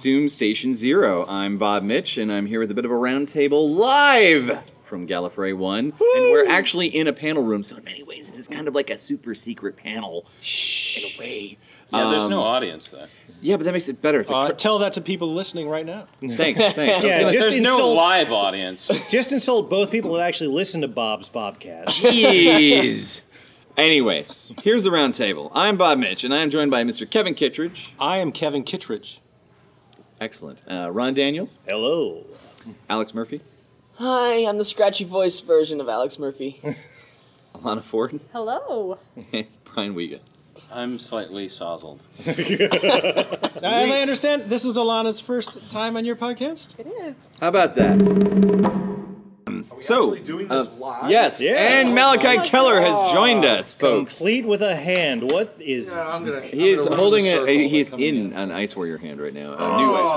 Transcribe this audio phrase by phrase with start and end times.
[0.00, 1.26] Costume Station Zero.
[1.28, 5.54] I'm Bob Mitch, and I'm here with a bit of a roundtable live from Gallifrey
[5.54, 7.62] One, and we're actually in a panel room.
[7.62, 11.18] So in many ways, this is kind of like a super secret panel in a
[11.20, 11.58] way.
[11.92, 13.08] Yeah, there's no Um, audience there.
[13.42, 14.20] Yeah, but that makes it better.
[14.20, 16.06] It's Uh, like, tell that to people listening right now.
[16.26, 16.76] thanks, thanks.
[17.04, 18.90] Yeah, just there's no insult- live audience.
[19.10, 21.88] Just insult both people that actually listen to Bob's Bobcast.
[21.88, 23.20] Jeez.
[23.76, 25.52] Anyways, here's the round table.
[25.54, 27.08] I'm Bob Mitch, and I am joined by Mr.
[27.08, 27.92] Kevin Kittredge.
[28.00, 29.19] I am Kevin Kittredge.
[30.20, 30.62] Excellent.
[30.70, 32.26] Uh, Ron Daniels, Hello.
[32.90, 33.40] Alex Murphy,
[33.94, 36.60] Hi, I'm the scratchy voice version of Alex Murphy.
[37.54, 38.98] Alana Ford, Hello.
[39.32, 40.20] and Brian Wiega.
[40.72, 42.00] I'm slightly sozzled.
[42.26, 42.32] Now,
[43.72, 46.78] as I understand, this is Alana's first time on your podcast.
[46.78, 47.14] It is.
[47.40, 49.00] How about that?
[49.82, 51.10] So, actually doing uh, this live?
[51.10, 51.86] yes, Yes.
[51.86, 54.18] and Malachi Oh my Keller has joined us, folks.
[54.18, 55.30] Complete with a hand.
[55.30, 55.88] What is.
[55.88, 56.40] Yeah, I'm gonna.
[56.42, 59.20] He I'm is holding the a, a by he's coming in an Ice Warrior hand
[59.20, 60.16] right now, a new Ice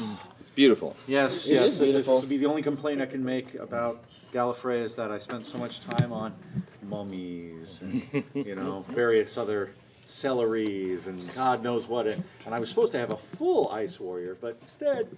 [0.00, 0.06] Warrior.
[0.06, 0.18] hand.
[0.40, 0.94] It's beautiful.
[1.06, 1.72] Yes, It yes.
[1.72, 2.20] is This beautiful.
[2.20, 5.58] would be the only complaint I can make about Gallifrey is that I spent so
[5.58, 6.34] much time on
[6.82, 8.02] mummies and
[8.34, 9.70] you know various other
[10.04, 12.06] celeries and God knows what.
[12.06, 12.22] And
[12.54, 15.08] I was supposed to have a full Ice Warrior, but instead,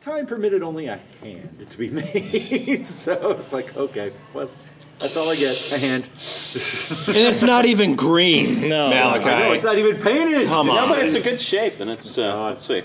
[0.00, 2.86] time permitted only a hand to be made.
[2.86, 4.48] so it's like, okay, well,
[4.98, 6.04] that's all I get, a hand.
[6.04, 8.88] And it's not even green, No.
[8.88, 9.24] Malachi.
[9.28, 10.48] I know it's not even painted.
[10.48, 12.50] Come No, but it's a good shape, and it's uh, God.
[12.54, 12.82] let's see.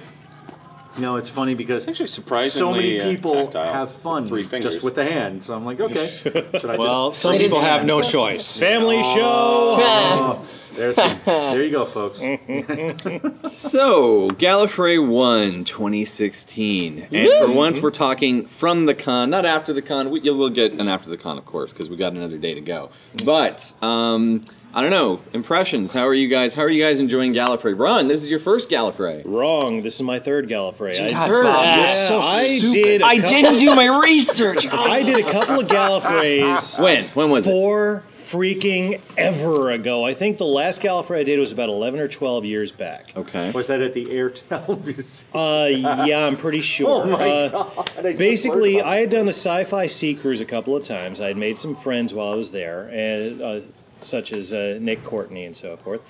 [0.98, 3.72] You know, it's funny because actually so surprisingly, many uh, people tactile.
[3.72, 4.74] have fun Three fingers.
[4.74, 5.42] just with the hand.
[5.42, 6.08] So I'm like, okay,
[6.60, 7.22] should I Well, just?
[7.22, 8.58] some It people have no choice.
[8.58, 10.46] Family show!
[10.76, 10.96] There's
[11.26, 12.20] there you go, folks.
[13.54, 17.08] So, Gallifrey 1 2016.
[17.12, 20.10] And for once, we're talking from the con, not after the con.
[20.10, 22.54] We, you'll- we'll get an after the con, of course, because we got another day
[22.54, 22.90] to go.
[23.26, 24.44] But, um,
[24.74, 25.92] I don't know, impressions.
[25.92, 26.54] How are you guys?
[26.54, 27.78] How are you guys enjoying Gallifrey?
[27.78, 29.22] Ron, this is your first Gallifrey.
[29.26, 29.84] Wrong.
[29.84, 30.94] This is my third Gallifrey.
[30.98, 31.44] I, Third.
[31.44, 32.74] Bob, you're Yeah, so I stupid.
[32.84, 33.02] did.
[33.02, 34.66] a I cou- didn't do my research.
[34.68, 37.04] I did a couple of Gallifreys When?
[37.10, 37.50] When was it?
[37.50, 40.06] four freaking ever ago.
[40.06, 43.12] I think the last Gallifrey I did was about 11 or 12 years back.
[43.16, 43.52] Okay.
[43.52, 45.30] Was that at the Airtel Museum?
[45.34, 47.04] Uh, yeah, I'm pretty sure.
[47.04, 48.06] Oh my Uh, god!
[48.06, 51.20] I Basically, I had done the Sci-Fi Sea Cruise a couple of times.
[51.20, 53.60] I had made some friends while I was there, and uh,
[54.00, 56.02] such as uh, Nick Courtney and so forth.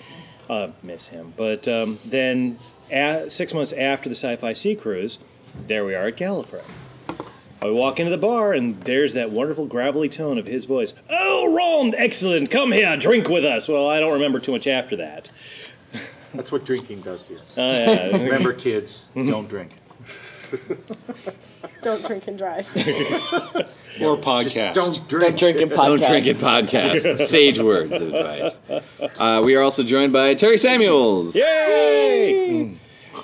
[0.50, 1.34] Uh, miss him.
[1.38, 2.60] But um, then,
[2.92, 5.18] a six months after the Sci-Fi Sea Cruise,
[5.68, 6.62] there we are at Gallifrey.
[7.64, 10.96] I walk into the bar, and there's that wonderful gravelly tone of his voice.
[11.12, 12.50] Oh, Ron, excellent!
[12.50, 13.68] Come here, drink with us.
[13.68, 15.30] Well, I don't remember too much after that.
[16.34, 17.40] That's what drinking does to you.
[17.40, 18.18] Uh, yeah.
[18.24, 19.74] Remember, kids, don't drink.
[21.84, 22.68] Don't drink and drive.
[24.00, 24.74] Or podcast.
[24.74, 25.38] Don't drink.
[25.38, 26.00] Don't drink in podcast.
[26.00, 27.18] Don't drink and podcast.
[27.28, 28.62] Sage words of advice.
[29.18, 31.36] Uh, we are also joined by Terry Samuels.
[31.36, 32.80] Yay!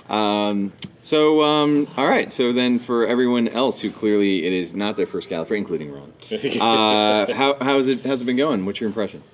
[0.10, 2.32] Um, so, um, all right.
[2.32, 6.14] So then, for everyone else who clearly it is not their first Gallifrey, including Ron,
[6.62, 8.66] uh, how how's it how's it been going?
[8.66, 9.30] What's your impressions?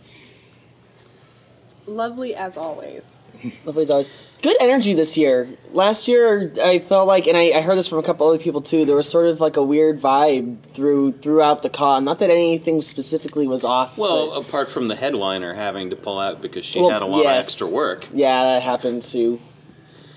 [1.86, 3.18] Lovely as always.
[3.66, 4.10] Lovely as always.
[4.42, 5.50] Good energy this year.
[5.72, 8.62] Last year, I felt like, and I, I heard this from a couple other people
[8.62, 8.86] too.
[8.86, 12.06] There was sort of like a weird vibe through throughout the con.
[12.06, 13.98] Not that anything specifically was off.
[13.98, 17.06] Well, but- apart from the headliner having to pull out because she Well, had a
[17.06, 17.46] lot yes.
[17.46, 18.08] of extra work.
[18.14, 19.40] yeah, that happened too.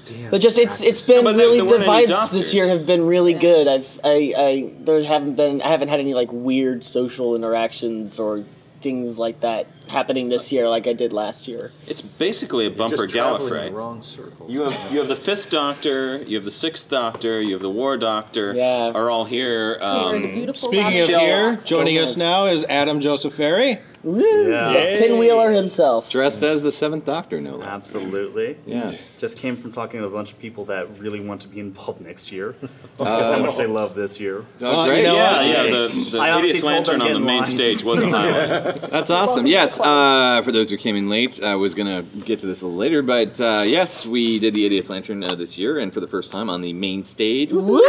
[0.07, 2.31] Damn, But just it's it's been No, but really there the vibes doctors.
[2.31, 3.69] this year have been really good.
[3.69, 8.45] I've I, I there haven't been I haven't had any like weird social interactions or
[8.83, 11.73] things like that happening this year like I did last year.
[11.89, 13.73] It's basically a bumper just Gallifrey.
[13.73, 14.51] wrong circles.
[14.53, 17.71] You have you have the fifth Doctor, you have the sixth Doctor, you have the
[17.71, 18.55] War Doctor.
[18.55, 18.93] Yeah.
[18.95, 19.79] Are all here.
[19.81, 22.17] Um, beautiful Speaking of here, joining So us nice.
[22.19, 23.81] now is Adam Joseph Ferry.
[24.07, 24.49] Woo!
[24.51, 24.73] Yeah.
[24.73, 26.11] The pinwheeler himself.
[26.11, 27.67] Dressed as the Seventh Doctor, no less.
[27.69, 28.57] Absolutely.
[28.65, 29.17] Yes.
[29.19, 32.01] Just came from talking to a bunch of people that really want to be involved
[32.01, 32.55] next year.
[32.99, 34.39] Because how much they love this year.
[34.39, 34.99] Oh, Well, great.
[34.99, 35.47] you know yeah, what?
[35.47, 35.63] yeah.
[35.65, 37.47] The, the honestly Idiot's Lantern on the main line.
[37.47, 38.91] stage was a highlight.
[38.91, 39.47] That's awesome.
[39.47, 39.79] Yes.
[39.79, 42.79] Uh, for those who came in late, I was gonna get to this a little
[42.79, 46.09] later, but uh, yes, we did the Idiot's Lantern uh, this year, and for the
[46.09, 47.53] first time on the main stage.
[47.53, 47.83] Woo!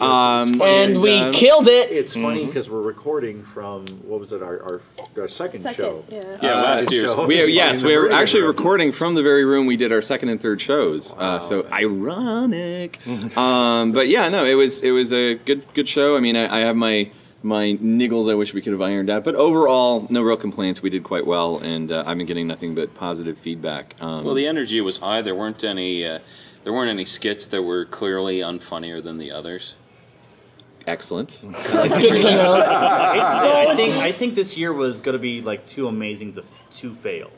[0.00, 1.90] Um, And we um, killed it.
[1.90, 4.80] It's funny because we're recording from what was it our our,
[5.18, 6.04] our second, Second, show.
[6.10, 6.38] yeah.
[6.42, 7.14] Yeah, last Second year's.
[7.16, 8.56] We are, yes, in we're actually room.
[8.56, 11.14] recording from the very room we did our second and third shows.
[11.18, 12.98] uh, so ironic,
[13.36, 16.16] um, but yeah, no, it was it was a good good show.
[16.16, 17.10] I mean, I, I have my
[17.42, 20.82] my niggles I wish we could have ironed out, but overall, no real complaints.
[20.82, 23.94] We did quite well, and uh, I've been getting nothing but positive feedback.
[24.00, 25.22] Um, Well, the energy was high.
[25.22, 26.06] There weren't any.
[26.06, 26.18] Uh,
[26.64, 29.74] there weren't any skits that were clearly unfunnier than the others.
[30.86, 31.38] Excellent.
[31.42, 32.54] Good to know.
[32.54, 36.44] I think I think this year was going to be like too amazing to
[36.74, 37.30] to fail,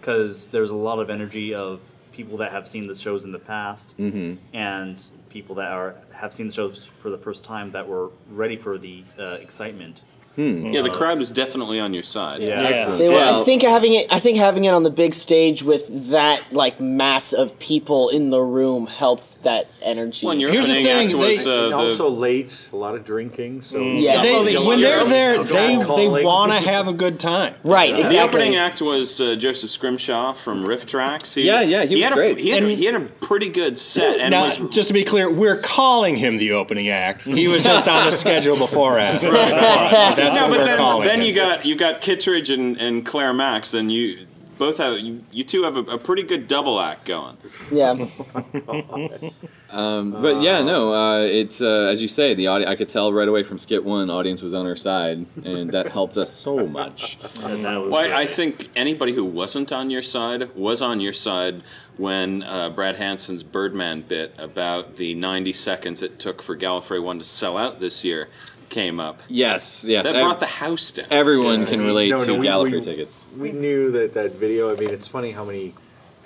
[0.00, 1.80] because there's a lot of energy of
[2.12, 4.36] people that have seen the shows in the past Mm-hmm.
[4.56, 8.56] and people that are have seen the shows for the first time that were ready
[8.56, 10.02] for the uh, excitement.
[10.36, 12.42] Yeah, the crowd was definitely on your side.
[12.42, 12.68] Yeah.
[12.68, 12.96] Yeah.
[12.96, 14.06] They were, I think having it.
[14.10, 18.30] I think having it on the big stage with that like mass of people in
[18.30, 20.26] the room helped that energy.
[20.26, 22.94] When your Here's the thing, act was they- uh, And the, also late, a lot
[22.94, 23.62] of drinking.
[23.62, 24.22] So Yeah.
[24.22, 27.54] They- They- when they're there, they, they want to have a good time.
[27.64, 28.18] right, the exactly.
[28.40, 31.34] opening act was uh, Joseph Scrimshaw from RiffTrax.
[31.34, 32.38] He, Yeah, yeah, he was had great.
[32.38, 34.88] A, he, had a, And- he had a pretty good set, and now, was just
[34.88, 37.22] to be clear, we're calling him the opening act.
[37.22, 39.22] He was just on the schedule before us.
[40.30, 43.74] That's no, what but then, then you got you got Kittredge and, and Claire Max,
[43.74, 44.26] and you
[44.58, 47.36] both have you, you two have a, a pretty good double act going.
[47.70, 47.94] yeah.
[49.68, 52.70] Um, but yeah, no, uh, it's uh, as you say, the audience.
[52.70, 55.88] I could tell right away from skit one, audience was on our side, and that
[55.88, 57.18] helped us so much.
[57.42, 58.14] And that was Well, great.
[58.14, 61.62] I, I think anybody who wasn't on your side was on your side
[61.96, 67.18] when uh, Brad Hansen's Birdman bit about the 90 seconds it took for Gallifrey One
[67.18, 68.28] to sell out this year
[68.68, 69.20] came up.
[69.28, 70.04] Yes, yes.
[70.04, 71.06] That ev- brought the house down.
[71.10, 73.24] everyone Yeah, can I mean, relate no, to no, we- Gallifrey we- tickets.
[73.36, 74.72] we knew that that video.
[74.74, 75.72] I mean, it's funny how many,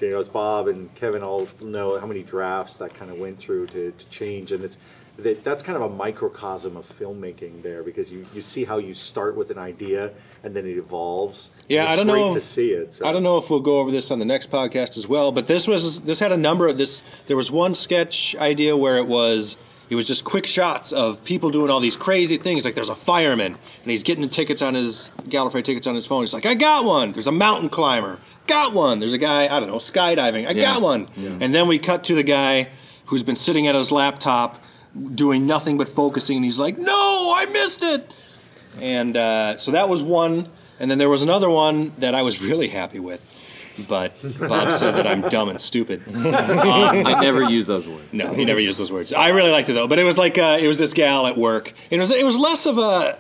[0.00, 3.38] you know, as Bob and Kevin all know how many drafts that kind of went
[3.38, 4.76] through to, to change, and it's
[5.18, 8.94] that that's kind of a microcosm of filmmaking there because you you see how you
[8.94, 10.10] start with an idea
[10.44, 11.50] and then it evolves.
[11.68, 12.94] Yeah, It's I don't great know- to see it.
[12.94, 13.06] So.
[13.06, 15.46] I don't know if we'll go over this on the next podcast as well, but
[15.46, 17.02] this was this had a number of this.
[17.26, 19.58] There was one sketch idea where it was
[19.90, 22.64] it was just quick shots of people doing all these crazy things.
[22.64, 26.06] Like there's a fireman and he's getting the tickets on his Gallifrey tickets on his
[26.06, 26.22] phone.
[26.22, 27.12] He's like, I got one.
[27.12, 29.00] There's a mountain climber, got one.
[29.00, 30.60] There's a guy I don't know skydiving, I Yeah.
[30.62, 31.08] got one.
[31.40, 32.68] And then we cut to the guy
[33.06, 34.62] who's been sitting at his laptop
[35.14, 38.08] doing nothing but focusing, and he's like, No, I missed it.
[38.80, 40.48] And uh, so that was one.
[40.78, 43.20] And then there was another one that I was really happy with.
[43.88, 46.02] But Bob said that I'm dumb and stupid.
[46.14, 48.02] I never use those words.
[48.12, 49.12] No, he never used those words.
[49.12, 49.86] I really liked it though.
[49.88, 51.72] But it was like uh, it was this gal at work.
[51.90, 53.18] It was it was less of a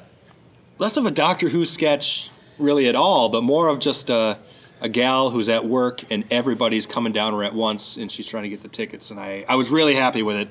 [0.78, 4.38] less of a Doctor Who sketch really at all, but more of just a,
[4.80, 8.42] a gal who's at work and everybody's coming down her at once and she's trying
[8.42, 9.10] to get the tickets.
[9.10, 10.48] And I, I was really happy with it.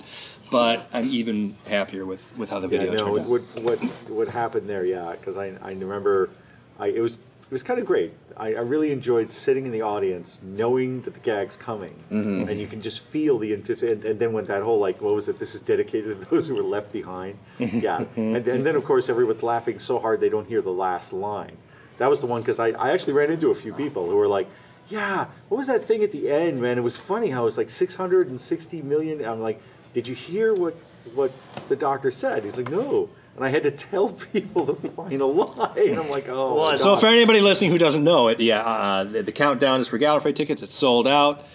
[0.51, 3.29] But I'm even happier with, with how the video Yeah, video no, turned out.
[3.63, 3.79] what what
[4.09, 4.83] what happened there?
[4.83, 6.31] Yeah, because I I remember,
[6.79, 7.19] I it was
[7.49, 8.13] it was kind of great.
[8.37, 12.47] I, I really enjoyed sitting in the audience, knowing that the gag's coming, Mm-hmm.
[12.47, 13.97] and you can just feel the anticipation.
[13.97, 15.39] And, and then when that whole like, what was it?
[15.39, 17.37] This is dedicated to those who were left behind.
[17.57, 21.11] Yeah, and, and then of course everyone's laughing so hard they don't hear the last
[21.11, 21.57] line.
[21.97, 24.27] That was the one because I, I actually ran into a few people who were
[24.27, 24.47] like.
[24.87, 26.79] Yeah, what was that thing at the end, man?
[26.79, 29.23] It was funny how it was like 660 million.
[29.23, 29.59] I'm like,
[29.93, 30.73] did you hear what
[31.13, 31.31] what
[31.67, 32.43] the doctor said?
[32.43, 33.07] He's like, no.
[33.39, 35.97] And I had to tell people the final line.
[35.97, 36.55] I'm like, oh.
[36.55, 36.99] Well, my So God.
[36.99, 40.35] for anybody listening who doesn't know it, yeah, uh, the, the countdown is for Gallifrey
[40.35, 40.61] tickets.
[40.61, 41.45] It's sold out.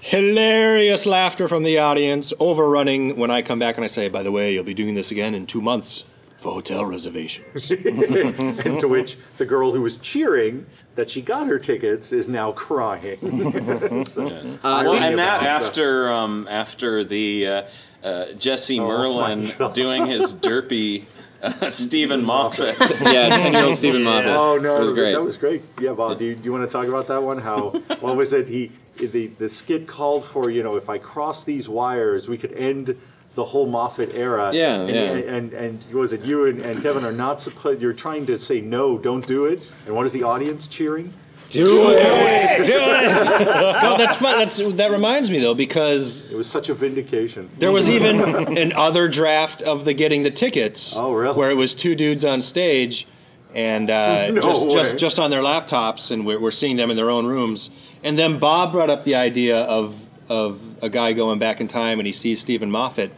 [0.00, 4.32] Hilarious laughter from the audience, overrunning when I come back and I say, by the
[4.32, 6.02] way, you'll be doing this again in two months
[6.38, 7.70] for hotel reservations.
[7.70, 10.66] and to which the girl who was cheering
[10.96, 13.18] that she got her tickets is now crying.
[14.08, 14.24] So,
[14.62, 17.62] well, and that after um, after the uh,
[18.04, 19.74] uh, Jesse Oh Merlin God.
[19.74, 21.06] doing his derpy
[21.42, 22.76] uh, Steven Moffat.
[23.00, 24.30] Yeah, ten-year-old Steven Moffat.
[24.30, 25.12] Oh no, it was great.
[25.12, 25.62] that was great.
[25.80, 27.38] Yeah, Bob, do you, do you want to talk about that one?
[27.38, 28.48] How what was it?
[28.48, 32.52] He the the skit called for you know if I cross these wires, we could
[32.52, 32.98] end
[33.34, 34.50] the whole Moffat era.
[34.52, 35.02] Yeah, and, yeah.
[35.02, 37.80] And, and and was it you and, and Kevin are not supposed?
[37.80, 39.64] You're trying to say no, don't do it.
[39.86, 41.12] And what is the audience cheering?
[41.50, 42.66] Do it!
[42.66, 43.08] Do it!
[43.82, 44.38] no, that's fun.
[44.38, 47.48] That's, that reminds me though, because It was such a vindication.
[47.58, 48.20] There was even
[48.58, 50.94] an other draft of the getting the tickets.
[50.94, 51.36] Oh, really?
[51.36, 53.06] Where it was two dudes on stage,
[53.54, 56.96] and uh, No just, just just on their laptops, and we're, we're seeing them in
[56.96, 57.70] their own rooms.
[58.02, 59.96] And then Bob brought up the idea of
[60.28, 63.10] of a guy going back in time, and he sees Steven Moffat.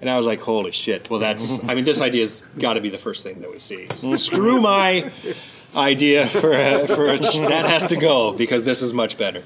[0.00, 1.62] And I was like, "Holy shit!" Well, that's.
[1.64, 3.88] I mean, this idea's got to be the first thing that we see.
[4.16, 5.10] Screw my
[5.76, 9.42] idea for uh, for that has to go because this is much better.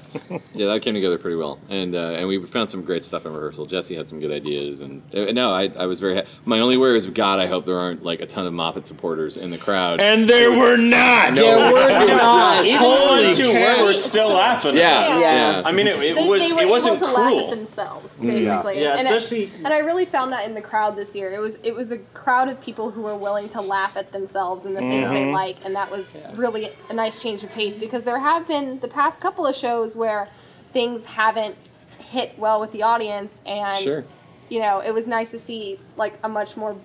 [0.53, 3.33] Yeah, that came together pretty well, and uh, and we found some great stuff in
[3.33, 3.65] rehearsal.
[3.65, 6.15] Jesse had some good ideas, and uh, no, I, I was very.
[6.15, 8.85] Ha- My only worry is, God, I hope there aren't like a ton of Moffat
[8.85, 10.01] supporters in the crowd.
[10.01, 11.35] And there were not.
[11.35, 12.65] There were not.
[12.65, 13.77] Even the Holy ones who cow.
[13.79, 14.75] were were still laughing.
[14.75, 15.61] yeah, At yeah, Yeah.
[15.65, 17.43] I mean, it, it They, was they were it wasn't able to laugh cruel.
[17.45, 18.81] at themselves, basically.
[18.81, 21.31] Yeah, and especially- I, and I really found that in the crowd this year.
[21.33, 24.65] It was it was a crowd of people who were willing to laugh at themselves
[24.65, 25.13] and the things Mm-hmm.
[25.13, 28.79] they like, and that was really a nice change of pace because there have been
[28.79, 30.29] the past couple of shows where
[30.73, 31.55] things haven't
[31.99, 34.05] hit well with the audience, and Sure.
[34.49, 36.75] you know it was nice to see like a much more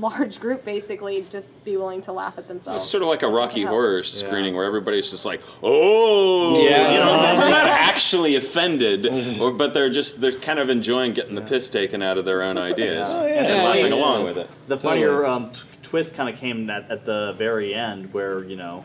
[0.00, 2.78] large group basically just be willing to laugh at themselves.
[2.82, 4.12] It's sort of like a Rocky Horror helps.
[4.12, 6.92] screening where everybody's just like, "Oh, Yeah.
[6.92, 9.06] you know, they're not actually offended,
[9.40, 12.42] or, but they're just they're kind of enjoying getting the piss taken out of their
[12.42, 13.94] own ideas Oh, and Yeah, laughing yeah.
[13.94, 14.48] along with it.
[14.68, 18.56] The funnier um, t- twist kind of came at, at the very end, where you
[18.56, 18.84] know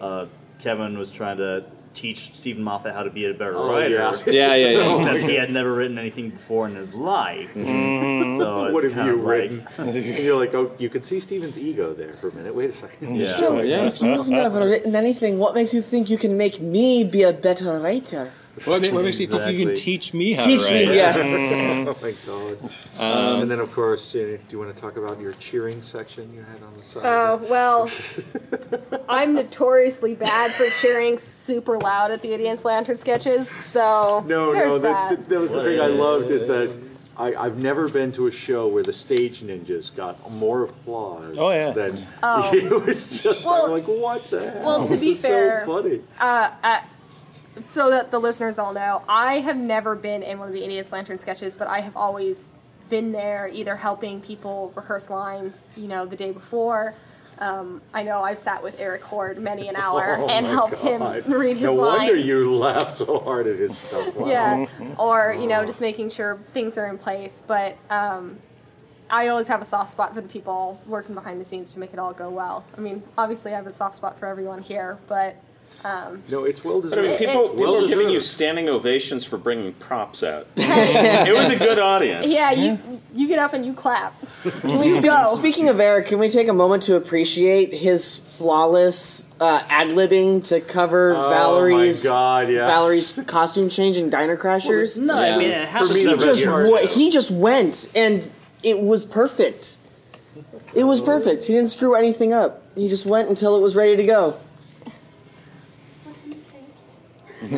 [0.00, 0.26] uh,
[0.58, 1.64] Kevin was trying to
[1.94, 3.94] teach Steven Moffat how to be a better Oh, writer.
[3.94, 4.16] yeah.
[4.26, 4.96] Yeah, yeah, yeah.
[4.96, 7.50] Except he had never written anything before in his life.
[7.54, 8.36] Mm-hmm.
[8.38, 9.68] So it's What have kind you of like, written?
[9.78, 9.94] and
[10.24, 12.54] you're like, oh, you can see Steven's ego there for a minute.
[12.54, 13.16] Wait a second.
[13.20, 13.36] Yeah.
[13.36, 13.86] Still, yeah.
[13.86, 17.32] if you've never written anything, what makes you think you can make me be a
[17.32, 18.32] better writer?
[18.64, 19.74] What, ma- what makes you think you can Exactly.
[19.76, 20.88] teach me how Teach to write?
[20.88, 21.14] me, yeah.
[21.88, 22.58] oh my god.
[22.98, 26.30] Um, and then, of course, uh, do you want to talk about your cheering section
[26.34, 27.02] you had on the side?
[27.04, 27.88] Oh, well,
[29.08, 34.72] I'm notoriously bad for cheering super loud at the Idiot Lantern sketches, so No, there's
[34.74, 35.10] no, that.
[35.10, 36.70] that, that was the thing I loved is that
[37.16, 41.50] I, I've never been to a show where the stage ninjas got more applause Oh,
[41.50, 41.70] yeah.
[41.70, 42.50] than Oh.
[42.54, 44.62] it was just Well- I'm like what the hell?
[44.66, 46.00] well, to This be is fair, so funny.
[46.18, 46.88] uh, at,
[47.68, 50.92] so that the listeners all know, I have never been in one of the Idiot's
[50.92, 52.50] Lantern sketches, but I have always
[52.88, 56.94] been there, either helping people rehearse lines, you know, the day before.
[57.38, 61.22] Um, I know I've sat with Eric Horde many an hour Oh and helped God.
[61.24, 61.98] him read his No lines.
[62.00, 64.14] wonder you laughed so hard at his stuff.
[64.16, 64.26] Wow.
[64.28, 64.66] Yeah,
[64.98, 67.40] or you know, just making sure things are in place.
[67.46, 68.38] But um,
[69.08, 71.92] I always have a soft spot for the people working behind the scenes to make
[71.94, 72.64] it all go well.
[72.76, 75.36] I mean, obviously, I have a soft spot for everyone here, but
[75.84, 77.18] um, No, it's well But I mean, deserved.
[77.18, 80.46] people, It's- people were giving you standing ovations for bringing props out.
[80.56, 82.26] it was a good audience.
[82.30, 82.78] yeah, you
[83.14, 84.14] you get up and you clap.
[84.60, 85.24] Can we speak, Go.
[85.34, 90.46] speaking of Eric, can we take a moment to appreciate his flawless uh, ad libbing
[90.48, 92.70] to cover Valerie's Oh my God, yes.
[92.70, 94.98] Valerie's costume change in Diner Crashers?
[95.00, 97.30] no, I mean, it happens me, he the every best just part- wa- he just
[97.30, 98.30] went and
[98.62, 99.78] it was perfect.
[100.74, 101.44] It was perfect.
[101.44, 102.62] He didn't screw anything up.
[102.76, 104.34] He just went until it was ready to go.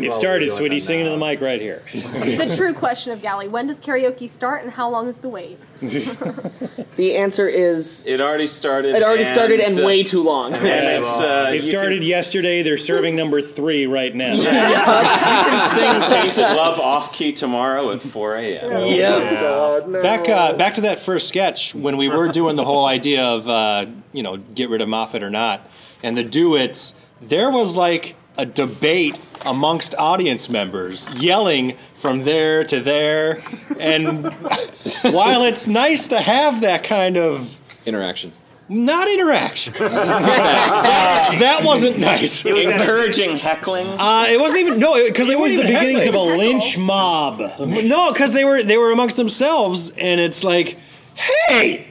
[0.00, 0.78] It started, doing sweetie.
[0.78, 1.82] that Singing to the mic right here.
[1.92, 5.58] the true question of Galley: When does karaoke start, and how long is the wait?
[6.96, 8.94] The answer is It already started.
[8.94, 10.52] it already started and uh, way too long.
[10.52, 12.62] And it's, uh, It you started yesterday.
[12.62, 14.34] They're serving number three right now.
[14.42, 18.86] can sing Tainted Love off key tomorrow at 4 a.m.
[18.86, 19.40] yeah.
[19.40, 20.02] God, no.
[20.02, 23.48] Back uh, back to that first sketch when we were doing the whole idea of
[23.48, 25.66] uh, you know get rid of Moffat or not,
[26.02, 26.92] and the duets.
[27.20, 33.42] There was like a debate amongst audience members, yelling from there to there,
[33.78, 34.32] and
[35.02, 38.32] while it's nice to have that kind of Interaction.
[38.68, 42.44] not interaction, that, that wasn't nice.
[42.44, 43.86] It was Encouraging heckling.
[43.86, 46.78] Uh, it wasn't even no, because they It was the even beginnings of a lynch
[46.78, 47.40] mob.
[47.58, 50.78] No, because they were they were amongst themselves, and it's like,
[51.14, 51.86] hey,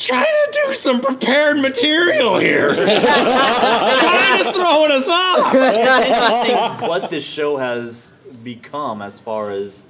[0.00, 5.54] trying to do some prepared material here, kind of throwing us off.
[5.54, 9.86] interesting what this show has become as far as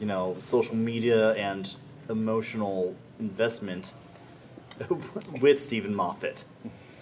[0.00, 1.74] you know social media and
[2.08, 3.94] emotional investment
[5.40, 6.44] with Steven Moffat.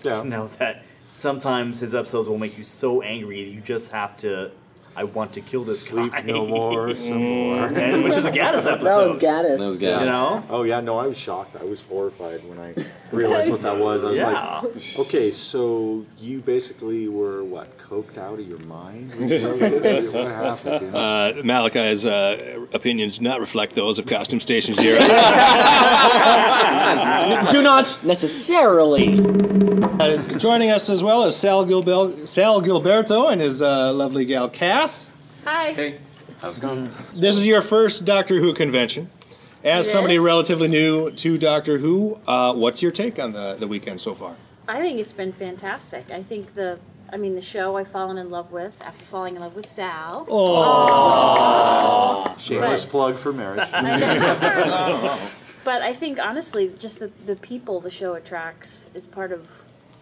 [0.04, 0.22] Yeah.
[0.22, 4.16] You know that sometimes his episodes will make you so angry that you just have
[4.18, 4.50] to.
[4.96, 6.22] I want to kill this Sleep guy.
[6.22, 7.66] no more, some more.
[7.66, 8.84] And, which is a Gatiss episode.
[8.84, 9.58] That was Gatiss.
[9.58, 10.00] That was Gatiss.
[10.00, 10.44] You know.
[10.48, 11.56] Oh yeah, no, I was shocked.
[11.60, 12.74] I was horrified when I
[13.10, 14.04] realized what that was.
[14.04, 14.60] I was Yeah.
[14.62, 19.12] like, okay, so you basically were what, coked out of your mind?
[19.16, 20.12] when you wrote this?
[20.12, 20.80] what happened?
[20.86, 20.98] you know?
[20.98, 24.98] Uh, Malachi's uh, opinions do not reflect those of Costume Station Zero.
[27.50, 29.18] Do not necessarily.
[30.00, 34.48] Uh, joining us as well is Sal, Gilbel- Sal Gilberto and his uh, lovely gal
[34.48, 35.08] Kath.
[35.44, 35.72] Hi.
[35.72, 35.98] Hey,
[36.42, 36.90] how's it going?
[37.14, 39.08] This is your first Doctor Who convention.
[39.62, 40.20] As It somebody is.
[40.22, 44.36] relatively new to Doctor Who, uh, what's your take on the, the weekend so far?
[44.66, 46.10] I think it's been fantastic.
[46.10, 46.78] I think the,
[47.12, 50.26] I mean, the show I've fallen in love with after falling in love with Sal.
[50.28, 53.68] Oh, shameless but- plug for marriage.
[55.64, 59.48] But I think honestly, just the, the people the show attracts is part of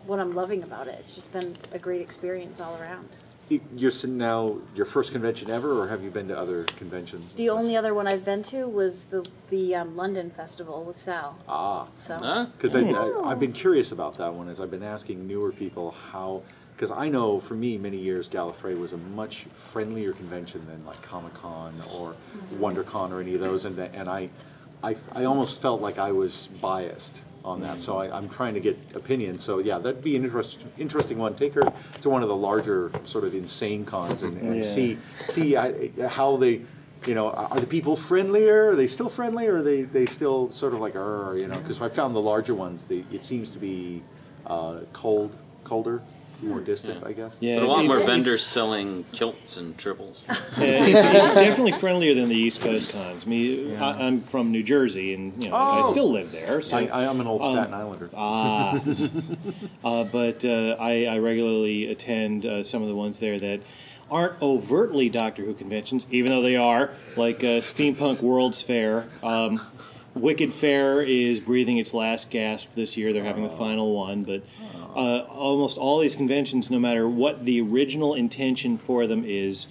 [0.07, 0.97] what I'm loving about it.
[0.99, 3.09] It's just been a great experience all around.
[3.49, 7.33] You- You're now your first convention ever, or have you been to other conventions?
[7.35, 11.37] The only other one I've been to was the the um, London festival with Sal.
[11.49, 12.47] Ah, So Huh?
[12.53, 16.43] because I've been curious about that one as I've been asking newer people how.
[16.75, 21.01] Because I know for me, many years Gallifrey was a much friendlier convention than like
[21.03, 22.15] Comic Con or
[22.55, 24.31] WonderCon or any of those, and and I,
[24.83, 27.81] I, I almost felt like I was biased on that.
[27.81, 29.43] So I, I'm trying to get opinions.
[29.43, 31.35] So yeah, that'd be an interest, interesting one.
[31.35, 34.71] Take her to one of the larger sort of insane cons and, and Yeah.
[34.71, 36.63] see see how they
[37.07, 38.69] you know, are the people friendlier?
[38.69, 41.59] Are they still friendly, or are they they still sort of like, you know?
[41.59, 44.03] Because I found the larger ones, the, it seems to be
[44.47, 45.35] uh, cold,
[45.65, 46.01] colder,
[46.43, 47.37] more distant, I guess.
[47.41, 50.19] Yeah, But a lot more it's- vendors selling kilts and tribbles.
[50.59, 53.27] Yeah, it's, it's definitely friendlier than the East Coast cons.
[53.27, 55.91] Me, I, I'm from New Jersey, and you know I Oh.
[55.91, 56.61] still live there.
[56.63, 58.11] So I, I am an old um, Staten Islander.
[58.15, 58.75] Ah,
[59.85, 63.61] uh, but uh, I, I regularly attend uh, some of the ones there that
[64.11, 69.09] aren't overtly Doctor Who conventions, even though they are, like uh, Steampunk World's Fair.
[69.23, 69.61] Um,
[70.15, 73.15] Wicked Faire is breathing its last gasp this year.
[73.15, 74.43] They're having the final one, but
[74.95, 79.67] uh, almost all these conventions, no matter what the original intention for them is,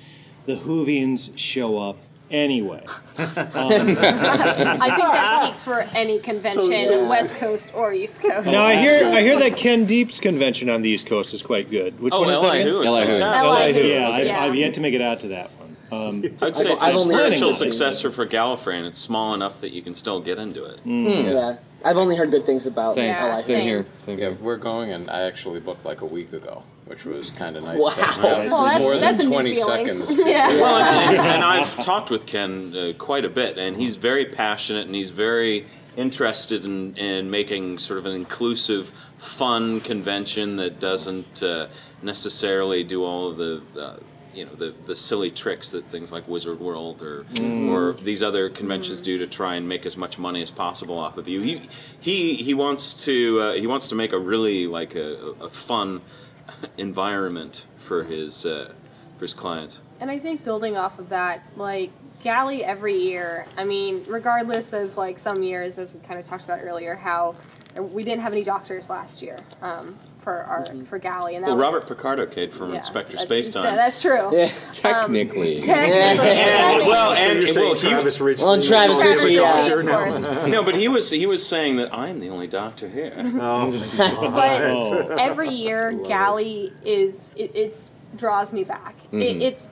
[0.46, 1.98] the Whovians show up
[2.30, 2.84] anyway.
[3.18, 8.48] I think that speaks for any convention, West Coast or East Coast.
[8.48, 11.70] Now I hear I hear that Ken Deep's convention on the East Coast is quite
[11.70, 12.00] good.
[12.00, 12.68] Which Oh, one is that LI again?
[12.68, 13.14] Who is LI Who.
[13.14, 13.76] fantastic.
[13.76, 13.88] LI Who.
[13.88, 14.44] Yeah, I've, Yeah.
[14.46, 15.61] I've yet to make it out to that one.
[15.92, 17.78] Um, I'd say it's I've a only heard spiritual good things.
[17.78, 20.80] successor for Gallifrey, and it's small enough that you can still get into it.
[20.86, 21.58] Yeah.
[21.84, 23.42] I've only heard good things about Same, Yeah, LI.
[23.44, 23.68] same same.
[23.68, 23.86] here.
[24.00, 24.38] Same Yeah, here.
[24.40, 27.80] we're going, and I actually booked like a week ago, which was kind of nice.
[27.82, 27.90] Wow.
[27.90, 29.78] to Well, that's- more that's a than new 20 feeling.
[30.06, 30.16] seconds.
[30.24, 30.48] To Yeah.
[30.58, 34.26] Well, and, and, and I've talked with Ken uh, quite a bit, and he's very
[34.26, 35.66] passionate and he's very
[35.98, 41.68] interested in, in making sort of an inclusive, fun convention that doesn't uh,
[42.04, 43.62] necessarily do all of the.
[43.78, 43.98] Uh,
[44.34, 47.26] you know the, the silly tricks that things like Wizard World or
[47.70, 51.18] or these other conventions do to try and make as much money as possible off
[51.18, 51.42] of you.
[51.42, 55.50] He he he wants to uh, he wants to make a really like a, a
[55.50, 56.02] fun
[56.78, 58.74] environment for his uh,
[59.18, 59.82] for his clients.
[60.00, 61.92] And I think building off of that, like
[62.22, 66.44] Galley every year, I mean, regardless of like some years, as we kind of talked
[66.44, 67.36] about earlier, how
[67.80, 70.84] we didn't have any doctors last year um, for our mm-hmm.
[70.84, 73.64] for Galley, and that Well, was, Robert Picardo came from yeah, Inspector Spacetime.
[73.64, 74.36] Yeah, that's true.
[74.36, 74.46] Yeah.
[74.46, 75.62] Um, technically.
[75.64, 76.90] Technically, And, technically.
[76.90, 79.90] well, and you're saying well, he, Travis Ridgely Well, is Travis the only doctor yeah,
[79.90, 80.06] now?
[80.06, 80.48] of course.
[80.48, 83.12] no, but he was he was saying that I'm the only doctor here.
[83.12, 83.40] Mm-hmm.
[83.42, 85.16] Oh, but Oh.
[85.18, 89.42] every year galley is it it's draws me back it, mm-hmm.
[89.42, 89.70] it's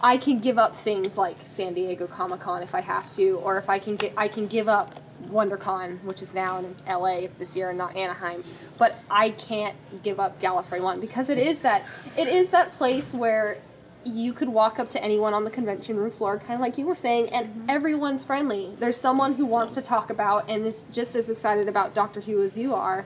[0.00, 3.68] i can give up things like san diego comic-con if i have to or if
[3.68, 7.70] i can get i can give up wondercon which is now in la this year
[7.70, 8.42] and not anaheim
[8.78, 13.14] but i can't give up gallifrey one because it is that it is that place
[13.14, 13.58] where
[14.04, 16.86] you could walk up to anyone on the convention room floor, kind of like you
[16.86, 17.70] were saying, and mm-hmm.
[17.70, 18.74] everyone's friendly.
[18.78, 22.42] There's someone who wants to talk about and is just as excited about Doctor Who
[22.42, 23.04] as you are,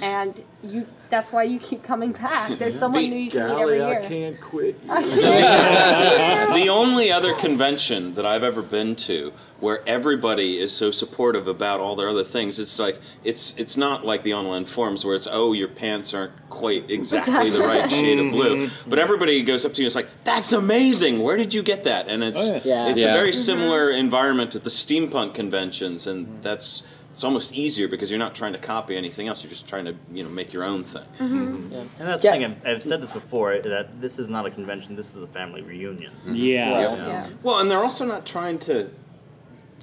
[0.00, 0.86] and you.
[1.10, 2.58] That's why you keep coming back.
[2.58, 4.00] There's someone new you can meet every Golly, year.
[4.04, 4.82] I can't quit.
[4.88, 9.32] the only other convention that I've ever been to
[9.64, 14.04] where everybody is so supportive about all their other things, it's like it's it's not
[14.04, 18.18] like the online forums where it's oh your pants aren't quite exactly the right shade
[18.18, 18.90] of blue, mm-hmm.
[18.90, 21.22] but everybody goes up to you and is like that's amazing.
[21.22, 22.08] Where did you get that?
[22.08, 22.88] And it's Oh, yeah.
[22.90, 23.12] it's Yeah.
[23.14, 23.40] a very mm-hmm.
[23.50, 26.82] similar environment at the steampunk conventions, and that's.
[27.14, 29.44] It's almost easier because you're not trying to copy anything else.
[29.44, 31.04] You're just trying to, you know, make your own thing.
[31.20, 31.72] Mm-hmm.
[31.72, 32.32] And that's Yeah.
[32.32, 35.14] the thing, I've, I've said this before, eh, that this is not a convention, this
[35.14, 36.10] is a family reunion.
[36.26, 36.80] yeah.
[36.80, 37.28] Yeah.
[37.44, 38.90] Well, and they're also not trying to.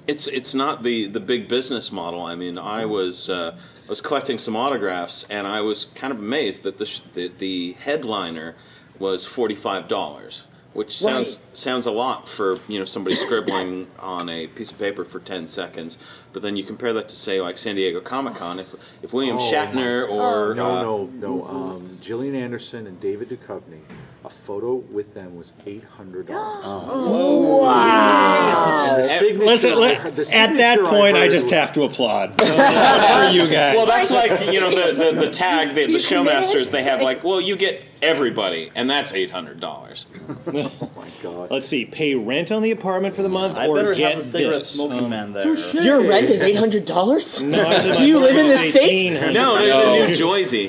[0.06, 2.22] It's it's not the the big business model.
[2.22, 6.18] I mean, I was uh, I was collecting some autographs, and I was kind of
[6.18, 8.56] amazed that the sh- the, the headliner
[8.98, 14.28] was forty five dollars, which sounds sounds a lot for you know somebody scribbling on
[14.28, 15.98] a piece of paper for ten seconds.
[16.32, 19.36] But then you compare that to say like San Diego Comic Con, if if William
[19.38, 21.44] Oh, Shatner or No, uh, no, no.
[21.46, 23.82] Um, Gillian Anderson and David Duchovny.
[24.24, 26.64] A photo with them was eight hundred dollars.
[27.62, 28.96] Wow.
[28.98, 33.76] Listen, let- at that point, I just have to applaud for you guys.
[33.76, 37.24] Well, that's like you know the the, the tag the, the showmasters they have like
[37.24, 40.06] well you get everybody and that's eight hundred dollars.
[40.46, 41.50] Oh my God.
[41.50, 41.84] Let's see.
[41.84, 44.60] Pay rent on the apartment for the month, I or better get have a cigarette
[44.60, 44.70] this.
[44.70, 45.54] smoking Um, man there.
[45.82, 47.40] Your rent is eight hundred dollars.
[47.42, 49.20] No, I said Do my you live in apartment the is States?
[49.24, 49.32] $1,800.
[49.32, 50.68] No, there's a New Jersey.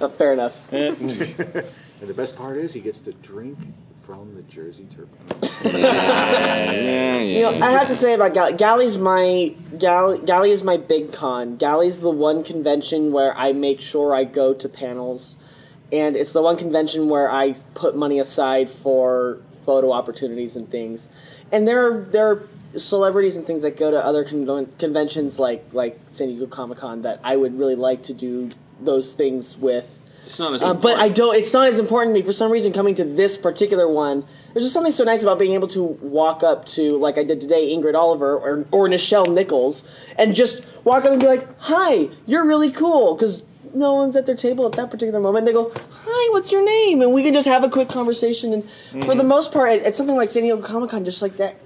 [0.00, 0.56] Oh, fair enough.
[0.72, 1.64] Uh, mm.
[2.00, 3.58] And the best part is he gets to drink
[4.04, 5.50] from the Jersey Turbine.
[5.64, 7.20] Yeah, yeah.
[7.20, 8.52] You know, I have to say about Galley.
[8.52, 10.20] Galley's my Galley.
[10.24, 11.56] Galley is my big con.
[11.56, 15.34] Galley's the one convention where I make sure I go to panels,
[15.90, 21.08] and it's the one convention where I put money aside for photo opportunities and things.
[21.50, 25.64] And there are there are celebrities and things that go to other con- conventions like
[25.72, 29.98] like San Diego Comic Con that I would really like to do those things with.
[30.26, 31.16] It's not as Uh, but I important.
[31.16, 31.36] don't.
[31.36, 32.72] It's not as important to me for some reason.
[32.72, 36.42] Coming to this particular one, there's just something so nice about being able to walk
[36.42, 39.84] up to, like I did today, Ingrid Oliver or or Nichelle Nichols,
[40.18, 43.44] and just walk up and be like, "Hi, you're really cool." Because
[43.76, 45.46] no one's at their table at that particular moment.
[45.46, 45.70] They go,
[46.04, 48.52] "Hi, what's your name?" And we can just have a quick conversation.
[48.52, 49.28] And for the mm.
[49.28, 51.56] most part, it, it's something like San Diego Comic Con, just like that.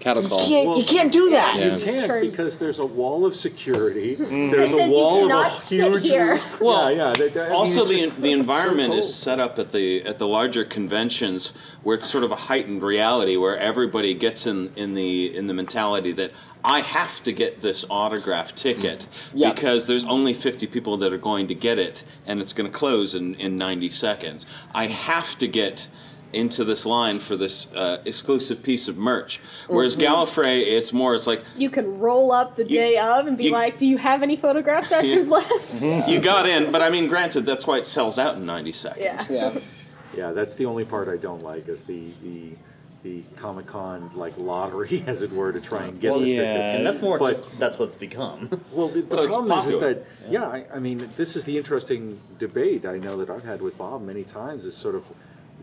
[0.00, 0.46] Cattle You call.
[0.46, 1.56] can't, you can't do that.
[1.56, 1.76] Yeah.
[1.76, 2.20] You can't True.
[2.30, 4.16] because there's a wall of security.
[4.16, 4.52] Mm.
[4.52, 6.02] It There's says a you wall of a cannot sit huge.
[6.02, 6.40] here.
[6.60, 7.14] Well, yeah, yeah.
[7.14, 8.98] that- that- I mean, also, the just the environment cool.
[9.00, 11.52] is set up at the at the larger conventions
[11.82, 15.54] where it's sort of a heightened reality where everybody gets in in the in the
[15.54, 16.32] mentality that
[16.68, 19.52] I have to get this autograph ticket Yeah.
[19.52, 22.76] because there's only 50 people that are going to get it and it's going to
[22.76, 24.44] close in in 90 seconds.
[24.74, 25.88] I have to get
[26.30, 29.40] into this line for this uh, exclusive piece of merch.
[29.66, 33.44] Whereas Gallifrey, it's more, it's like You can roll up the day of and be
[33.44, 37.08] you- like, "Do you have any photograph sessions left?" you got in, but I mean,
[37.08, 39.02] granted, that's why it sells out in 90 seconds.
[39.02, 39.24] Yeah.
[39.30, 39.58] Yeah.
[40.16, 42.56] Yeah, that's the only part I don't like is the the
[43.02, 46.34] the Comic Con like lottery, as it were, to try and get Well, the yeah.
[46.56, 46.72] tickets.
[46.78, 48.48] And that's more But- just that's what's become.
[48.72, 49.94] Well, the, the Well, problem is, is popular.
[49.94, 53.62] that yeah, I, I mean, this is the interesting debate I know that I've had
[53.62, 54.64] with Bob many times.
[54.64, 55.04] Is sort of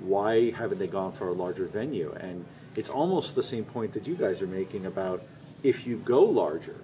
[0.02, 2.12] why haven't they gone for a larger venue?
[2.20, 2.46] And
[2.76, 5.24] it's almost the same point that you guys are making about
[5.64, 6.76] if you go larger,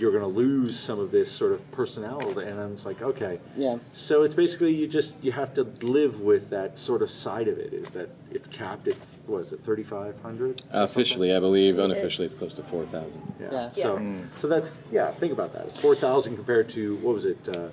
[0.00, 2.48] you're going to lose some of this sort of personality.
[2.48, 3.76] And I'm just like, okay, Yeah.
[3.92, 7.58] So it's basically you just you have to live with that sort of side of
[7.58, 7.72] it.
[7.74, 10.62] Is that it's capped at what is it, thirty five hundred?
[10.70, 11.78] Officially, I believe.
[11.78, 13.20] Unofficially, it's close to four thousand.
[13.40, 13.70] Yeah.
[13.74, 13.82] Yeah.
[13.82, 15.12] So, so that's yeah.
[15.12, 15.66] Think about that.
[15.66, 17.48] It's four thousand compared to what was it?
[17.48, 17.68] Uh,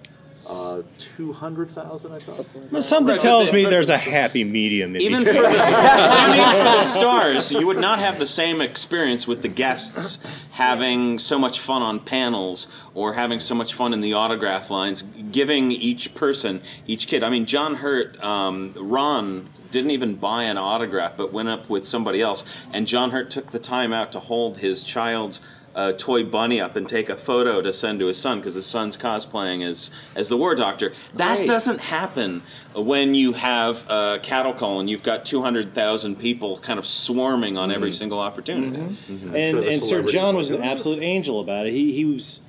[0.49, 2.11] uh, two hundred thousand.
[2.13, 2.45] I thought.
[2.71, 5.43] Well, something Right, tells but- me but- there's a happy medium in Even for between.
[5.51, 9.47] the, I mean, for the stars, you would not have the same experience with the
[9.47, 10.19] guests
[10.51, 15.03] having so much fun on panels or having so much fun in the autograph lines,
[15.31, 17.23] giving each person, each kid.
[17.23, 21.85] I mean, John Hurt, um, Ron didn't even buy an autograph, but went up with
[21.85, 25.41] somebody else, and John Hurt took the time out to hold his child's.
[25.77, 28.65] Uh, toy bunny up and take a photo to send to his son because his
[28.65, 30.91] son's cosplaying as as the War Doctor.
[31.13, 31.47] That Right.
[31.47, 32.41] doesn't happen
[32.75, 36.87] when you have a cattle call and you've got two hundred thousand people kind of
[36.87, 38.97] swarming on every single opportunity.
[39.07, 41.73] and sure and Sir John was an absolute angel about it.
[41.73, 42.39] He he was.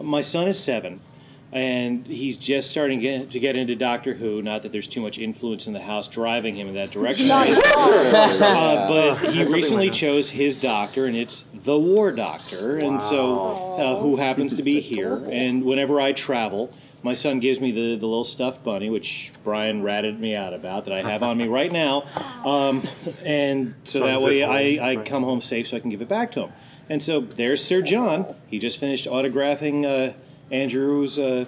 [0.00, 1.00] My son is seven,
[1.52, 4.42] and he's just starting get, to get into Doctor Who.
[4.42, 7.28] Not that there's too much influence in the house driving him in that direction.
[7.28, 7.92] Not at all.
[7.92, 13.02] Uh, but he That's recently like chose his doctor, and it's the War Doctor, and
[13.02, 15.16] so uh, who happens to be here.
[15.30, 19.82] And whenever I travel, my son gives me the, the little stuffed bunny, which Brian
[19.82, 22.02] ratted me out about that I have on me right now,
[22.44, 22.82] um,
[23.26, 25.04] and so that way I, I right.
[25.04, 26.52] come home safe, so I can give it back to him.
[26.88, 28.36] And so there's Sir John.
[28.46, 30.14] He just finished autographing uh,
[30.50, 31.18] Andrew's.
[31.18, 31.44] Uh,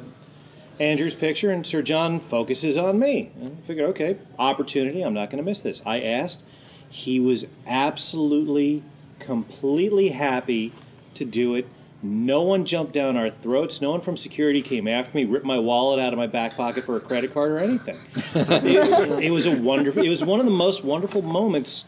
[0.80, 3.32] Andrew's picture, and Sir John focuses on me.
[3.40, 5.02] And I figured, okay, opportunity.
[5.02, 5.82] I'm not going to miss this.
[5.84, 6.42] I asked.
[6.88, 8.82] He was absolutely,
[9.18, 10.72] completely happy
[11.14, 11.66] to do it.
[12.00, 13.80] No one jumped down our throats.
[13.80, 16.84] No one from security came after me, ripped my wallet out of my back pocket
[16.84, 17.98] for a credit card or anything.
[18.34, 20.04] it, it was a wonderful.
[20.04, 21.86] It was one of the most wonderful moments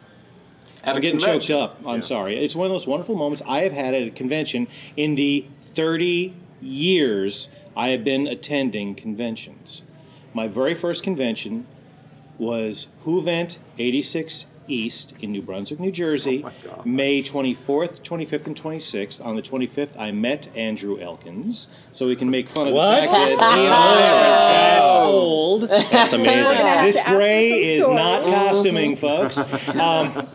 [0.82, 1.48] At I'm getting convention.
[1.48, 1.86] choked up.
[1.86, 2.44] I'm sorry.
[2.44, 4.66] It's one of those wonderful moments I have had at a convention
[4.96, 9.82] in the 30 years I have been attending conventions.
[10.34, 11.66] My very first convention
[12.36, 16.86] was Whovent 86 East in New Brunswick, New Jersey, God.
[16.86, 19.24] May 24th, 25th, and 26th.
[19.24, 23.02] On the 25th, I met Andrew Elkins, so we can make fun of What?
[23.02, 25.62] the fact that me and I are that old.
[25.68, 26.34] That's amazing.
[26.52, 27.96] This to ask for gray is stories.
[27.96, 29.38] not costuming, folks.
[29.70, 30.28] Um,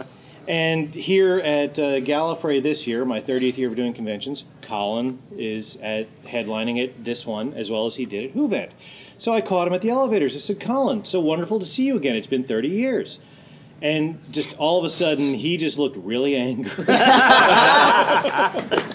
[0.48, 5.76] and here at uh, Gallifrey this year, my 30th year of doing conventions, Colin is
[5.78, 8.70] at headlining it this one as well as he did at Whovent.
[9.18, 10.36] So I caught him at the elevators.
[10.36, 12.16] I said, "Colin, so wonderful to see you again.
[12.16, 13.20] It's been 30 years."
[13.86, 16.72] And just all of a sudden, he just looked really angry.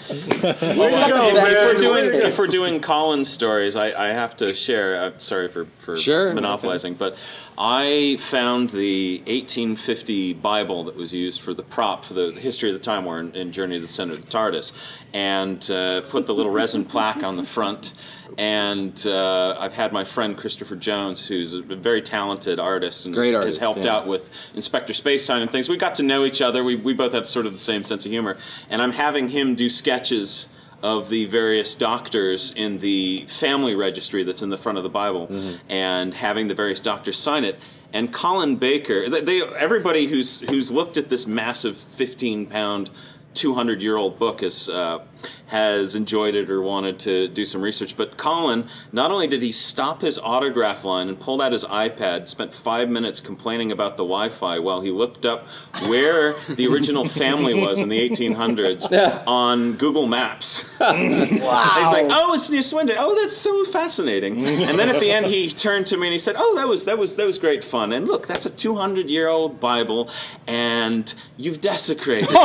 [0.42, 5.00] Well, if, if we're doing if we're doing Colin's stories, I, I have to share.
[5.00, 6.32] I'm sorry for for Sure.
[6.32, 7.16] monopolizing, but
[7.58, 12.70] I found the 1850 Bible that was used for the prop for the, the history
[12.70, 14.72] of the Time War in, in Journey to the Center of the TARDIS,
[15.12, 17.92] and uh, put the little resin plaque on the front.
[18.38, 23.34] And uh, I've had my friend Christopher Jones, who's a very talented artist and has
[23.34, 23.96] artist, helped yeah.
[23.96, 25.68] out with Inspector Spacetime and things.
[25.68, 26.64] We got to know each other.
[26.64, 28.36] We, we both have sort of the same sense of humor.
[28.68, 30.46] And I'm having him do sketches
[30.82, 35.26] of the various doctors in the family registry that's in the front of the Bible
[35.68, 37.58] and having the various doctors sign it.
[37.92, 42.90] And Colin Baker, they, they everybody who's who's looked at this massive 15 pound
[43.34, 44.68] 200 year old book is.
[44.68, 45.00] uh,
[45.46, 47.96] has enjoyed it or wanted to do some research.
[47.96, 52.28] But Colin, not only did he stop his autograph line and pulled out his iPad,
[52.28, 55.46] spent five minutes complaining about the Wi-Fi while he looked up
[55.88, 60.64] where the original family was in the 1800s on Google Maps.
[61.40, 61.74] Wow.
[61.78, 62.96] He's like, "Oh, it's near Swindon.
[62.98, 66.18] Oh, that's so fascinating." and then at the end, he turned to me and he
[66.18, 67.92] said, "Oh, that was that was that was great fun.
[67.92, 70.10] And look, that's a 200 year old Bible,
[70.46, 72.28] and you've desecrated."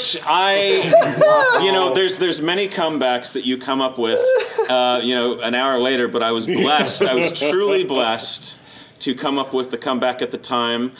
[0.00, 4.20] it." which I, you know, there's there's many comebacks that you come up with,
[4.68, 6.08] uh, you know, an hour later.
[6.08, 7.02] But I was blessed.
[7.02, 8.56] I was truly blessed
[9.00, 10.92] to come up with the comeback at the time.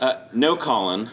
[0.00, 1.10] Uh, no, Colin.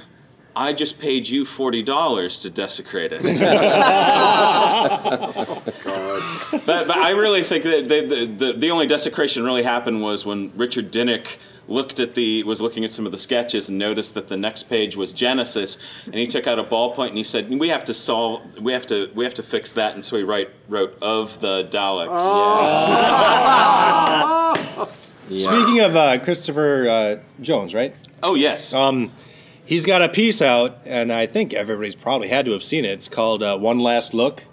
[0.58, 3.24] I just paid you forty dollars to desecrate it.
[6.66, 10.26] but, but I really think that the, the, the, the only desecration really happened was
[10.26, 14.14] when Richard Dinnick looked at the was looking at some of the sketches and noticed
[14.14, 17.50] that the next page was Genesis, and he took out a ballpoint and he said,
[17.50, 20.24] "We have to solve, we have to, we have to fix that." And so he
[20.24, 22.10] write, wrote of the Daleks.
[25.32, 27.96] Speaking of uh, Christopher uh, Jones, right?
[28.22, 28.74] Oh yes.
[28.74, 29.12] Um,
[29.66, 32.92] he's got a piece out, and I think everybody's probably had to have seen it.
[32.92, 34.44] It's called uh, One Last Look.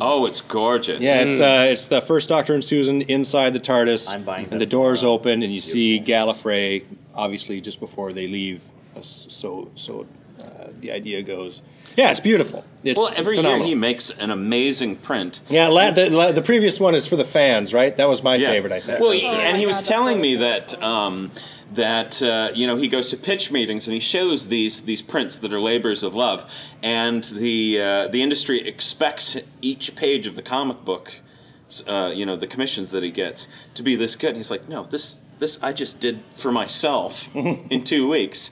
[0.00, 1.00] Oh, it's gorgeous.
[1.00, 4.60] Yeah, it's uh, it's the first Doctor and Susan inside the TARDIS, I'm buying and
[4.60, 8.62] this the doors open, and you see Gallifrey, obviously just before they leave.
[8.96, 10.06] Uh, So, so
[10.40, 11.62] uh, the idea goes,
[11.96, 12.64] yeah, it's beautiful.
[12.84, 13.66] It's well, every phenomenal.
[13.66, 15.40] year he makes an amazing print.
[15.48, 17.96] Yeah, la- the, la- the previous one is for the fans, right?
[17.96, 18.48] That was my Yeah.
[18.50, 19.00] favorite, I think.
[19.00, 21.30] Well, he- Oh and my he was God, that's telling me that um,
[21.76, 25.38] that uh, you know he goes to pitch meetings and he shows these these prints
[25.38, 26.50] that are labors of love,
[26.82, 31.20] and the uh, the industry expects each page of the comic book,
[31.86, 34.30] uh, you know, the commissions that he gets to be this good.
[34.30, 38.50] And he's like, no, this this I just did for myself in two weeks.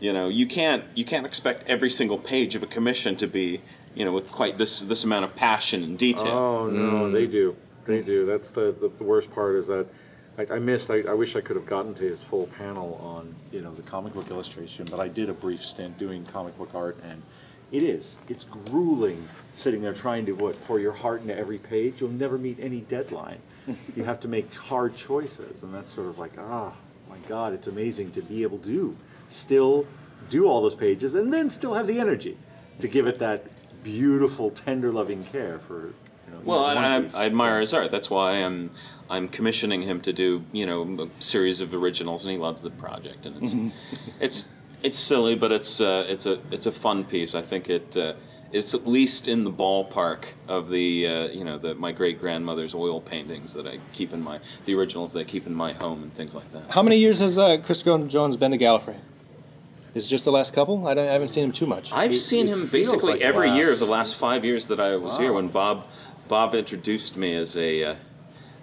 [0.00, 3.62] You know, you can't you can't expect every single page of a commission to be
[3.94, 6.28] you know with quite this this amount of passion and detail.
[6.28, 7.56] Oh no, they do.
[7.84, 8.24] They do.
[8.24, 9.86] That's the, the, the worst part is that
[10.38, 10.90] I, I missed.
[10.90, 13.82] I, I wish I could have gotten to his full panel on you know the
[13.82, 17.22] comic book illustration, but I did a brief stint doing comic book art, and
[17.72, 22.00] it is it's grueling sitting there trying to what pour your heart into every page.
[22.00, 23.38] You'll never meet any deadline.
[23.96, 26.74] you have to make hard choices, and that's sort of like ah
[27.14, 28.96] my god, it's amazing to be able to
[29.28, 29.86] still
[30.30, 32.36] do all those pages and then still have the energy
[32.80, 33.46] to give it that
[33.82, 35.86] beautiful, tender, loving care for.
[36.26, 37.18] You know, Well, each I.
[37.18, 37.90] I, I admire his art.
[37.90, 38.70] That's why I'm
[39.14, 42.70] I'm commissioning him to do you know a series of originals, and he loves the
[42.70, 43.26] project.
[43.26, 43.54] And it's
[44.20, 44.48] it's
[44.82, 47.34] it's silly, but it's uh, it's a it's a fun piece.
[47.34, 48.14] I think it uh,
[48.52, 52.74] it's at least in the ballpark of the uh, you know the my great grandmother's
[52.74, 56.02] oil paintings that I keep in my the originals that I keep in my home
[56.02, 56.70] and things like that.
[56.70, 58.96] How many years has uh, Chris Jones been to Gallifrey?
[59.94, 60.88] Is it just the last couple?
[60.88, 61.92] I, don't, I haven't seen him too much.
[61.92, 64.66] I've It- seen it him basically like every year of the last- last five years
[64.66, 65.32] that I was here.
[65.32, 65.86] When Bob
[66.26, 67.94] Bob introduced me as a uh,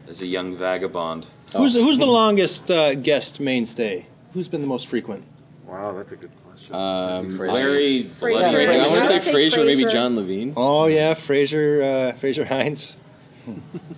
[0.07, 1.27] as a young vagabond.
[1.55, 4.07] Who's, who's the longest uh, guest mainstay?
[4.33, 5.25] Who's been the most frequent?
[5.65, 6.75] Wow, that's a good question.
[6.75, 8.39] Um, Larry Fraser.
[8.39, 8.71] Bloody- Frazer.
[8.71, 9.91] I want to I say would say Frazer, maybe Frasier.
[9.91, 10.53] John Levene.
[10.55, 12.95] Oh yeah, Frazer uh, Frazer Hines,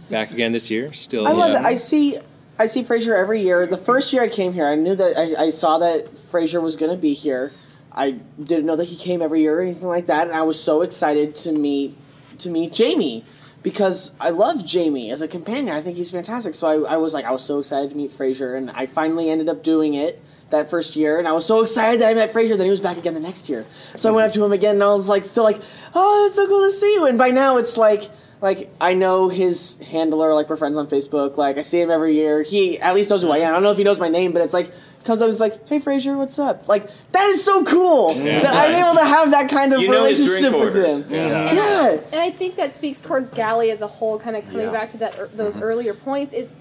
[0.09, 0.93] back again this year.
[0.93, 1.57] Still, I love it.
[1.57, 2.19] I see.
[2.59, 3.65] I see Frazer every year.
[3.65, 6.75] The first year I came here, I knew that I, I saw that Frazer was
[6.75, 7.51] going to be here.
[7.91, 8.11] I
[8.41, 10.81] didn't know that he came every year or anything like that, and I was so
[10.81, 11.97] excited to meet
[12.39, 13.25] to meet Jamie
[13.63, 15.73] because I love Jamie as a companion.
[15.73, 16.53] I think he's fantastic.
[16.53, 19.29] So I, I was like, I was so excited to meet Frazer, and I finally
[19.29, 22.31] ended up doing it that first year, and I was so excited that I met
[22.31, 23.65] Frazer Then he was back again the next year.
[23.95, 25.61] So I went up to him again, and I was like, still like,
[25.95, 27.05] oh, it's so cool to see you.
[27.05, 28.11] And by now, it's like
[28.43, 31.37] like I know his handler, like we're friends on Facebook.
[31.37, 32.41] Like I see him every year.
[32.41, 33.51] He at least knows who I am.
[33.51, 34.69] I don't know if he knows my name, but it's like
[35.03, 38.53] comes up and it's like, "Hey Frazer, what's up?" Like that is so cool that
[38.53, 41.13] I'm able to have that kind of You know his relationship drink with him.
[41.13, 41.53] Yeah.
[41.53, 41.99] Yeah.
[42.11, 44.71] And I think that speaks towards Galley as a whole, kind of coming Yeah.
[44.71, 45.63] back to that er, those mm-hmm.
[45.63, 46.33] earlier points.
[46.33, 46.55] It's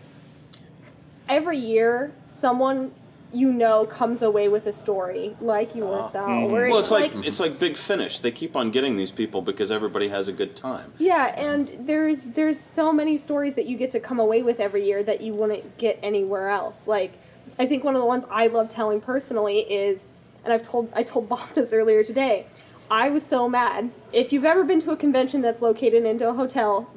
[1.28, 2.92] every year someone
[3.33, 6.90] you know comes away with a story like you were Sal, where Well, it's, it's
[6.90, 8.18] like, it's like Big Finish.
[8.18, 10.92] They keep on getting these people because everybody has a good time.
[10.98, 14.85] yeah, and there's there's so many stories that you get to come away with every
[14.85, 16.87] year that you wouldn't get anywhere else.
[16.87, 17.18] Like
[17.58, 20.08] I think one of the ones I love telling personally is,
[20.44, 22.46] and I've told I told Bob this earlier today.
[22.90, 23.90] I was so mad.
[24.12, 26.90] If you've ever been to a convention that's located into a hotel,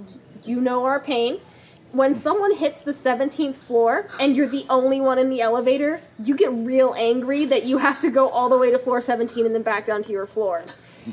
[0.43, 1.39] you know our pain.
[1.93, 6.35] When someone hits the 17th floor and you're the only one in the elevator, you
[6.35, 9.55] get real angry that you have to go all the way to floor 17 and
[9.55, 10.65] then back down to your floor.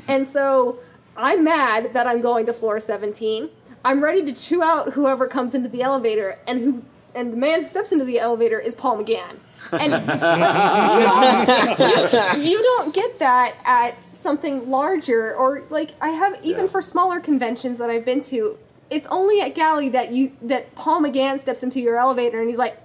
[0.09, 0.79] And so
[1.15, 3.49] I'm mad that I'm going to floor 17.
[3.85, 6.83] I'm ready to chew out whoever comes into the elevator and who
[7.15, 9.37] and the man who steps into the elevator is Paul McGann.
[9.71, 9.93] And
[12.37, 16.71] you, you don't get that at something larger, or like I have even Yeah.
[16.71, 18.57] for smaller conventions that I've been to.
[18.89, 22.57] It's only at Galley that you that Paul McGann steps into your elevator and he's
[22.57, 22.77] like,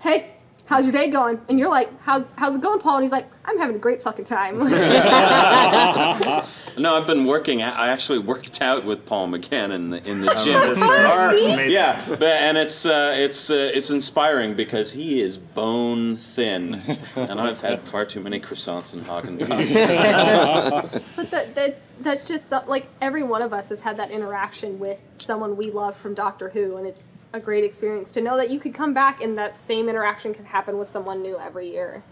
[0.00, 0.30] "Hey,
[0.68, 3.28] how's your day going?" And you're like, "How's how's it going, Paul?" And he's like,
[3.44, 4.58] "I'm having a great fucking time."
[6.78, 7.60] No, I've been working.
[7.60, 10.54] I actually worked out with Paul McGann in the in the gym.
[10.54, 11.52] That's See?
[11.52, 11.70] amazing.
[11.72, 17.40] Yeah, but and it's uh, it's uh, it's inspiring because he is bone thin, and
[17.40, 21.02] I've had far too many croissants and Haagen Dazs.
[21.16, 25.02] But that, that that's just like every one of us has had that interaction with
[25.16, 28.58] someone we love from Doctor Who, and it's a great experience to know that you
[28.58, 32.02] could come back and that same interaction could happen with someone new every year.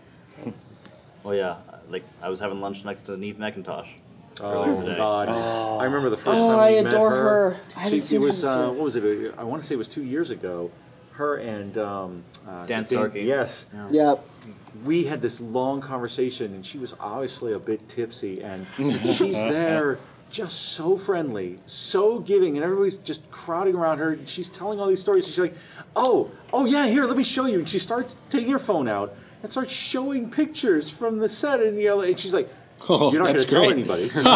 [1.23, 1.57] Well, yeah.
[1.89, 3.89] Like I was having lunch next to Neve McIntosh
[4.41, 4.97] Oh earlier today.
[4.97, 5.29] God!
[5.29, 7.17] I remember the first Oh, time I we met adore her.
[7.23, 7.57] her.
[7.75, 9.35] I haven't She, seen it her was uh, what was it?
[9.39, 10.71] I want to say it was two years ago.
[11.13, 13.23] Her and um, uh, Dan is it Starkey.
[13.23, 14.23] Yes, Yep.
[14.85, 19.99] we had this long conversation, and she was obviously a bit tipsy, and she's there.
[20.37, 24.13] Just so friendly, so giving, and everybody's just crowding around her.
[24.13, 25.25] and She's telling all these stories.
[25.25, 25.55] And she's like,
[25.97, 29.17] "Oh, oh yeah, here, let me show you." And she starts taking her phone out
[29.43, 32.51] and starts showing pictures from the set, and you know, and she's like,
[32.89, 33.73] Oh, "You're not going to tell great.
[33.73, 34.29] anybody." and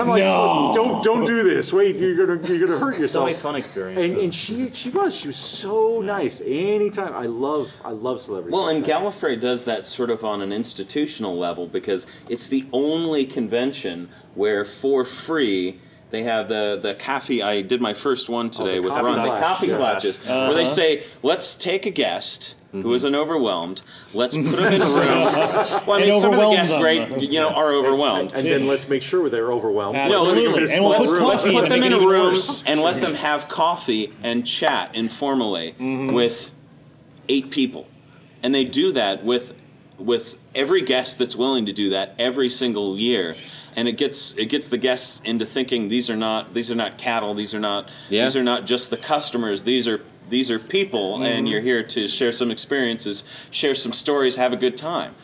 [0.00, 1.72] I'm like, "Don't, don't do this.
[1.72, 4.12] Wait, you're gonna, you're gonna hurt So yourself." many fun experiences.
[4.12, 6.40] and, and she, she was, she was so nice.
[6.40, 8.52] Anytime, I love, I love celebrities.
[8.52, 9.02] Well, like and that.
[9.02, 14.64] Gallifrey does that sort of on an institutional level because it's the only convention where,
[14.64, 15.80] for free,
[16.10, 17.42] they have the the coffee.
[17.42, 19.12] I did my first one today the with Ron.
[19.16, 19.76] The coffee yeah.
[19.76, 23.80] clutches, where they say, "Let's take a guest." Who isn't overwhelmed?
[24.12, 24.96] Let's put them in a room.
[24.98, 26.82] Well, I And mean, some of the guests, them.
[26.82, 28.32] great, you know, are overwhelmed.
[28.34, 29.96] And then let's make sure they're overwhelmed.
[29.96, 30.44] Absolutely.
[30.44, 32.62] No, let's, Let's let's, And we'll let's, put let's put them in a room worse.
[32.66, 35.74] and let them have coffee and chat informally
[36.12, 36.52] with
[37.30, 37.86] eight people,
[38.42, 39.54] and they do that with
[39.98, 43.34] with every guest that's willing to do that every single year.
[43.76, 46.96] And it gets it gets the guests into thinking these are not these are not
[46.98, 48.24] cattle these are not Yeah.
[48.24, 51.46] these are not just the customers these are these are people and mm-hmm.
[51.46, 55.14] you're here to share some experiences share some stories have a good time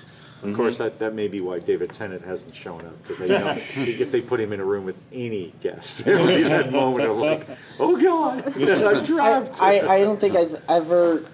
[0.42, 3.56] Of course, that, that may be why David Tennant hasn't shown up because they know
[3.76, 7.08] if they put him in a room with any guest, there will be that moment
[7.08, 7.46] of like,
[7.78, 9.62] oh God, I'm I, trapped.
[9.62, 11.24] I, I don't think I've ever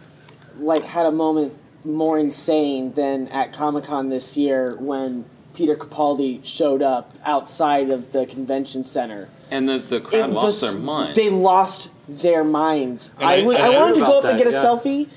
[0.59, 1.55] like had a moment
[1.85, 8.13] more insane than at Comic Con this year when Peter Capaldi showed up outside of
[8.13, 9.29] the convention center.
[9.51, 13.13] and the, the crowd It lost was- their minds They lost their minds.
[13.19, 14.65] I, I- I, I wanted to go about up and that, get a yeah.
[14.65, 15.09] selfie,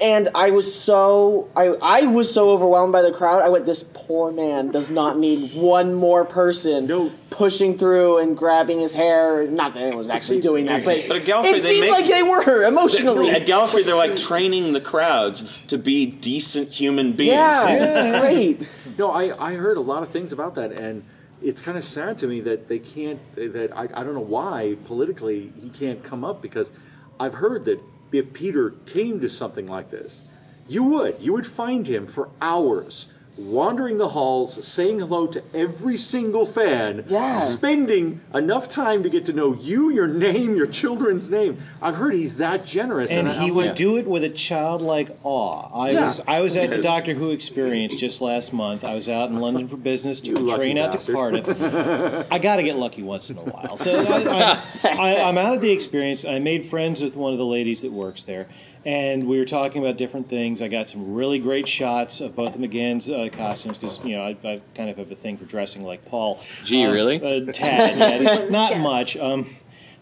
[0.00, 3.42] and I was so I I was so overwhelmed by the crowd.
[3.42, 7.12] I went, this poor man does not need one more person No.
[7.30, 9.46] pushing through and grabbing his hair.
[9.46, 11.80] Not that anyone was actually see, doing that, but, But at Gallifrey, it they seemed
[11.82, 13.30] make- like they were emotionally.
[13.30, 17.32] At Gallifrey, they're like training the crowds to be decent human beings.
[17.34, 18.68] yeah, it's great.
[18.98, 21.04] No, I, I heard a lot of things about that, and
[21.42, 23.20] it's kind of sad to me that they can't.
[23.36, 26.72] That I, I don't know why politically he can't come up because
[27.20, 27.80] I've heard that
[28.14, 30.22] if Peter came to something like this,
[30.68, 33.06] you would you would find him for hours.
[33.36, 37.38] Wandering the halls, saying hello to every single fan, Yeah.
[37.38, 41.58] spending enough time to get to know you, your name, your children's name.
[41.82, 44.28] I've heard he's that generous, and I- he I'm would like, do it with a
[44.28, 45.68] childlike awe.
[45.74, 46.04] I Yeah.
[46.04, 48.84] was I was at the Doctor Who experience just last month.
[48.84, 51.12] I was out in London for business to You lucky train out to.
[51.12, 51.48] Cardiff.
[52.30, 53.76] I got to get lucky once in a while.
[53.78, 56.24] So I, I, I, I'm out of the experience.
[56.24, 58.46] I made friends with one of the ladies that works there.
[58.86, 60.60] And we were talking about different things.
[60.60, 64.22] I got some really great shots of both of McGann's uh, costumes because you know
[64.22, 66.40] I, I kind of have a thing for dressing like Paul.
[66.64, 67.16] Gee, Uh, really?
[67.16, 68.82] A tad, yeah, not Yes.
[68.82, 69.16] much.
[69.16, 69.56] Um,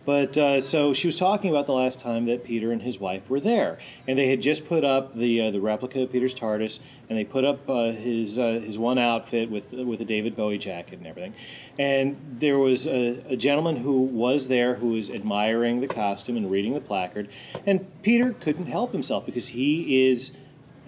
[0.05, 3.29] but uh, so she was talking about the last time that Peter and his wife
[3.31, 6.81] were there, and they had just put up the uh, the replica of Peter's TARDIS,
[7.09, 10.59] and they put up uh, his uh, his one outfit with with a David Bowie
[10.59, 11.35] jacket and everything.
[11.79, 16.51] And there was a, a gentleman who was there who was admiring the costume and
[16.51, 17.29] reading the placard,
[17.65, 20.33] and Peter couldn't help himself because he is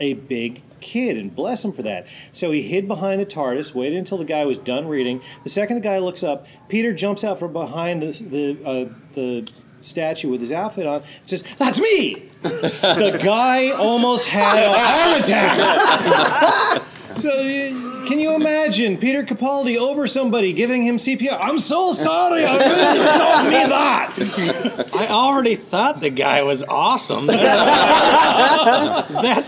[0.01, 2.07] a big kid, and bless him for that.
[2.32, 5.20] So he hid behind the TARDIS, waited until the guy was done reading.
[5.43, 9.49] The second the guy looks up, Peter jumps out from behind the the, uh, the
[9.80, 15.20] statue with his outfit on, and says, "That's me." the guy almost had a heart
[15.20, 16.82] attack.
[17.19, 21.39] So, uh, can you imagine Peter Capaldi over somebody giving him CPR?
[21.41, 24.91] I'm so sorry, I really don't mean that.
[24.95, 27.27] I already thought the guy was awesome.
[27.27, 27.43] That's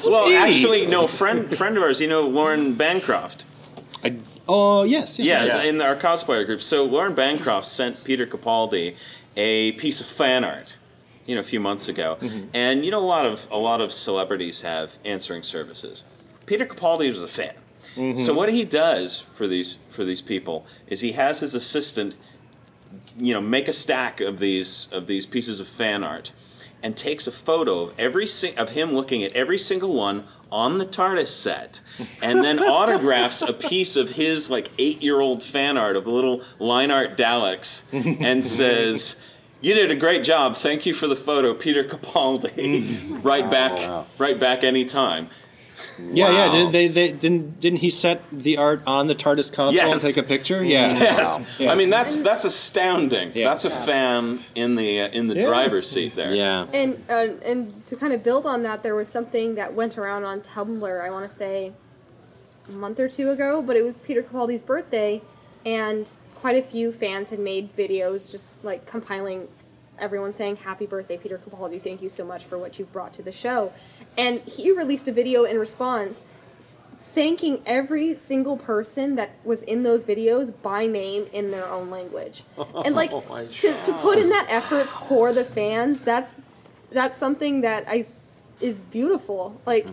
[0.07, 0.37] Well, me.
[0.37, 1.07] actually, no.
[1.07, 3.45] Friend friend of ours, you know, Lauren Bancroft.
[4.05, 4.17] I,
[4.49, 5.65] oh yes, yes, Yeah, yes.
[5.67, 6.63] in our cosplayer group.
[6.63, 8.95] So Lauren Bancroft sent Peter Capaldi
[9.37, 10.77] a piece of fan art
[11.27, 12.17] you know, a few months ago,
[12.55, 16.05] and you know, a lot of a lot of celebrities have answering services.
[16.47, 17.55] Peter Capaldi was a fan.
[17.97, 18.21] Mm-hmm.
[18.21, 22.17] So what he does for these for these people is he has his assistant,
[23.17, 26.33] you know, make a stack of these of these pieces of fan art,
[26.83, 30.87] and takes a photo of every of him looking at every single one on the
[30.87, 31.81] TARDIS set,
[32.23, 36.11] and then autographs a piece of his like eight year old fan art of the
[36.11, 39.17] little line art Daleks, and says.
[39.63, 40.55] You did a great job.
[40.55, 42.55] Thank you for the photo, Peter Capaldi.
[42.55, 43.23] Mm-hmm.
[43.23, 44.07] right back, wow.
[44.19, 45.31] right back anytime.
[45.99, 46.47] Yeah, yeah.
[46.49, 46.53] Wow.
[46.53, 50.05] Did they, they didn't didn't he set the art on the TARDIS console Yes.
[50.05, 50.63] and take a picture?
[50.65, 50.93] Yeah.
[50.99, 51.73] Yes, Yeah.
[51.73, 53.33] I mean that's that's astounding.
[53.35, 53.49] Yeah.
[53.51, 55.47] That's a fan in the uh, in the Yeah.
[55.47, 56.35] driver's seat there.
[56.35, 56.67] Yeah.
[56.73, 60.25] And uh, and to kind of build on that, there was something that went around
[60.25, 61.01] on Tumblr.
[61.05, 61.73] I want to say
[62.69, 65.23] a month or two ago, but it was Peter Capaldi's birthday,
[65.65, 69.49] and quite a few fans had made videos just like compiling
[69.99, 73.23] everyone saying happy birthday peter capaldi thank you so much for what you've brought to
[73.23, 73.73] the show.
[74.19, 76.23] And he released a video in response
[77.17, 82.45] thanking every single person that was in those videos by name in their own language.
[82.85, 86.37] And like oh to, to put in that effort for the fans that's
[86.91, 88.07] that's something that i
[88.61, 89.61] is beautiful.
[89.67, 89.87] Like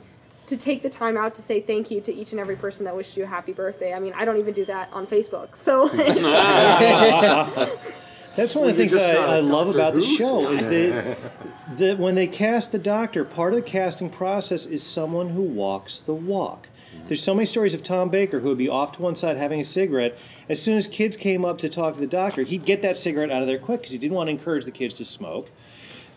[0.45, 2.95] to take the time out to say thank you to each and every person that
[2.95, 3.93] wished you a happy birthday.
[3.93, 5.89] I mean i don't even do that on facebook so
[8.35, 10.67] That's one of the things just that not I, I love about the show is
[10.67, 11.17] that,
[11.77, 15.99] that when they cast the Doctor, part of the casting process is someone who walks
[15.99, 16.67] the walk.
[17.07, 19.59] There's so many stories of Tom Baker who would be off to one side having
[19.59, 20.17] a cigarette.
[20.47, 23.29] As soon as kids came up to talk to the doctor, he'd get that cigarette
[23.29, 25.49] out of there quick because he didn't want to encourage the kids to smoke.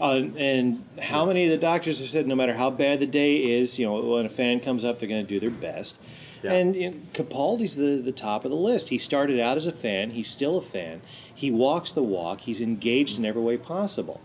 [0.01, 3.37] Uh, and how many of the doctors have said, no matter how bad the day
[3.37, 5.97] is, you know, when a fan comes up, they're going to do their best.
[6.43, 6.53] Yeah.
[6.53, 8.91] And you know, Capaldi's the, the top of the list.
[8.91, 10.11] He started out as a fan.
[10.11, 11.01] He's still a fan.
[11.37, 12.41] He walks the walk.
[12.41, 14.20] He's engaged in every way possible.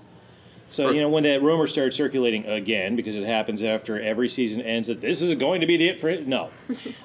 [0.72, 4.62] So you know when that rumor started circulating again, because it happens after every season
[4.62, 6.26] ends, that this is going to be the it for it.
[6.26, 6.50] No,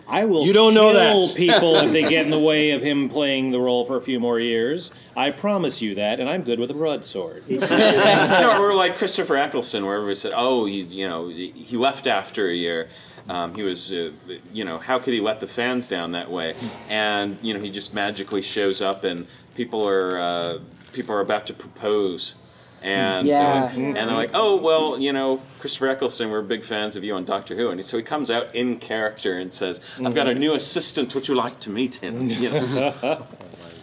[0.07, 0.47] I will.
[0.47, 1.37] You don't know kill that.
[1.37, 4.21] people if they get in the way of him playing the role for a few
[4.21, 4.93] more years.
[5.17, 7.43] I promise you that, and I'm good with a broadsword.
[7.49, 11.77] you know, or like Christopher Eccleston, where everybody said, "Oh, he, you know, he he
[11.77, 12.89] left after a year.
[13.29, 14.13] Um, he was, uh,
[14.53, 16.55] you know, how could he let the fans down that way?"
[16.89, 19.27] And you know, he just magically shows up, and
[19.57, 20.59] people are uh,
[20.93, 22.35] people are about to propose.
[22.83, 23.43] And, Yeah.
[23.43, 23.87] they're mm-hmm.
[23.87, 27.15] like, and they're like, oh well, you know, Christopher Eccleston, we're big fans of you
[27.15, 30.31] on Doctor Who, and so he comes out in character and says, "I've got a
[30.31, 30.41] mm-hmm.
[30.41, 31.15] new assistant.
[31.15, 32.43] Would you like to meet him?" Mm-hmm.
[32.43, 33.27] You know?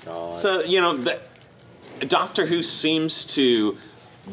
[0.05, 1.17] Oh so you know, the,
[2.07, 3.77] Doctor Who seems to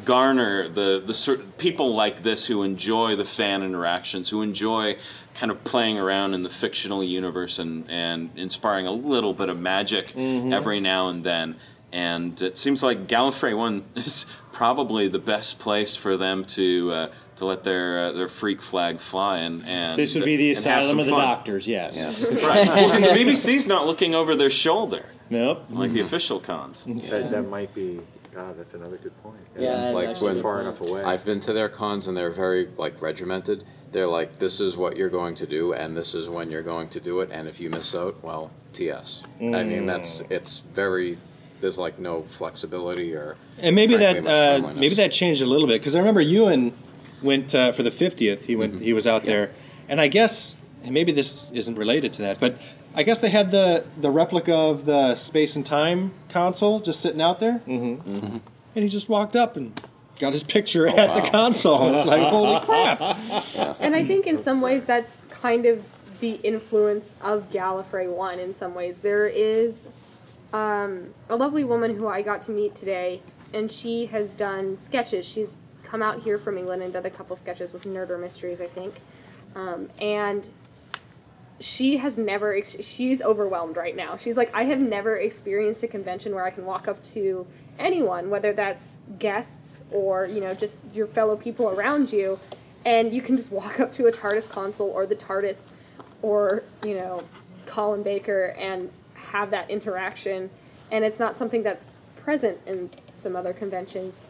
[0.05, 4.97] garner the the sort people like this who enjoy the fan interactions, who enjoy
[5.35, 9.59] kind of playing around in the fictional universe and and inspiring a little bit of
[9.59, 11.57] magic every now and then.
[11.93, 17.13] And it seems like Gallifrey One is probably the best place for them to uh,
[17.37, 21.01] to let their uh, their freak flag fly and and This would be the asylum
[21.01, 21.21] of the fun.
[21.21, 21.67] doctors.
[21.67, 21.97] Yes.
[22.45, 22.65] right?
[22.65, 25.65] Because the BBC's not looking over their shoulder Nope.
[25.71, 26.85] like the official cons.
[27.11, 28.01] That, that might be.
[28.35, 29.39] God, that's another good point.
[29.59, 31.03] Yeah, that's Like actually when- far enough away.
[31.03, 33.65] I've been to their cons and they're very like regimented.
[33.93, 36.89] They're like, this is what you're going to do, and this is when you're going
[36.91, 37.31] to do it.
[37.33, 39.25] And if you miss out, well, TS.
[39.41, 41.19] I mean, that's it's very.
[41.61, 43.37] There's like no flexibility or.
[43.59, 44.81] And maybe frankly, that uh, friendliness.
[44.81, 46.73] maybe that changed a little bit because I remember Ewan
[47.21, 48.45] went uh, for the fiftieth.
[48.45, 48.81] He went.
[48.81, 49.51] He was out there,
[49.89, 52.59] and I guess and maybe this isn't related to that, but
[52.95, 57.21] I guess they had the the replica of the space and time console just sitting
[57.21, 58.39] out there, mm-hmm.
[58.75, 59.81] and he just walked up and
[60.19, 61.95] got his picture at the console.
[61.95, 63.01] It's like holy crap!
[63.81, 65.85] And I think in some ways that's kind of
[66.21, 68.39] the influence of Gallifrey One.
[68.39, 69.89] In some ways, there is
[70.53, 73.23] um, a lovely woman who I got to meet today,
[73.53, 75.27] and she has done sketches.
[75.27, 78.67] She's come out here from England and done a couple sketches with Nerder Mysteries, I
[78.67, 79.01] think,
[79.57, 80.51] um, and
[81.61, 84.17] she has never ex- she's overwhelmed right now.
[84.17, 87.47] She's like i have never experienced a convention where i can walk up to
[87.79, 88.89] anyone whether that's
[89.19, 92.39] guests or you know just your fellow people around you
[92.85, 95.71] and you can just walk up to a tardis console or the tardis
[96.23, 97.23] or you know
[97.67, 100.51] colin baker and have that interaction.
[100.91, 104.27] And it's not something that's present in some other conventions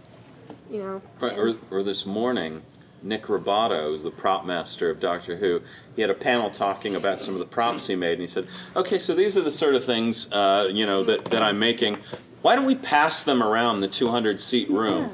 [0.71, 1.03] you know?
[1.21, 2.63] Right, or, or this morning,
[3.03, 5.63] Nick Robatto, who's the prop master of Doctor Who,
[5.95, 8.47] he had a panel talking about some of the props he made, and he said,
[8.77, 11.99] "Okay, so these are the sort of things uh, you know that, that I'm making.
[12.43, 15.13] Why don't we pass them around the 200 seat room?"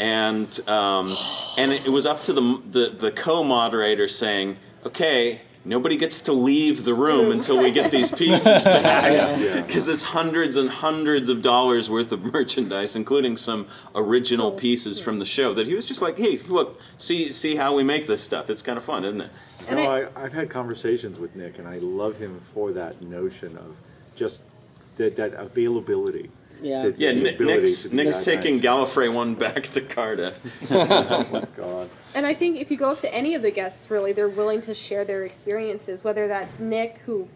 [0.00, 1.14] And um,
[1.58, 4.56] and it was up to the the, the co-moderator saying,
[4.86, 9.60] "Okay." Nobody gets to leave the room until we get these pieces back Yeah.
[9.64, 15.18] because it's hundreds and hundreds of dollars worth of merchandise, including some original pieces from
[15.18, 15.54] the show.
[15.54, 18.48] That he was just like, "Hey, look, see see how we make this stuff.
[18.50, 19.30] It's kind of fun, isn't it?"
[19.68, 23.02] You know, I- I, I've had conversations with Nick, and I love him for that
[23.02, 23.76] notion of
[24.16, 24.42] just
[24.96, 26.30] that, that availability.
[26.62, 26.82] Yeah.
[26.82, 28.64] to- Yeah, the Nick, ability Nick's, to be Nick's that taking nice.
[28.64, 30.34] Gallifrey one back to Cardiff.
[30.70, 31.90] Oh my god.
[32.14, 34.60] And I think if you go up to any of the guests, really, they're willing
[34.62, 36.02] to share their experiences.
[36.04, 37.28] Whether that's Nick, who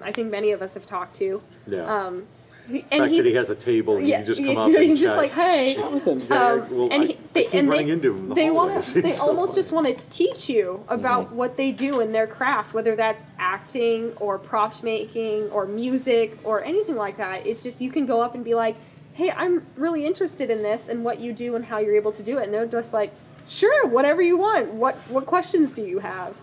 [0.00, 1.84] I think many of us have talked to, Yeah.
[1.84, 2.39] um, he- the
[2.70, 4.68] and fact he's that he has a table and you yeah, can just come up
[4.70, 5.16] he's and just chat.
[5.16, 6.20] like, hey, Chat with him.
[6.20, 6.28] Um,
[6.70, 8.50] well, and I- he, I they, keep and running they, into him in the they
[8.50, 8.92] want hallways.
[8.92, 9.58] to, they It's so almost funny.
[9.58, 11.36] just want to teach you about Mm-hmm.
[11.36, 16.64] what they do in their craft, whether that's acting or props making or music or
[16.64, 17.46] anything like that.
[17.46, 18.76] It's just you can go up and be like,
[19.12, 22.22] hey, I'm really interested in this and what you do and how you're able to
[22.22, 23.12] do it, and they're just like,
[23.48, 24.72] sure, whatever you want.
[24.72, 26.36] What what questions do you have?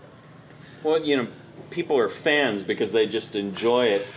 [0.84, 1.28] Well, you know,
[1.72, 4.08] people are fans because they just enjoy it,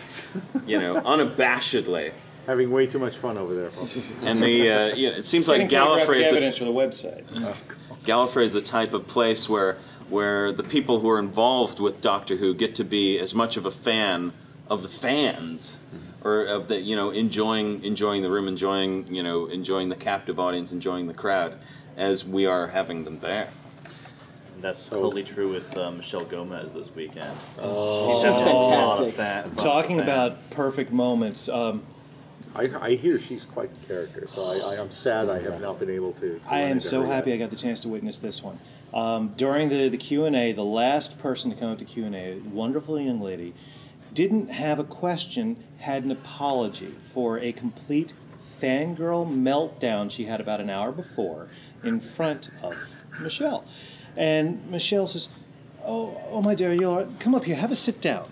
[0.67, 2.13] you know, unabashedly.
[2.47, 3.71] Having way too much fun over there.
[3.71, 3.97] folks.
[4.23, 6.73] And the uh, you know, it seems like Getting Gallifrey is the, evidence for the
[6.73, 7.25] website.
[8.05, 9.79] Gallifrey is the type of place where
[10.09, 13.67] where the people who are involved with Doctor Who get to be as much of
[13.67, 14.33] a fan
[14.69, 15.79] of the fans
[16.23, 20.39] or of the you know enjoying enjoying the room enjoying you know enjoying the captive
[20.39, 21.59] audience enjoying the crowd
[21.97, 23.51] as we are having them there
[24.61, 27.31] That's totally true with uh, Michelle Gomez this weekend.
[27.59, 29.15] Oh, She's she's having a lot of fantastic.
[29.17, 30.47] fan- Talking fans.
[30.47, 31.49] about perfect moments.
[31.49, 31.83] Um,
[32.55, 35.79] I, I hear she's quite the character, so I, I am sad I have not
[35.79, 36.39] been able to.
[36.41, 38.43] to I run am into so her happy I got the chance to witness this
[38.43, 38.59] one.
[38.93, 42.99] Um, during the, the Q&A, the last person to come up to Q&A, a wonderful
[43.01, 43.55] young lady,
[44.13, 48.15] didn't have a question, had an apology for a complete
[48.61, 51.47] fangirl meltdown she had about an hour before
[51.85, 52.75] in front of
[53.23, 53.65] Michelle.
[54.17, 55.29] And Michelle says,
[55.85, 58.29] oh, oh my dear, you're, come up here, have a sit down.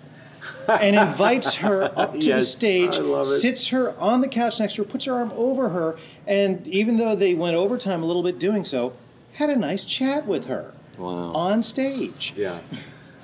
[0.69, 3.41] and invites her up to the stage, I love it.
[3.41, 6.97] sits her on the couch next to her, puts her arm over her, and even
[6.99, 8.93] though they went overtime a little bit doing so,
[9.35, 11.33] had a nice chat with her Wow.
[11.33, 12.35] on stage.
[12.37, 12.59] Yeah.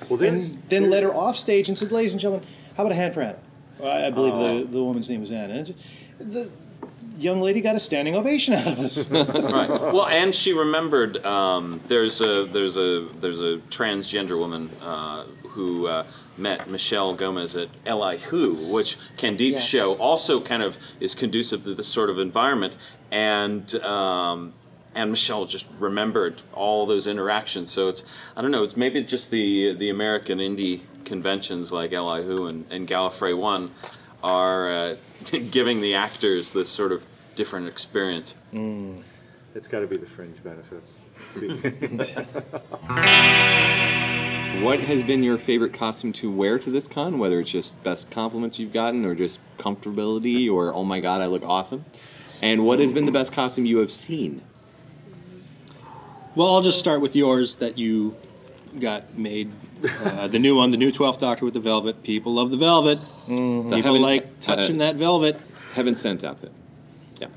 [0.09, 0.39] Well, And
[0.69, 2.47] then there- led her off stage and said, "Ladies and gentlemen,
[2.77, 3.37] how about a hand for Anna?"
[3.79, 4.57] Well, I believe Oh.
[4.59, 5.65] the, the woman's name was Anna.
[6.19, 6.49] The
[7.17, 9.09] young lady got a standing ovation out of us.
[9.11, 9.69] right.
[9.69, 15.87] Well, and she remembered um, there's a there's a there's a transgender woman uh, who
[15.87, 16.05] uh,
[16.37, 19.63] met Michelle Gomez at LI Who, which Candipe's Yes.
[19.63, 22.75] show also kind of is conducive to this sort of environment,
[23.11, 23.73] and.
[23.75, 24.53] Um,
[24.97, 27.69] and Michelle just remembered all those interactions.
[27.69, 28.01] So it's
[28.37, 28.63] I don't know.
[28.63, 33.71] It's maybe just the the American indie conventions like LI Who and, and Gallifrey One
[34.25, 34.95] are uh,
[35.51, 37.03] giving the actors this sort of
[37.35, 38.33] different experience.
[39.53, 40.91] It's got to be the fringe benefits.
[44.61, 47.19] What has been your favorite costume to wear to this con?
[47.19, 51.25] Whether it's just best compliments you've gotten, or just comfortability, or oh my god, I
[51.25, 51.83] look awesome.
[52.41, 54.41] And what has been the best costume you have seen?
[56.35, 58.15] Well, I'll just start with yours that you
[58.79, 59.51] got made.
[60.03, 62.03] Uh, the new one, the new 12th Doctor with the velvet.
[62.03, 62.99] People love the velvet.
[63.27, 65.39] People heaven- like touching uh, that velvet.
[65.73, 66.51] Heaven sent outfit.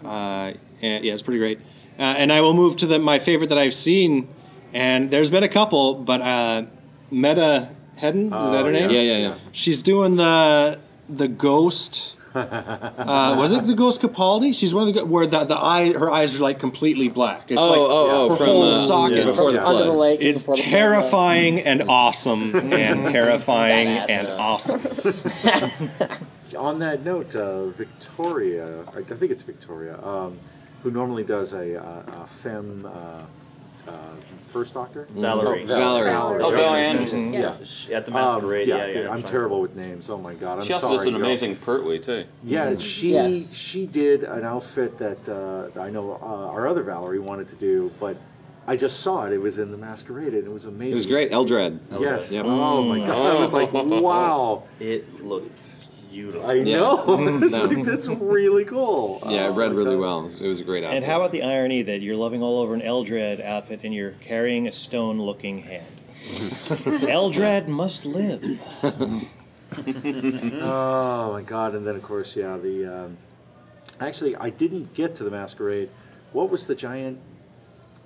[0.04, 1.58] Uh, and, yeah, it's pretty great.
[1.98, 4.28] Uh, and I will move to the my favorite that I've seen,
[4.72, 6.62] and there's been a couple, but uh,
[7.10, 8.90] Meta Hedden is that her Oh, name?
[8.90, 9.34] Yeah, yeah, yeah.
[9.52, 10.78] She's doing the
[11.08, 12.14] the ghost.
[13.08, 14.54] Uh, was it the ghost Capaldi?
[14.54, 17.50] She's one of the where the, the eye her eyes are like completely black.
[17.50, 19.66] It's Oh, like oh, oh, her from whole uh, socket before the Yeah.
[19.66, 20.20] Under the lake.
[20.20, 24.80] is before the flood, terrifying and awesome and terrifying and awesome.
[26.56, 30.38] On that note, uh, Victoria, I I think it's Victoria, um,
[30.82, 33.22] who normally does a, uh, a femme uh,
[33.88, 34.14] uh,
[34.50, 35.06] first doctor.
[35.10, 35.62] Valerie.
[35.62, 36.04] Oh, Valerie.
[36.10, 36.42] Valerie.
[36.42, 36.56] Oh, okay.
[36.56, 37.32] Valerie Anderson.
[37.32, 37.40] Yeah.
[37.40, 37.56] Yeah.
[37.64, 38.66] She- At the Um, masquerade.
[38.66, 39.10] yeah, yeah, yeah.
[39.10, 39.22] I'm sorry.
[39.30, 40.08] terrible with names.
[40.10, 40.96] Oh my god, I'm She also sorry.
[40.98, 41.18] does an Joe.
[41.20, 42.24] amazing Pertwee too.
[42.44, 43.48] Yeah, she Yes.
[43.52, 47.90] she did an outfit that uh, I know uh, our other Valerie wanted to do,
[48.00, 48.16] but
[48.66, 49.32] I just saw it.
[49.32, 50.92] It was in the masquerade, and it was amazing.
[50.92, 51.30] It was great.
[51.32, 51.78] Eldrad.
[51.98, 52.32] Yes.
[52.32, 52.44] Yep.
[52.46, 54.64] Oh my god, I was like, wow.
[54.80, 56.46] It looked beautiful.
[56.48, 56.76] I Yeah.
[56.78, 56.96] know.
[57.06, 57.64] Mm, It's no.
[57.64, 59.20] like, that's really cool.
[59.28, 60.00] Yeah, it Oh read my really God.
[60.00, 60.20] well.
[60.20, 60.96] It was, it was a great outfit.
[60.98, 64.12] and how about the irony that you're loving all over an Eldrad outfit and you're
[64.20, 65.86] carrying a stone-looking hand?
[66.18, 68.60] Eldrad must live.
[68.82, 69.22] Oh
[71.32, 71.74] my god!
[71.74, 73.16] And then of course, yeah, the um,
[74.00, 75.90] actually I didn't get to the masquerade.
[76.32, 77.18] What was the giant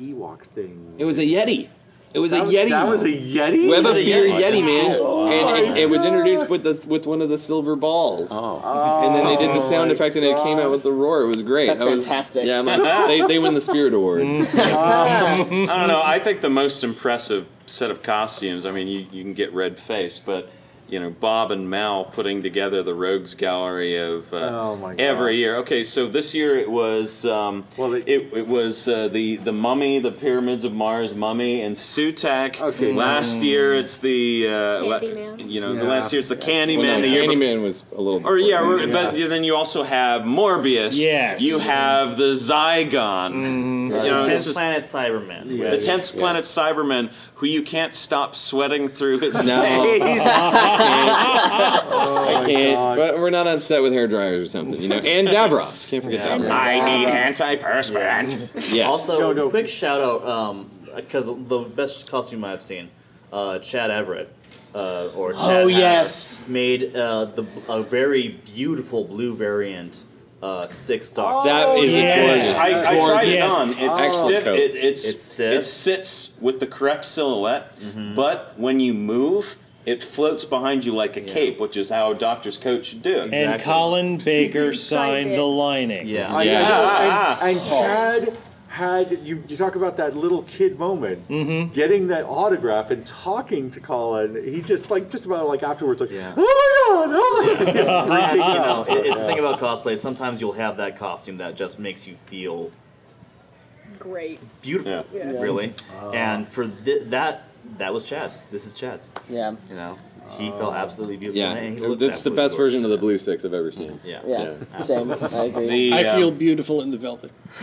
[0.00, 0.94] Ewok thing?
[0.98, 1.68] It was a Yeti.
[2.14, 2.68] It was That a was- Yeti.
[2.70, 3.68] that was a Yeti?
[3.70, 4.32] Web of a Fear Yeti?
[4.32, 4.96] Oh Yeti, man.
[5.00, 8.28] Oh, and it, it was introduced with the with one of the silver balls.
[8.30, 8.60] Oh.
[9.06, 10.92] And then they did the Oh sound my effect, and it came out with the
[10.92, 11.22] roar.
[11.22, 11.68] It was great.
[11.68, 12.44] That's That was- fantastic.
[12.46, 14.22] Yeah, I'm like, they, they win the Spirit Award.
[14.22, 14.46] Mm.
[14.74, 15.34] Ah.
[15.36, 16.02] I don't know.
[16.04, 18.66] I think the most impressive set of costumes.
[18.66, 20.50] I mean, you, you can get red face, but
[20.92, 25.00] you know, Bob and Mal putting together the Rogues Gallery of uh, Oh, my God.
[25.00, 25.56] every year.
[25.56, 29.52] Okay, so this year it was um, Well, they- it, it was uh, the the
[29.52, 32.60] Mummy, the Pyramids of Mars Mummy, and Sutekh.
[32.60, 32.92] Okay.
[32.92, 35.50] Last year it's the uh, la- Kandyman.
[35.50, 35.88] you know the Yeah.
[35.88, 36.78] last year it's the Kandyman.
[36.86, 38.26] Well, no, the year before- Kandyman was a little.
[38.26, 38.80] or yeah, before.
[38.82, 40.92] or- but then you also have Morbius.
[40.94, 41.40] Yes.
[41.40, 43.81] You have the Zygon.
[43.96, 45.42] You know, the tenth just- planet Cyberman.
[45.46, 45.70] Yeah.
[45.70, 49.62] the tenth planet Cyberman, who you can't stop sweating through his No.
[49.62, 50.22] face.
[50.24, 52.74] I can't.
[52.74, 52.96] God.
[52.98, 54.96] But we're not on set with hair dryers or something, you know.
[54.98, 55.86] And Davros.
[55.88, 56.38] Can't forget Yeah.
[56.38, 56.48] Davros.
[56.50, 58.50] I need antiperspirant.
[58.74, 58.86] Yes.
[58.92, 59.48] Also, No, no.
[59.50, 60.66] quick shout out
[60.96, 62.90] because the best costume I've seen,
[63.32, 64.28] uh, Chad Everett.
[64.74, 66.38] Uh, or Chad Oh, Everett yes.
[66.48, 70.02] made uh, the a very beautiful blue variant,
[70.42, 71.44] uh, six star.
[71.44, 72.56] that is yes.
[72.56, 72.84] gorgeous.
[72.84, 73.70] I, I tried it on.
[73.70, 74.46] It's Excellent stiff.
[74.46, 75.54] It, it's It's stiff.
[75.60, 77.72] It sits with the correct silhouette,
[78.16, 82.14] but when you move, it floats behind you like a cape, which is how a
[82.14, 83.28] doctor's coat should do.
[83.32, 86.06] And Colin Baker Signed signed the lining.
[86.06, 86.34] yeah.
[86.34, 86.62] I Yeah.
[86.62, 88.38] know, Ah, and, and Chad
[88.72, 89.44] had you.
[89.48, 91.72] You talk about that little kid moment, Mm-hmm.
[91.74, 94.42] getting that autograph and talking to Colin.
[94.44, 96.32] He just like just about like afterwards, like, Yeah.
[96.34, 98.88] oh my god, oh my god, freaking you know, out.
[98.88, 99.98] it, it's the thing about cosplay.
[99.98, 102.70] Sometimes you'll have that costume that just makes you feel
[103.98, 104.40] Great.
[104.62, 105.30] beautiful, Yeah.
[105.32, 105.40] Yeah.
[105.40, 105.74] really.
[106.14, 107.44] and for th- that,
[107.78, 108.44] that was Chad's.
[108.50, 109.10] This is Chad's.
[109.28, 109.54] Yeah.
[109.68, 109.96] You know,
[110.38, 111.38] he felt absolutely beautiful.
[111.40, 111.52] Yeah.
[111.52, 113.24] and he looks That's the absolutely best version of the gorgeous.
[113.24, 114.00] blue six I've ever seen.
[114.04, 114.20] Yeah.
[114.26, 114.54] Yeah.
[114.72, 114.78] Yeah.
[114.78, 115.12] Same.
[115.12, 115.68] I agree.
[115.68, 117.30] The, I uh, feel beautiful in the velvet.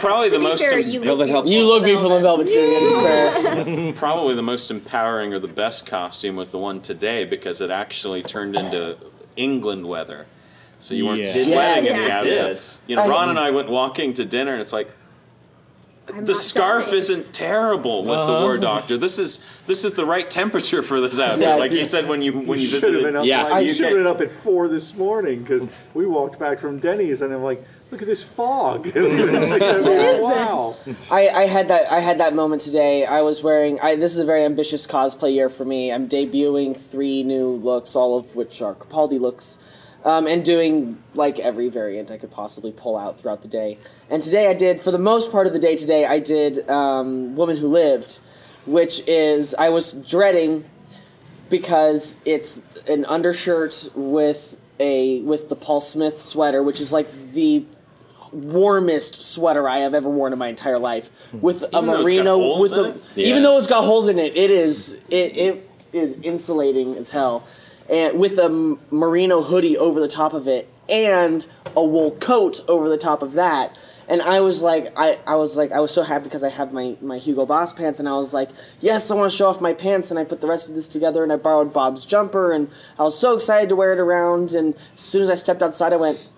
[0.00, 2.54] probably the be most fair, em- you look that you look beautiful in velvet too.
[3.56, 7.60] To be probably the most empowering or the best costume was the one today because
[7.60, 8.96] it actually turned into
[9.36, 10.26] England weather.
[10.78, 11.32] So you weren't Yeah.
[11.32, 11.86] sweating Yes.
[11.86, 12.78] in the It outfit.
[12.86, 14.90] You know, Ron and I went walking to dinner, and it's like
[16.14, 16.98] I'm the scarf dying.
[16.98, 18.44] isn't terrible with the uh-huh.
[18.44, 18.96] war doctor.
[18.96, 21.40] This is this is the right temperature for this outfit.
[21.40, 21.54] Yeah.
[21.54, 23.04] like you said when you when you, should have visited.
[23.04, 23.26] been up.
[23.26, 23.44] Yeah.
[23.44, 26.58] like, I you should have been up at four this morning because we walked back
[26.58, 28.86] from Denny's and I'm like, look at this fog.
[28.94, 30.76] what is wow.
[31.10, 33.04] I, I had that I had that moment today.
[33.06, 35.92] I was wearing I this is a very ambitious cosplay year for me.
[35.92, 39.58] I'm debuting three new looks, all of which are Capaldi looks.
[40.02, 43.76] Um, and doing like every variant I could possibly pull out throughout the day.
[44.08, 47.36] And today I did, for the most part of the day today, I did um,
[47.36, 48.18] Woman Who Lived,
[48.64, 50.64] which is I was dreading
[51.50, 57.66] because it's an undershirt with a with the Paul Smith sweater, which is like the
[58.32, 62.58] warmest sweater I have ever worn in my entire life, with a Even though merino
[62.58, 63.02] with a it?
[63.16, 67.44] even though it's got holes in it, it is it it is insulating as hell,
[67.90, 68.48] and with a
[68.90, 73.32] merino hoodie over the top of it and a wool coat over the top of
[73.34, 73.76] that.
[74.08, 76.72] And I was like, I, I was like, I was so happy because I have
[76.72, 78.48] my, my Hugo Boss pants, and I was like,
[78.80, 80.88] yes, I want to show off my pants, and I put the rest of this
[80.88, 82.68] together, and I borrowed Bob's jumper, and
[82.98, 85.92] I was so excited to wear it around, and as soon as I stepped outside,
[85.92, 86.28] I went,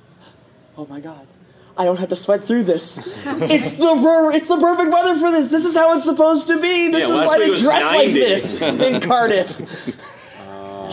[0.76, 1.26] oh my god.
[1.78, 2.98] I don't have to sweat through this.
[3.24, 5.48] it's the per- it's the perfect weather for this.
[5.48, 6.88] This is how it's supposed to be.
[6.88, 9.62] This Yeah, is why they dress like this in Cardiff.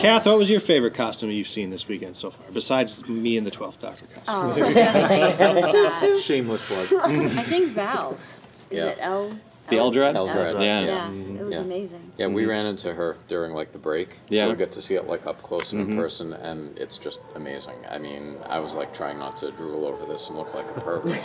[0.00, 3.46] Kath, what was your favorite costume you've seen this weekend so far, besides me and
[3.46, 4.64] the Twelfth Doctor costume?
[4.64, 6.18] Oh.
[6.20, 6.92] Shameless plug.
[7.04, 8.42] I think Val's.
[8.70, 8.86] Is Yeah.
[8.86, 9.38] it L?
[9.68, 10.14] The Eldrad?
[10.16, 10.80] Eldrad, Yeah.
[10.80, 11.60] Yeah, it was Yeah.
[11.60, 12.12] amazing.
[12.18, 14.42] Yeah, we ran into her during like the break, Yeah.
[14.42, 17.20] so we got to see it like up close and in person, and it's just
[17.36, 17.76] amazing.
[17.88, 20.80] I mean, I was like trying not to drool over this and look like a
[20.80, 21.22] pervert.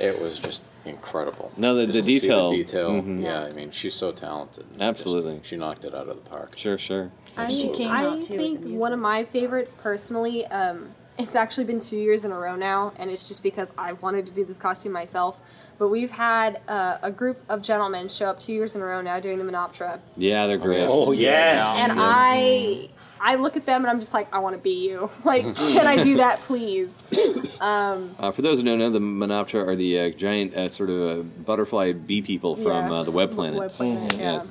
[0.00, 1.52] it was just incredible.
[1.56, 2.50] No, the- Just the to see detail.
[2.50, 2.90] detail.
[2.90, 3.22] Mhm.
[3.22, 4.64] Yeah, I mean, she's so talented.
[4.64, 5.40] and just- Absolutely.
[5.44, 6.54] she knocked it out of the park.
[6.56, 7.12] Sure, sure.
[7.40, 7.78] I, Absolutely.
[7.78, 11.64] came I out, too, with think the one of my favorites personally, um, it's actually
[11.64, 14.44] been two years in a row now, and it's just because I've wanted to do
[14.44, 15.40] this costume myself.
[15.78, 19.00] But we've had uh, a group of gentlemen show up two years in a row
[19.00, 20.86] now doing the Menoptra, Yeah, they're great.
[20.88, 21.78] Oh Yes.
[21.80, 22.88] and I.
[23.22, 25.10] I look at them and I'm just like, I want to be you.
[25.24, 26.90] Like, can I do that, please?
[27.60, 30.88] Um, Uh, for those who don't know, the Menoptra are the uh, giant uh, sort
[30.88, 32.92] of uh, butterfly bee people from Yeah.
[32.92, 33.58] uh, the Web Planet.
[33.60, 34.32] Web Planet, yeah.
[34.32, 34.48] Yes.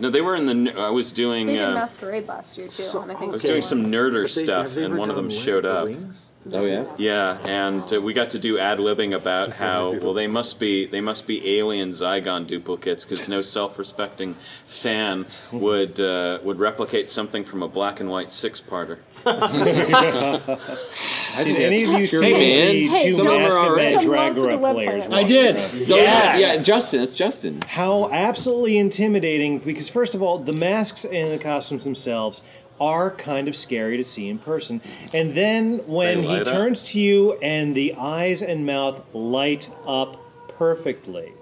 [0.00, 0.72] No, they were in the.
[0.78, 1.46] I was doing.
[1.46, 3.86] They did uh, Masquerade last year too, and I think I was they doing some
[3.86, 5.84] nerder they- stuff, and one of them showed the up.
[5.84, 6.32] wings?
[6.50, 6.84] Oh yeah.
[6.96, 10.86] Yeah, and uh, we got to do ad libbing about how well they must be
[10.86, 14.36] they must be alien Zygon duplicates because no self-respecting
[14.66, 18.98] fan would uh, would replicate something from a black and white six-parter.
[19.26, 22.72] I Did any of you pure see man.
[22.72, 23.94] the Hey, two some of them Mask are of alright.
[23.94, 25.04] Some love for the Mandragora players?
[25.10, 25.56] I did.
[25.88, 27.02] Those- Yeah, Justin.
[27.02, 27.62] It's Justin.
[27.62, 29.58] How absolutely intimidating!
[29.58, 32.42] Because first of all, the masks and the costumes themselves
[32.80, 34.80] are kind of scary to see in person.
[35.12, 36.46] And then when he up.
[36.46, 40.20] turns to you and the eyes and mouth light up
[40.58, 41.32] perfectly.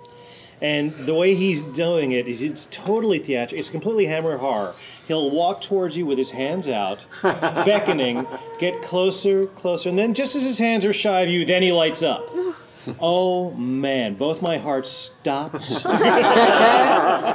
[0.61, 3.61] And the way he's doing it is it's totally theatrical.
[3.61, 4.75] It's completely hammer horror.
[5.07, 8.27] He'll walk towards you with his hands out, beckoning,
[8.59, 11.73] get closer, closer, and then just as his hands are shy of you, then he
[11.73, 12.29] lights up.
[13.01, 15.71] Oh man, both my hearts stopped.
[15.85, 15.93] You're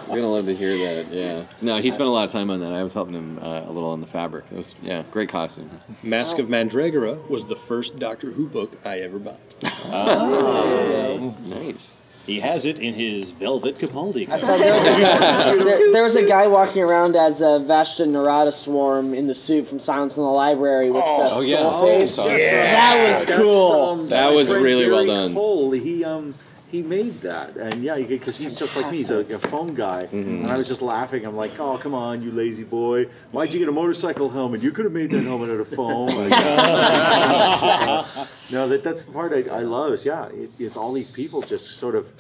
[0.07, 1.11] gonna love to hear that.
[1.11, 1.45] Yeah.
[1.61, 2.73] No, he spent a lot of time on that.
[2.73, 4.45] I was helping him uh, a little on the fabric.
[4.51, 5.69] It was yeah, great costume.
[6.03, 9.39] Mask of Mandragora was the first Doctor Who book I ever bought.
[9.63, 12.05] Oh, nice.
[12.25, 14.29] He has it in his velvet Capaldi.
[14.29, 18.05] I saw there was, a, there, there was a guy walking around as a Vashta
[18.07, 21.57] Nerada swarm in the suit from Silence in the Library with the Oh, yeah.
[21.69, 22.19] skull face.
[22.19, 23.95] Oh, That was That's, cool.
[24.05, 25.33] That my was friend really well done.
[25.33, 26.35] Cole, he um
[26.71, 28.97] he made that, and yeah, because he's just like me.
[28.97, 30.43] He's a, a phone guy, Mm-hmm.
[30.43, 31.25] and I was just laughing.
[31.25, 33.07] I'm like, oh come on, you lazy boy!
[33.31, 34.61] Why'd you get a motorcycle helmet?
[34.63, 36.09] You could have made that helmet out of foam.
[36.21, 36.31] Like,
[38.51, 39.93] no, that that's the part I, I love.
[39.93, 42.11] Is yeah, it, it's all these people just sort of.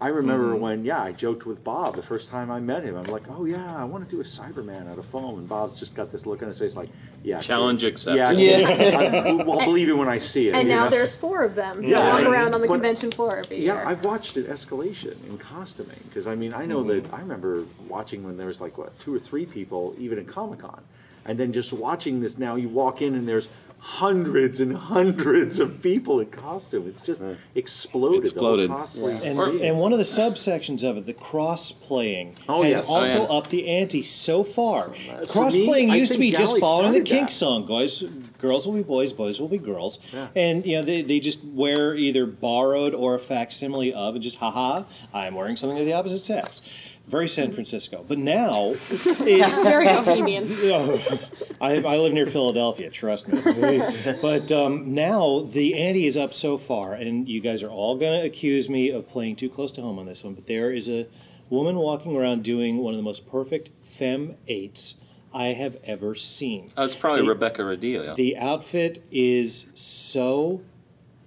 [0.00, 0.60] I remember Mm-hmm.
[0.60, 2.96] when, yeah, I joked with Bob the first time I met him.
[2.96, 5.78] I'm like, oh yeah, I want to do a Cyberman out of foam, and Bob's
[5.78, 6.90] just got this look on his face, like,
[7.22, 7.92] yeah, Challenge kid.
[7.92, 8.18] accepted.
[8.18, 8.98] Yeah, Yeah.
[8.98, 10.54] I, will believe it when I see it.
[10.54, 10.90] And now know?
[10.90, 11.82] there's four of them.
[11.82, 13.84] Yeah, that walk around on the but- convention floor every Yeah, year.
[13.86, 18.24] I've watched an escalation in costuming because I mean I know that I remember watching
[18.24, 20.82] when there was like what two or three people even at Comic Con,
[21.24, 23.48] and then just watching this now you walk in and there's
[23.88, 26.88] hundreds and hundreds of people in costume.
[26.88, 27.20] It's just
[27.54, 28.20] exploded.
[28.24, 28.70] Exploded.
[28.70, 29.62] The whole cosplay And, experience.
[29.62, 32.86] and one of the subsections of it, the cross playing, Oh, has yes.
[32.86, 33.36] also Oh, yeah.
[33.38, 34.84] upped the ante so far.
[34.84, 37.06] For uh, cross playing me, I used to think be just Galley following the started
[37.14, 37.34] kink that.
[37.34, 37.66] song.
[37.66, 38.02] Boys,
[38.40, 39.98] girls will be boys, boys will be girls.
[40.14, 40.28] Yeah.
[40.34, 44.36] And you know they, they just wear either borrowed or a facsimile of, and just
[44.36, 46.62] haha, I'm wearing something of the opposite sex.
[47.06, 48.04] Very San Francisco.
[48.06, 50.48] But now it's Very bohemian.
[51.60, 53.40] I, I live near Philadelphia, trust me.
[54.22, 58.20] but um, now the ante is up so far, and you guys are all going
[58.20, 60.34] to accuse me of playing too close to home on this one.
[60.34, 61.06] But there is a
[61.50, 64.94] woman walking around doing one of the most perfect femme eights
[65.32, 66.72] I have ever seen.
[66.76, 68.16] Oh, it's probably The- Rebecca Radillo.
[68.16, 70.62] The outfit is so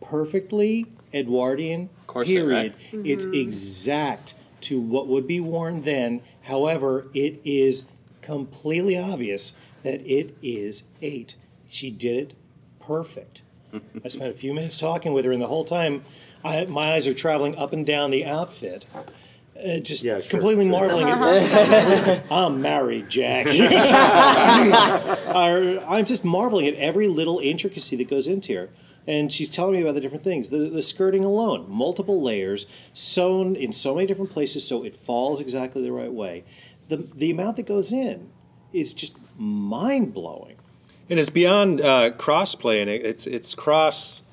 [0.02, 1.90] perfectly Edwardian.
[2.08, 2.74] Corset, period.
[2.94, 3.06] right?
[3.06, 4.34] It's exact
[4.68, 6.22] to what would be worn then.
[6.44, 7.86] However, it is
[8.22, 9.54] completely obvious
[9.84, 11.36] that it is eight.
[11.70, 12.34] She did it
[12.80, 13.42] perfect.
[14.04, 16.04] I spent a few minutes talking with her, and the whole time,
[16.44, 18.86] I, my eyes are traveling up and down the outfit.
[19.58, 20.72] Uh, just Yeah, sure, completely sure.
[20.72, 23.48] marveling at I'm married, Jack.
[25.36, 28.70] Are- I'm just marveling at every little intricacy that goes into here.
[29.08, 30.50] And she's telling me about the different things.
[30.50, 35.40] The, the skirting alone, multiple layers, sewn in so many different places so it falls
[35.40, 36.44] exactly the right way.
[36.90, 38.30] The, the amount that goes in
[38.74, 40.58] is just mind blowing.
[41.10, 44.24] And it's beyond uh, cross play, and it- it's it's cross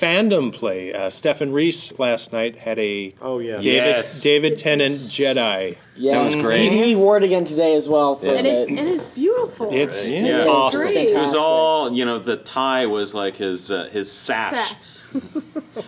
[0.00, 0.92] fandom play.
[0.92, 4.20] Uh, Stefan Reese last night had a oh yeah, David Yes.
[4.22, 5.76] David Tennant Jedi.
[5.96, 6.70] Yeah, was great.
[6.72, 8.78] He, he wore it again today as well for and a it's bit.
[8.78, 9.68] and it's beautiful.
[9.72, 10.38] It's Yeah.
[10.38, 10.80] It's awesome.
[10.80, 11.10] great.
[11.10, 14.68] It was all, you know, the tie was like his uh, his sash.
[14.70, 14.76] Sash.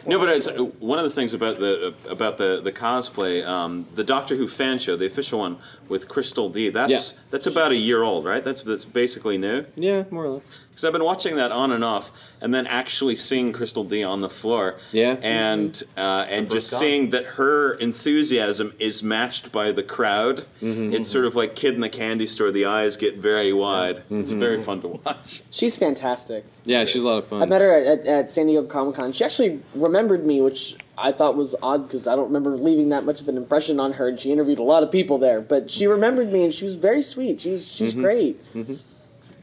[0.06, 3.86] No, but it's, uh, one of the things about the about the the cosplay, um,
[3.94, 5.58] the Doctor Who fan show, the official one
[5.88, 6.68] with Christel Dee.
[6.70, 7.18] That's Yeah.
[7.30, 8.42] that's about a year old, right?
[8.42, 9.64] That's that's basically new.
[9.74, 10.44] Yeah, more or less.
[10.80, 12.10] Because I've been watching that on and off,
[12.40, 14.76] and then actually seeing Christel Dee on the floor.
[14.92, 15.16] Yeah.
[15.20, 16.80] And uh, and just time.
[16.80, 20.46] seeing that her enthusiasm is matched by the crowd.
[20.62, 20.94] Mm-hmm.
[20.94, 22.50] It's sort of like kid in the candy store.
[22.50, 23.98] The eyes get very wide.
[24.10, 24.40] It's Mm-hmm.
[24.40, 25.42] very fun to watch.
[25.50, 26.46] She's fantastic.
[26.64, 27.42] Yeah, she's a lot of fun.
[27.42, 29.12] I met her at, at, at San Diego Comic Con.
[29.12, 33.04] She actually remembered me, which I thought was odd because I don't remember leaving that
[33.04, 34.08] much of an impression on her.
[34.08, 36.76] And she interviewed a lot of people there, but she remembered me, and she was
[36.76, 37.40] very sweet.
[37.42, 38.40] She was she's great.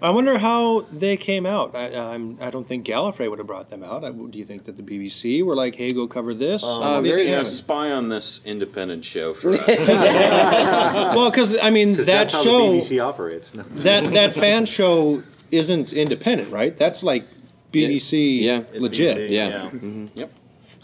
[0.02, 1.76] I wonder how they came out.
[1.76, 4.04] I, I'm, I don't think Gallifrey would have brought them out.
[4.04, 6.64] I, do you think that the BBC were like, "Hey, go cover this"?
[6.64, 9.68] Uh, What do you very think You know, spy on this independent show for us.
[11.16, 13.54] well, because I mean 'Cause that that's how show, the BBC operates.
[13.56, 13.64] No.
[13.64, 16.78] that that fan show isn't independent, right?
[16.78, 17.26] That's like
[17.74, 18.64] BBC Yeah.
[18.74, 19.18] legit.
[19.18, 19.70] BBC, yeah.
[19.74, 20.10] Mhm.
[20.16, 20.32] Yep.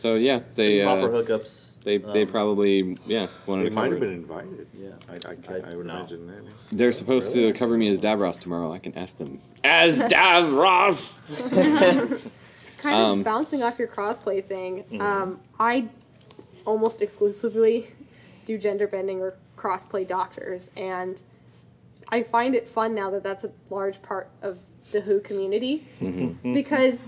[0.04, 1.68] So yeah, they proper uh, hookups.
[1.86, 4.14] they they Um, probably yeah wanted They to might cover have been it.
[4.16, 4.68] invited.
[4.78, 4.90] Yeah.
[5.10, 5.96] I, I, can't, I would no.
[5.96, 6.44] imagine that.
[6.74, 8.74] They're supposed to cover me as Davros tomorrow.
[8.74, 11.22] I can ask them as Davros.
[12.80, 15.00] kind Um, of bouncing off your crossplay thing, Mm-hmm.
[15.02, 15.88] um, I
[16.66, 17.88] almost exclusively
[18.44, 21.24] do gender bending or crossplay doctors, and
[22.10, 24.58] I find it fun now that that's a large part of
[24.92, 26.54] the Who community Mm-hmm.
[26.54, 27.00] because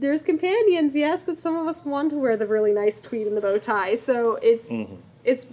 [0.00, 3.36] there's companions, yes, but some of us want to wear the really nice tweed and
[3.36, 3.94] the bow tie.
[3.94, 4.96] So it's mm-hmm.
[5.24, 5.46] it's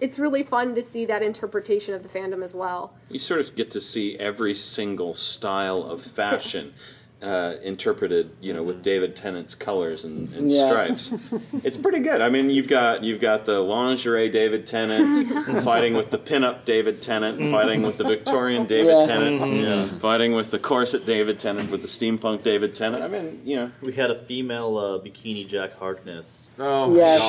[0.00, 2.94] it's really fun to see that interpretation of the fandom as well.
[3.08, 6.74] You sort of get to see every single style of fashion
[7.26, 10.68] uh, interpreted, you know, with David Tennant's colors and, and Yeah.
[10.68, 11.12] stripes.
[11.64, 12.20] It's pretty good.
[12.20, 15.26] I mean, you've got you've got the lingerie David Tennant
[15.64, 19.06] fighting with the pinup David Tennant, fighting with the Victorian David Yeah.
[19.06, 23.02] Tennant, fighting with the corset David Tennant, with the steampunk David Tennant.
[23.02, 26.50] I mean, you know, We had a female uh, bikini Jack Harkness.
[26.58, 27.20] Oh, Yes.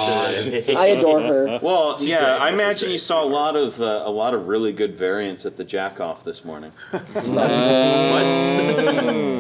[0.76, 1.60] I adore her.
[1.64, 2.20] well, yeah.
[2.20, 2.42] great.
[2.46, 2.92] I imagine great.
[2.94, 6.00] you saw a lot of uh, a lot of really good variants at the Jack
[6.00, 6.72] Off this morning.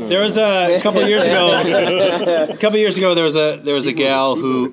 [0.10, 2.48] There was a, a couple years ago.
[2.50, 4.70] a couple years ago, there was a there was a gal who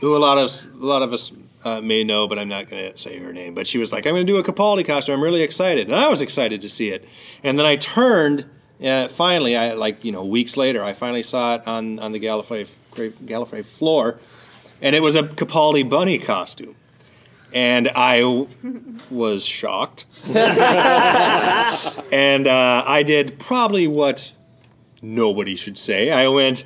[0.00, 0.50] who a lot of
[0.80, 1.32] a lot of us
[1.64, 3.54] uh, may know, but I'm not going to say her name.
[3.54, 5.14] But she was like, "I'm going to do a Capaldi costume.
[5.16, 7.04] I'm really excited," and I was excited to see it.
[7.42, 8.46] And then I turned.
[8.82, 12.20] Uh, finally, I like you know weeks later, I finally saw it on on the
[12.20, 14.20] Gallifrey Gallifrey floor,
[14.80, 16.76] and it was a Capaldi bunny costume.
[17.52, 18.48] And I w-
[19.08, 20.04] was shocked.
[20.26, 20.36] and
[22.46, 24.32] uh, I did probably what
[25.06, 26.10] nobody should say.
[26.10, 26.64] I went,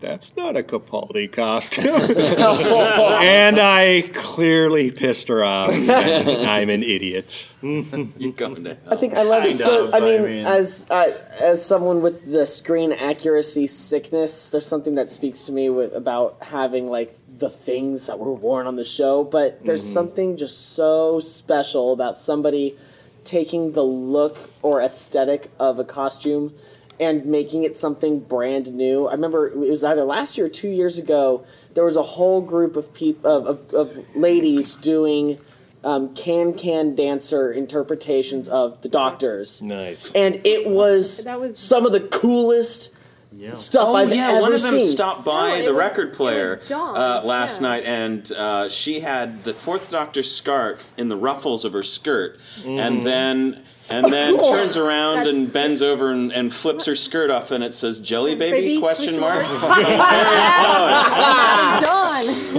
[0.00, 1.86] that's not a Capaldi costume.
[1.86, 5.70] and I clearly pissed her off.
[5.72, 7.46] I'm an idiot.
[7.62, 8.76] You're going to.
[8.88, 9.86] I think I love Kind so.
[9.88, 14.66] of, I I mean, mean- as uh, as someone with the screen accuracy sickness, there's
[14.66, 18.74] something that speaks to me with, about having like the things that were worn on
[18.76, 19.22] the show.
[19.22, 22.76] But there's something just so special about somebody
[23.24, 26.52] taking the look or aesthetic of a costume
[27.00, 29.06] and making it something brand new.
[29.08, 31.44] I remember it was either last year or two years ago.
[31.74, 35.38] There was a whole group of people of, of, of ladies doing
[35.84, 40.12] um, can can dancer interpretations of the Doctors, Nice.
[40.14, 42.92] and it was, That was- some of the coolest
[43.34, 43.54] Yeah.
[43.54, 44.90] stuff Oh I've yeah, ever one of them seen.
[44.90, 47.68] stopped by No, the was- record player uh, last yeah.
[47.68, 52.38] night, and uh, she had the Fourth Doctor scarf in the ruffles of her skirt,
[52.64, 54.50] and then and then cool.
[54.52, 58.00] turns around That's- and bends over and, and flips her skirt off, and it says
[58.00, 59.42] "Jelly Baby?" Baby, question question mark.
[59.62, 59.86] mark.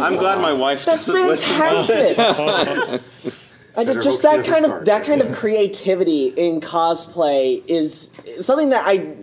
[0.01, 2.17] I'm glad my wife That's doesn't listen to this.
[2.17, 3.01] fantastic.
[3.75, 8.83] I just just that kind of that kind of creativity in cosplay is something that
[8.85, 9.22] I It's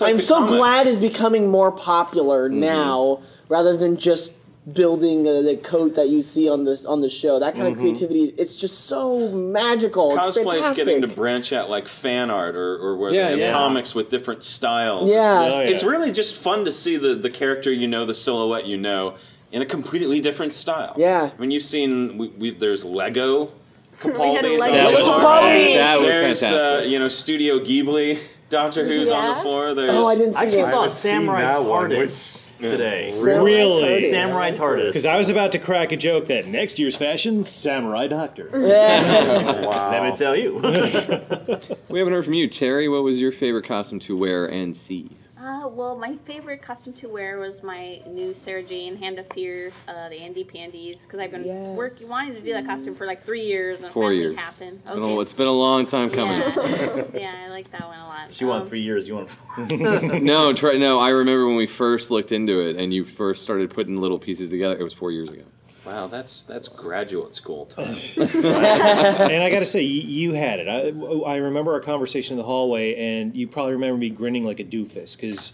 [0.00, 0.52] like I'm so comics.
[0.54, 4.32] glad is becoming more popular now rather than just
[4.72, 7.40] building uh, the coat that you see on the on the show.
[7.40, 10.16] That kind of creativity, it's just so magical.
[10.16, 13.30] It's Cosplay is getting to branch out like fan art or, or where Yeah, they
[13.30, 13.52] have yeah.
[13.52, 15.10] comics with different styles.
[15.10, 15.40] yeah.
[15.52, 15.68] Oh, yeah.
[15.68, 19.16] It's really just fun to see the, the character you know, the silhouette you know,
[19.50, 20.94] in a completely different style.
[20.96, 21.30] Yeah.
[21.36, 23.50] I mean, you've seen, we, we, there's Lego
[24.04, 27.58] We had a Capaldi's Lego on the Lego That was There's, uh, you know, Studio
[27.58, 28.20] Ghibli
[28.52, 29.68] Doctor Who's on the floor.
[29.68, 30.70] Oh, there's, Oh, I didn't see I actually that.
[30.70, 31.56] saw a Samurai that.
[31.56, 33.10] TARDIS today.
[33.10, 33.82] Samurai Really?
[33.82, 34.10] TARDIS.
[34.10, 34.86] Samurai TARDIS.
[34.88, 38.48] Because I was about to crack a joke that next year's fashion, Samurai Doctor.
[38.52, 40.60] Let me tell you.
[41.88, 42.88] We haven't heard from you, Terry.
[42.88, 45.10] What was your favorite costume to wear and see?
[45.42, 49.72] Uh, well, my favorite costume to wear was my new Sarah Jane Hand of Fear,
[49.88, 51.66] uh, the Andy Pandies, because I've been Yes.
[51.76, 54.36] working, wanting to do that costume for like three years, and Four years.
[54.36, 54.80] happened.
[54.84, 56.38] It's been a- it's been a long time coming.
[56.38, 57.04] Yeah.
[57.14, 58.32] yeah, I like that one a lot.
[58.32, 59.08] She won Um, three years.
[59.08, 59.26] You won.
[59.26, 59.66] Four.
[60.20, 61.00] no, try, no.
[61.00, 64.50] I remember when we first looked into it, and you first started putting little pieces
[64.50, 64.76] together.
[64.78, 65.42] It was four years ago.
[65.84, 67.96] Wow, that's that's graduate school time.
[68.16, 70.68] and I got to say, you, you had it.
[70.68, 70.88] I,
[71.28, 74.64] I remember our conversation in the hallway, and you probably remember me grinning like a
[74.64, 75.52] doofus because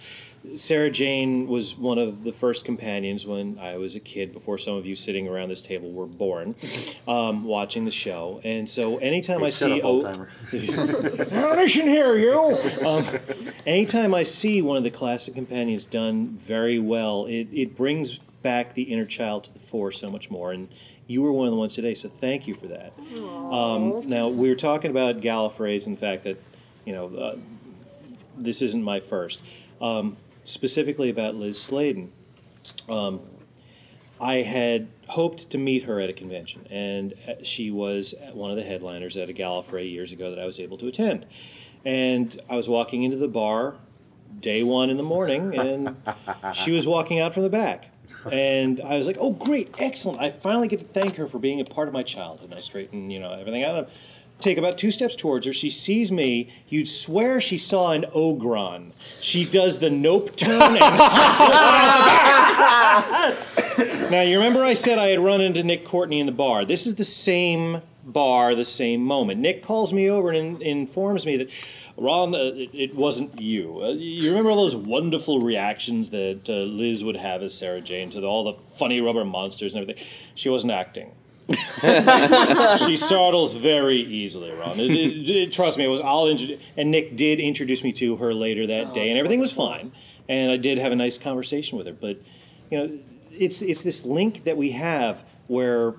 [0.56, 4.74] Sarah Jane was one of the first companions when I was a kid, before some
[4.74, 6.54] of you sitting around this table were born,
[7.08, 8.40] um, watching the show.
[8.44, 10.30] And so anytime I see up, O- old-timer.
[10.52, 12.86] Listen here, you.
[12.86, 13.06] Um,
[13.66, 18.74] anytime I see one of the classic companions done very well, it, it brings back
[18.74, 20.52] the inner child to the fore so much more.
[20.52, 20.68] And
[21.06, 22.92] you were one of the ones today, so thank you for that.
[23.52, 26.42] Um, now we were talking about Gallifrey's and the fact that
[26.84, 27.36] you know uh,
[28.36, 29.40] this isn't my first.
[29.80, 32.12] Um, specifically about Liz Sladen.
[32.88, 33.20] Um,
[34.20, 38.56] I had hoped to meet her at a convention, and uh, she was one of
[38.56, 41.26] the headliners at a Gallifrey years ago that I was able to attend.
[41.84, 43.76] And I was walking into the bar
[44.40, 45.96] day one in the morning, and
[46.54, 47.90] she was walking out from the back.
[48.30, 50.20] And I was like, "Oh, great, excellent!
[50.20, 52.60] I finally get to thank her for being a part of my childhood." And I
[52.60, 53.88] straighten, you know, everything out.
[54.40, 55.52] Take about two steps towards her.
[55.52, 56.52] She sees me.
[56.68, 58.92] You'd swear she saw an ogron.
[59.20, 60.62] She does the nope turn.
[60.62, 60.78] And
[64.10, 66.64] now you remember I said I had run into Nick Courtney in the bar.
[66.64, 67.82] This is the same
[68.12, 69.40] bar the same moment.
[69.40, 71.50] Nick calls me over and in, informs me that.
[72.00, 73.82] Ron, uh, it, it wasn't you.
[73.82, 78.08] Uh, you remember all those wonderful reactions that uh, Liz would have as Sarah Jane
[78.10, 80.04] to the, all the funny rubber monsters and everything?
[80.36, 81.10] She wasn't acting.
[82.86, 84.78] she startles very easily, Ron.
[84.78, 84.90] It,
[85.30, 86.00] it, trust me, it was.
[86.02, 86.26] I'll
[86.76, 89.92] and Nick did introduce me to her later that day, and everything was fine.
[90.28, 91.94] And I did have a nice conversation with her.
[91.94, 92.20] But
[92.70, 92.98] you know,
[93.32, 95.94] it's it's this link that we have where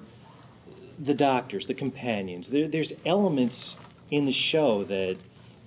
[1.00, 3.78] the doctors, the companions, there, there's elements
[4.12, 5.18] in the show that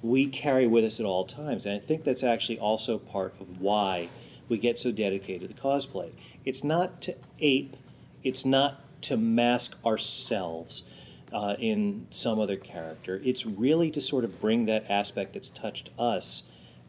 [0.02, 3.60] we carry with us at all times, and I think that's actually also part of
[3.60, 4.08] why
[4.48, 6.10] we get so dedicated to cosplay.
[6.44, 7.76] It's not to ape,
[8.22, 10.84] it's not to mask ourselves
[11.32, 13.20] uh, in some other character.
[13.24, 16.42] It's really to sort of bring that aspect that's touched us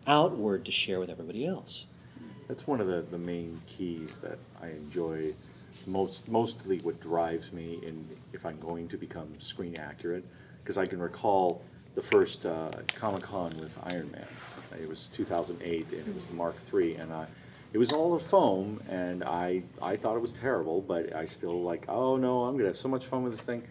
[0.06, 1.86] outward to share with everybody else.
[2.48, 5.34] That's one of the, the main keys that I enjoy
[5.88, 10.26] most, mostly what drives me in if I'm going to become screen accurate.
[10.62, 11.62] Because I can recall
[11.96, 14.28] the first uh, Comic Con with Iron Man.
[14.82, 16.96] It was 2008 and it was the Mark III.
[16.96, 17.28] And I,
[17.74, 21.62] it was all a foam and I, I thought it was terrible, but I still
[21.62, 23.64] like, oh no, I'm going to have so much fun with this thing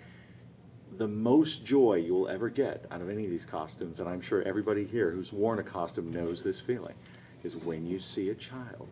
[0.99, 4.21] the most joy you will ever get out of any of these costumes, and I'm
[4.21, 6.95] sure everybody here who's worn a costume knows this feeling,
[7.43, 8.89] is when you see a child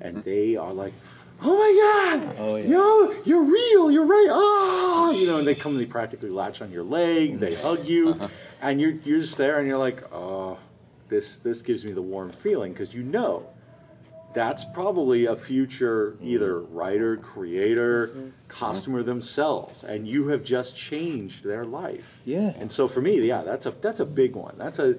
[0.00, 0.92] and they are like,
[1.42, 2.36] "Oh my God!
[2.38, 2.68] Oh, yeah.
[2.68, 3.90] Yo, you're real!
[3.90, 4.28] You're right!
[4.30, 7.62] Ah!" You know, and they come and they practically latch on your leg, they mm.
[7.62, 8.28] hug you, uh-huh.
[8.62, 10.58] and you're you're just there, and you're like, "Oh,
[11.08, 13.46] this this gives me the warm feeling," because you know
[14.34, 16.26] that's probably a future mm.
[16.26, 18.28] either writer, creator, mm-hmm.
[18.48, 22.20] costumer themselves, and you have just changed their life.
[22.24, 22.52] Yeah.
[22.58, 24.56] And so for me, yeah, that's a that's a big one.
[24.58, 24.96] That's a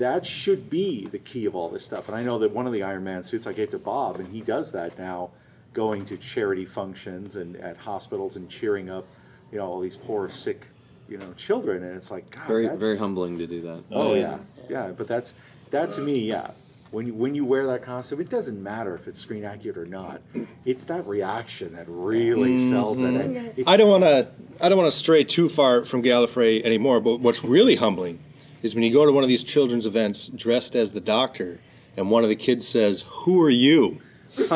[0.00, 2.08] that should be the key of all this stuff.
[2.08, 4.28] And I know that one of the Iron Man suits I gave to Bob, and
[4.28, 5.30] he does that now,
[5.72, 9.06] going to charity functions and at hospitals and cheering up,
[9.52, 10.66] you know, all these poor sick,
[11.08, 11.82] you know, children.
[11.82, 13.84] And it's like, God, Very that's, very humbling to do that.
[13.90, 14.88] Oh yeah, yeah.
[14.88, 15.34] But that's
[15.70, 16.50] that to me, yeah.
[16.90, 19.86] When you when you wear that costume, it doesn't matter if it's screen accurate or
[19.86, 20.22] not.
[20.64, 22.68] It's that reaction that really mm-hmm.
[22.68, 23.14] sells it.
[23.14, 24.28] And it's, I don't want to.
[24.60, 27.00] I don't want to stray too far from Gallifrey anymore.
[27.00, 28.18] But what's really humbling
[28.60, 31.60] is when you go to one of these children's events dressed as the Doctor,
[31.96, 34.00] and one of the kids says, "Who are you?"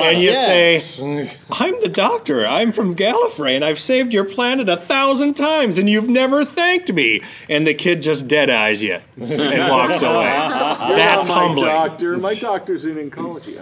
[0.00, 2.46] and you say, "I'm the Doctor.
[2.46, 6.92] I'm from Gallifrey, and I've saved your planet a thousand times, and you've never thanked
[6.92, 10.24] me." And the kid just dead eyes you and walks away.
[10.26, 11.66] That's not my humbling.
[11.66, 12.16] doctor.
[12.18, 13.56] My doctor's in oncology.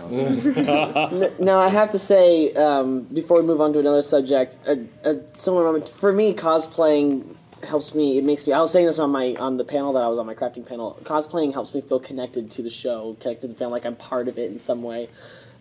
[1.13, 4.79] N- Now I have to say, um, before we move on to another subject, a,
[5.05, 6.35] a similar moment for me.
[6.35, 8.19] Cosplaying helps me.
[8.19, 8.53] It makes me.
[8.53, 10.67] I was saying this on my on the panel that I was on my crafting
[10.67, 10.99] panel.
[11.05, 14.29] Cosplaying helps me feel connected to the show, connected to the family, like I'm part
[14.29, 15.09] of it in some way.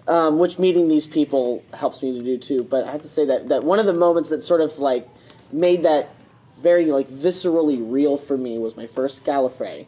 [0.07, 2.63] Um, which meeting these people helps me to do too.
[2.63, 5.07] But I have to say that that one of the moments that sort of like
[5.51, 6.09] made that
[6.61, 9.85] very like viscerally real for me was my first Gallifrey.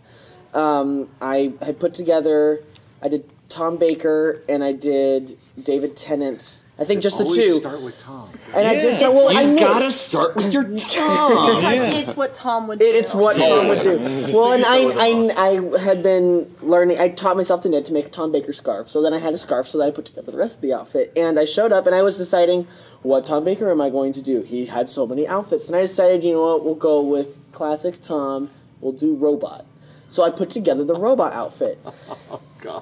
[0.53, 2.63] Um, I had put together.
[3.01, 6.59] I did Tom Baker and I did David Tennant.
[6.79, 7.57] I think just the Always two.
[7.57, 8.29] Start with Tom.
[8.55, 9.01] And I did.
[9.01, 11.55] Well, I knew gotta start with your Tom!
[11.57, 11.93] Because tongue.
[12.01, 12.85] it's what Tom would do.
[12.85, 13.97] it, it's what Tom would do.
[14.33, 16.97] Well, and I, I, I had been learning.
[16.97, 18.89] I taught myself to knit to make a Tom Baker scarf.
[18.89, 19.67] So then I had a scarf.
[19.67, 21.11] So then I put together the rest of the outfit.
[21.17, 22.65] And I showed up and I was deciding
[23.01, 24.41] what Tom Baker am I going to do.
[24.43, 28.01] He had so many outfits, and I decided, you know what, we'll go with classic
[28.01, 28.49] Tom.
[28.81, 29.65] We'll do robot.
[30.09, 31.79] So I put together the robot outfit.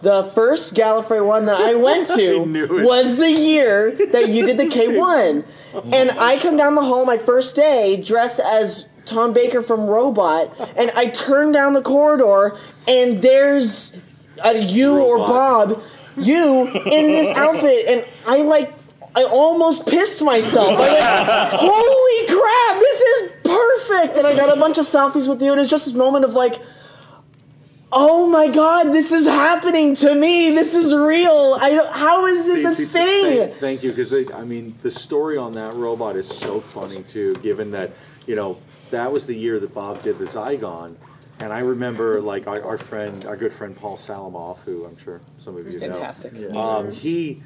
[0.01, 2.39] The first Gallifrey one that I went to
[2.83, 5.45] was the year that you did the K1.
[5.93, 10.51] and I come down the hall my first day dressed as Tom Baker from Robot,
[10.75, 12.57] and I turn down the corridor,
[12.87, 13.93] and there's
[14.43, 15.79] uh, you or Bob,
[16.17, 18.73] you in this outfit, and I like.
[19.15, 20.77] I almost pissed myself.
[20.77, 24.17] I like, holy crap, this is perfect!
[24.17, 26.33] And I got a bunch of selfies with you, and it's just this moment of
[26.35, 26.61] like,
[27.91, 30.51] oh my god, this is happening to me.
[30.51, 31.57] This is real.
[31.59, 33.37] I don't, how is this a See, see, thing?
[33.37, 37.35] Thank, thank you, because I mean, the story on that robot is so funny too.
[37.35, 37.91] Given that
[38.25, 38.57] you know
[38.91, 40.95] that was the year that Bob did the Zygon,
[41.39, 45.21] and I remember like our, our friend, our good friend Paul Salamoff, who I'm sure
[45.37, 46.33] some of you Fantastic.
[46.33, 46.57] know.
[46.57, 47.41] Um, he,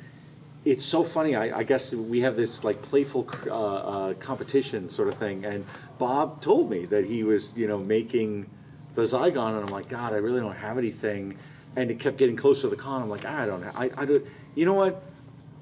[0.65, 1.35] it's so funny.
[1.35, 5.65] I, I guess we have this like playful uh, uh, competition sort of thing, and
[5.97, 8.49] Bob told me that he was you know making
[8.95, 11.37] the Zygon, and I'm like, God, I really don't have anything.
[11.75, 13.01] And it kept getting closer to the con.
[13.01, 14.25] I'm like, I don't, ha- I, I don't.
[14.55, 15.01] You know what?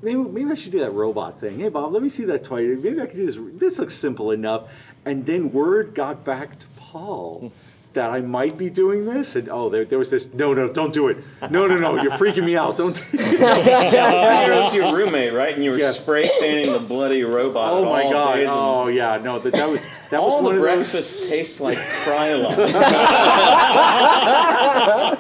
[0.02, 1.60] Maybe, maybe I should do that robot thing.
[1.60, 2.62] Hey, Bob, let me see that toy.
[2.62, 3.38] Maybe I could do this.
[3.60, 4.70] This looks simple enough.
[5.06, 7.52] And then word got back to Paul
[7.94, 10.32] that I might be doing this, and oh, there, there was this.
[10.34, 11.18] No, no, don't do it.
[11.50, 12.78] No, no, no, you're freaking me out.
[12.78, 13.02] Don't.
[13.40, 15.54] That was your roommate, right?
[15.56, 15.92] And you were Yeah.
[15.92, 17.74] spray painting the bloody robot.
[17.74, 18.36] Oh my all god!
[18.36, 18.46] day.
[18.48, 20.64] Oh yeah, no, that, that was that was one the of those.
[20.92, 22.56] breakfast tastes like Krylon.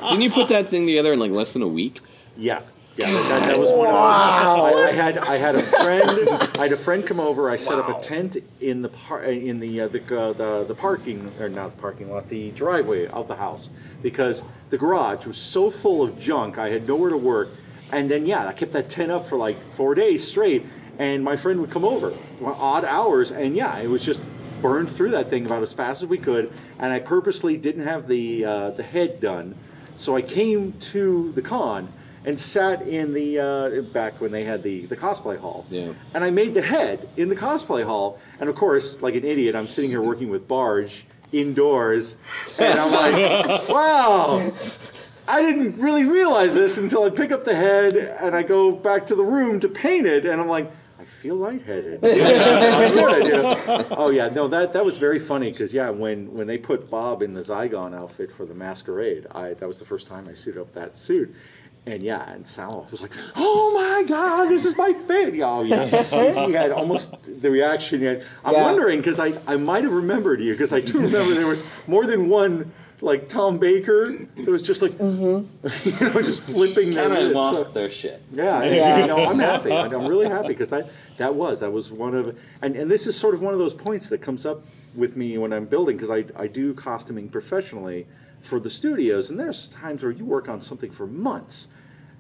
[0.10, 2.00] Didn't you put that thing together in like less than a week?
[2.38, 2.62] Yeah,
[3.00, 3.96] yeah, that, that, that was one of those.
[3.96, 6.30] I, I had I had a friend.
[6.58, 7.50] I had a friend come over.
[7.50, 10.76] I set up a tent in the par- in the uh, the, uh, the the
[10.76, 13.70] parking or not the parking lot, the driveway of the house
[14.02, 16.58] because the garage was so full of junk.
[16.58, 17.50] I had nowhere to work,
[17.92, 20.66] and then yeah, I kept that tent up for like four days straight.
[20.98, 24.20] And my friend would come over, odd hours, and yeah, it was just
[24.62, 26.52] burned through that thing about as fast as we could.
[26.78, 29.56] And I purposely didn't have the uh, the head done,
[29.96, 31.94] so I came to the con
[32.26, 35.66] and sat in the uh, back when they had the the cosplay hall.
[35.70, 35.94] Yeah.
[36.14, 39.56] And I made the head in the cosplay hall, and of course, like an idiot,
[39.56, 42.16] I'm sitting here working with Barge indoors,
[42.58, 44.52] and I'm like, wow.
[45.28, 49.06] I didn't really realize this until I pick up the head and I go back
[49.08, 52.00] to the room to paint it, and I'm like, I feel lightheaded.
[52.04, 53.88] I'm good, you know?
[53.92, 57.22] Oh yeah, no, that that was very funny because yeah, when when they put Bob
[57.22, 60.60] in the Zygon outfit for the masquerade, I that was the first time I suited
[60.60, 61.34] up that suit.
[61.88, 65.86] And yeah, and Sal was like, "Oh my God, this is my favorite!" Oh yeah,
[66.36, 68.00] he, he had almost the reaction.
[68.02, 68.24] He had.
[68.46, 68.64] I'm Yeah.
[68.64, 72.06] wondering because I I might have remembered you because I do remember there was more
[72.06, 72.72] than one
[73.02, 74.12] like Tom Baker.
[74.36, 75.48] It was just like mm-hmm.
[76.06, 78.22] you know just flipping their kind of lost So- their shit.
[78.34, 79.00] yeah, and, Yeah.
[79.00, 79.72] you know, I'm happy.
[79.72, 83.08] I'm I'm really happy because that that was that was one of and and this
[83.08, 84.64] is sort of one of those points that comes up
[84.96, 88.06] with me when I'm building because I I do costuming professionally
[88.42, 91.68] for the studios and there's times where you work on something for months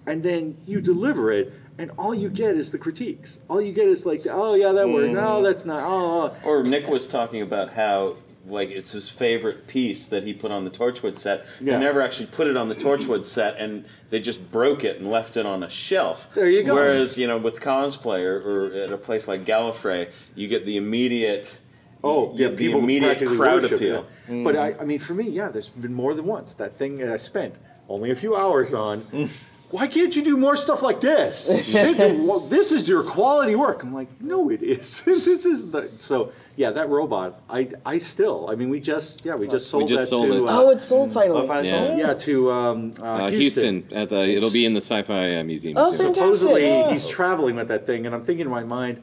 [0.05, 3.39] and then you deliver it and all you get is the critiques.
[3.47, 4.93] All you get is like, oh yeah, that hmm.
[4.93, 5.15] worked.
[5.17, 5.81] Oh, that's not.
[5.83, 6.47] Oh, oh.
[6.47, 10.65] Or Nick was talking about how like it's his favorite piece that he put on
[10.65, 11.45] the Torchwood set.
[11.61, 11.73] Yeah.
[11.73, 15.09] They never actually put it on the Torchwood set, and they just broke it and
[15.09, 16.27] left it on a shelf.
[16.35, 16.75] There you go.
[16.75, 20.77] Whereas you know with cosplay or, or at a place like Gallifrey, you get the
[20.77, 21.57] immediate.
[22.03, 24.05] Oh, you yeah, the people immediate practically crowd worship appeal.
[24.29, 24.43] it.
[24.43, 27.09] But I, I mean, for me, yeah, there's been more than once that thing that
[27.09, 27.55] I spent
[27.89, 29.01] only a few hours on.
[29.71, 31.47] Why can't you do more stuff like this?
[32.25, 33.83] Well, this is your quality work.
[33.83, 35.01] I'm like, no, it is.
[35.05, 36.71] this is the so yeah.
[36.71, 38.49] That robot, I I still.
[38.49, 40.49] I mean, we just yeah, we just sold we just that sold to it.
[40.49, 41.45] uh, Oh, it's sold finally.
[41.67, 41.95] Yeah.
[41.97, 43.73] yeah to um, uh, Uh, Houston.
[43.81, 43.97] Houston.
[43.97, 45.75] at the it'll be in the Sci-Fi uh, Museum.
[45.77, 45.97] Oh, soon.
[46.13, 46.15] fantastic.
[46.39, 46.89] Supposedly Oh.
[46.91, 49.01] he's traveling with that thing, and I'm thinking in my mind,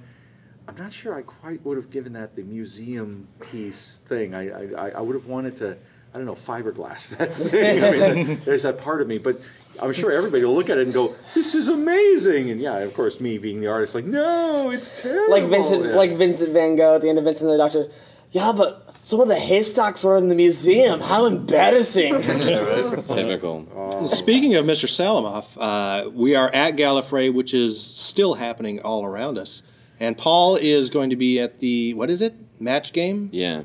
[0.69, 4.35] I'm not sure I quite would have given that the museum piece thing.
[4.35, 5.77] I I, I- I would have wanted to.
[6.15, 7.85] I don't know, fiberglass that thing.
[7.85, 9.39] I mean, there's that part of me, but
[9.83, 12.95] I'm sure everybody will look at it and go, "This is amazing!" And yeah, of
[12.95, 15.95] course, me being the artist, like, "No, it's terrible." Like Vincent, Yeah.
[15.95, 17.91] like Vincent Van Gogh at the end of Vincent and the Doctor.
[18.33, 21.01] Yeah, but some of the haystacks were in the museum.
[21.01, 22.15] How embarrassing!
[22.23, 24.07] Typical.
[24.07, 24.87] Speaking of Mr.
[24.89, 29.63] Salamoff, uh, we are at Gallifrey, which is still happening all around us.
[30.01, 32.35] And Paul is going to be at the, what is it?
[32.61, 33.29] Match game?
[33.33, 33.63] Yeah.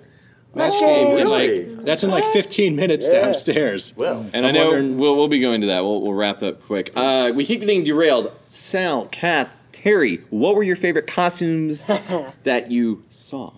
[0.54, 1.08] Match Oh, game.
[1.08, 1.66] in really?
[1.76, 3.22] like, that's in like 15 minutes Yeah.
[3.22, 3.94] downstairs.
[3.96, 5.82] Well, And i I'm know wondering- we'll, we'll be going to that.
[5.84, 6.92] We'll, we'll wrap up quick.
[6.96, 8.32] Uh, we keep getting derailed.
[8.50, 11.86] Sal, Kath, Terry, what were your favorite costumes
[12.44, 13.54] that you saw?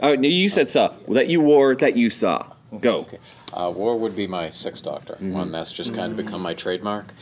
[0.00, 0.94] Oh, no, you said saw.
[1.08, 2.52] That you wore, that you saw.
[2.80, 3.00] Go.
[3.00, 3.18] Okay.
[3.52, 5.52] Uh, War would be my Sixth Doctor one.
[5.52, 7.12] That's just kind of become my trademark.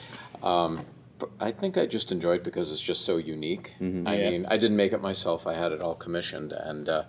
[0.43, 0.87] Um, but
[1.41, 3.75] I think I just enjoyed it because it's just so unique.
[3.81, 3.85] I
[4.17, 4.31] Yeah.
[4.31, 5.47] mean, I didn't make it myself.
[5.47, 7.05] I had it all commissioned, and uh,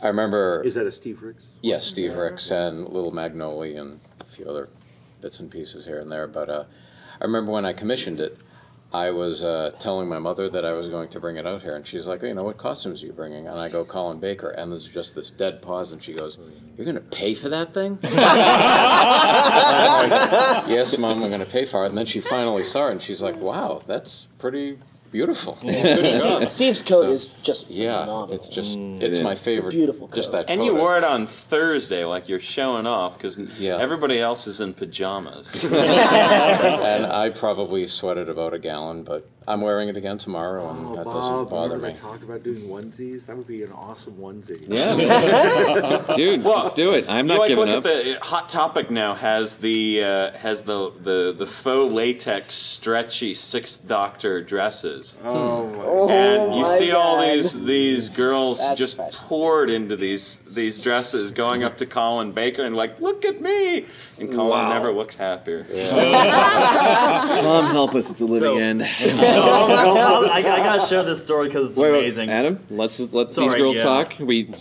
[0.00, 1.48] I remember Is that a Steve Riggs?
[1.62, 4.68] yes, Steve Ricks and Little Magnolia and a few other
[5.20, 6.26] bits and pieces here and there.
[6.26, 6.64] But uh,
[7.20, 8.36] I remember when I commissioned it,
[8.92, 11.74] I was uh, telling my mother that I was going to bring it out here,
[11.74, 14.20] and she's like, oh, "You know what costumes are you bringing?" And I go, "Colin
[14.20, 16.38] Baker," and there's just this dead pause, and she goes,
[16.76, 18.12] "You're going to pay for that thing?" Like,
[20.68, 21.88] yes, mom, I'm going to pay for it.
[21.88, 24.78] And then she finally saw it, and she's like, "Wow, that's pretty
[25.12, 26.46] beautiful." Good job.
[26.46, 28.34] Steve's coat So- is just Yeah, phenomenal.
[28.34, 28.96] it's just mm.
[28.96, 29.40] it it's my is.
[29.40, 29.70] favorite.
[29.70, 30.46] beautiful Just coat.
[30.46, 30.50] that.
[30.52, 33.76] And you wore it on Thursday, like you're showing off, because Yeah.
[33.78, 35.48] everybody else is in pajamas.
[35.64, 40.96] and I probably sweated about a gallon, but I'm wearing it again tomorrow, and Oh,
[40.96, 41.92] that Bob, doesn't bother remember me.
[41.94, 43.26] that talk about doing onesies?
[43.26, 44.64] That would be an awesome onesie.
[44.68, 46.14] Yeah.
[46.16, 47.04] Dude, let's do it.
[47.08, 47.86] I'm You not like giving look up.
[47.86, 53.34] at the Hot Topic now has the uh, has the, the the faux latex stretchy
[53.34, 58.78] Sixth Doctor dresses, Oh my Oh and you my see all these these girls That's
[58.78, 63.24] just fashion poured into these these dresses, going up to Colin Baker and like, look
[63.24, 63.86] at me,
[64.18, 64.68] and Colin Wow.
[64.72, 65.64] never looks happier.
[65.74, 68.10] Tom, help us.
[68.10, 68.82] It's a living So- end.
[69.00, 72.30] I, I gotta share this story because it's Wait, wait, amazing.
[72.30, 73.82] Adam, let's let these girls yeah.
[73.82, 74.14] talk.
[74.18, 74.52] We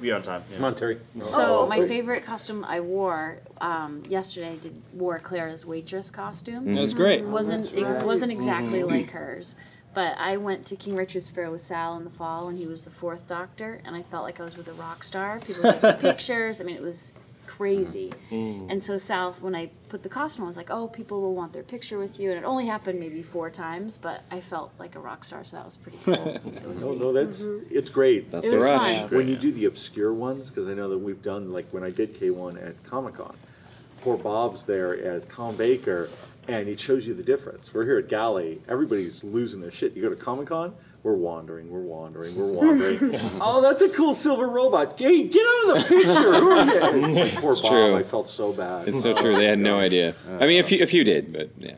[0.00, 0.42] We're on time.
[0.50, 0.56] Yeah.
[0.56, 0.98] Come on, Terry.
[1.22, 6.74] So Oh, my favorite costume I wore um, yesterday did wore Clara's waitress costume.
[6.74, 7.24] That was great.
[7.24, 9.54] wasn't that's ex- wasn't exactly like hers.
[9.96, 12.84] But I went to King Richard's Faire with Sal in the fall when he was
[12.84, 15.40] the fourth Doctor, and I felt like I was with a rock star.
[15.40, 16.60] People were taking pictures.
[16.60, 17.12] I mean, it was
[17.46, 18.12] crazy.
[18.30, 18.70] Mm.
[18.70, 21.34] And so Sal, when I put the costume, on, I was like, "Oh, people will
[21.34, 24.70] want their picture with you." And it only happened maybe four times, but I felt
[24.78, 26.14] like a rock star, so that was pretty cool.
[26.44, 27.00] It was No, neat.
[27.00, 27.64] no, that's mm-hmm.
[27.70, 28.30] it's great.
[28.30, 29.00] That's It the was rush.
[29.08, 29.16] fun.
[29.16, 31.88] when you do the obscure ones, because I know that we've done like when I
[31.88, 33.32] did K1 at Comic Con,
[34.02, 36.10] poor Bob's there as Tom Baker,
[36.48, 37.72] and it shows you the difference.
[37.72, 39.94] We're here at Galley, everybody's losing their shit.
[39.94, 42.98] You go to Comic Con, we're wandering, we're wandering, we're wandering.
[43.40, 44.98] oh, that's a cool silver robot.
[44.98, 46.34] Hey, get out of the picture.
[46.40, 47.06] Who are you?
[47.06, 47.96] It's like, poor It's Bob, true.
[47.96, 48.88] I felt so bad.
[48.88, 49.34] It's so true.
[49.34, 50.14] They had no idea.
[50.28, 51.74] I mean, a few, a few did, but yeah.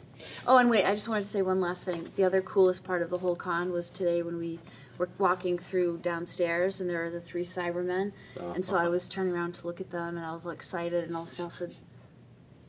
[0.46, 2.08] Oh, and wait, I just wanted to say one last thing.
[2.16, 4.58] The other coolest part of the whole con was today when we
[4.96, 8.12] were walking through downstairs and there are the three Cybermen.
[8.38, 8.52] Uh-huh.
[8.54, 11.04] And so I was turning around to look at them and I was like excited
[11.04, 11.74] and also I said,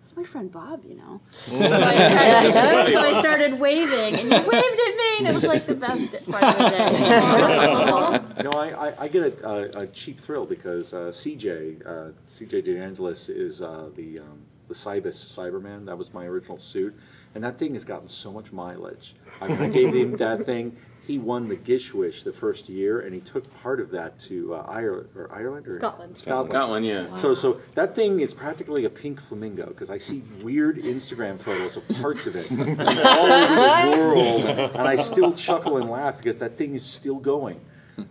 [0.10, 1.22] that's my friend Bob, you know.
[1.32, 5.44] so, I started, so I started waving and you waved at me and it was
[5.44, 8.44] like the best part of the day.
[8.44, 12.66] No, I, I, I get a, a, a cheap thrill because uh, CJ, uh, CJ
[12.66, 15.86] DeAngelis is uh, the um, the Cybus Cyberman.
[15.86, 16.98] That was my original suit,
[17.36, 19.16] and that thing has gotten so much mileage.
[19.42, 20.76] I, mean, I gave him that thing.
[21.10, 24.64] He won the GISHWHES the first year, and he took part of that to uh,
[24.68, 26.16] Ireland or Ireland or Scotland.
[26.16, 26.52] Scotland.
[26.52, 27.16] Got one, yeah.
[27.16, 31.78] So, so that thing is practically a pink flamingo because I see weird Instagram photos
[31.78, 36.38] of parts of it all over the world, and I still chuckle and laugh because
[36.38, 37.60] that thing is still going.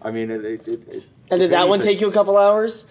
[0.02, 0.44] I mean, it.
[0.44, 2.88] it, it, it And did that one take you a couple hours?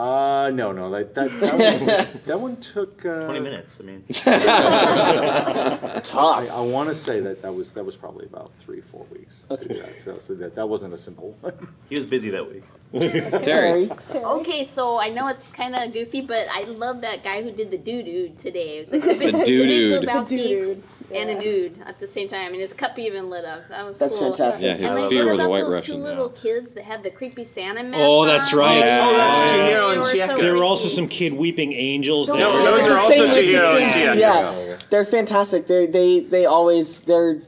[0.00, 3.80] Uh, no, no, that that that one, that one took uh, Twenty minutes.
[3.80, 6.56] I mean, I, Tops.
[6.56, 9.42] I want to say that that was that was probably about three four weeks.
[9.50, 10.00] To do that.
[10.00, 11.36] So, so that that wasn't a simple.
[11.42, 11.68] One.
[11.90, 12.62] he was busy that week.
[13.44, 13.90] Terry.
[14.14, 17.70] Okay, so I know it's kind of goofy, but I love that guy who did
[17.70, 18.78] the doo doo today.
[18.78, 20.00] It was like the big, the doo-doo.
[20.00, 20.82] Lebowski Doo-doo.
[21.12, 23.68] And a nude at the same time, and his cup even lit up.
[23.68, 24.32] That was That's cool.
[24.32, 24.64] fantastic.
[24.64, 25.96] Yeah, And his then sphere what was a white those Russian.
[25.96, 28.78] two little kids that had the creepy Santa mask Oh, that's right.
[28.78, 29.06] Yeah.
[29.08, 32.28] Oh, that's They Chihiro and were so There were also some kid weeping angels.
[32.28, 34.18] Those that are- those are the also same- the Chihiro and same- Chieko.
[34.18, 35.66] Yeah, they're fantastic.
[35.66, 37.40] They they they always they're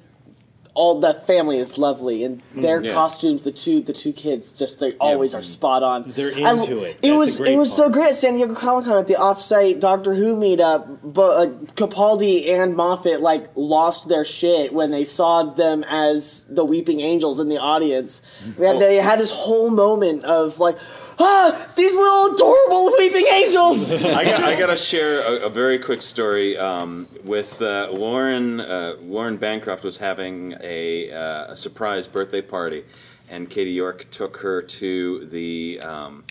[0.75, 2.93] all that family is lovely and their Yeah.
[2.95, 3.43] costumes.
[3.43, 6.13] The two the two kids just they always are spot on.
[6.17, 6.97] They're I- into it.
[7.03, 9.81] It That's was it was so great at San Diego Comic Con at the offsite
[9.81, 10.99] Doctor Who meetup.
[11.03, 11.47] But uh,
[11.77, 17.39] Capaldi and Moffat like lost their shit when they saw them as the Weeping Angels
[17.39, 18.23] in the audience.
[18.59, 20.79] And they had this whole moment of like,
[21.19, 23.93] ah, these little adorable Weeping Angels.
[23.93, 28.61] I got, I got to share a, a very quick story um, with uh, Warren.
[28.61, 32.85] Uh, Warren Bancroft was having a, uh, a surprise birthday party,
[33.29, 36.25] and Katie York took her to the um,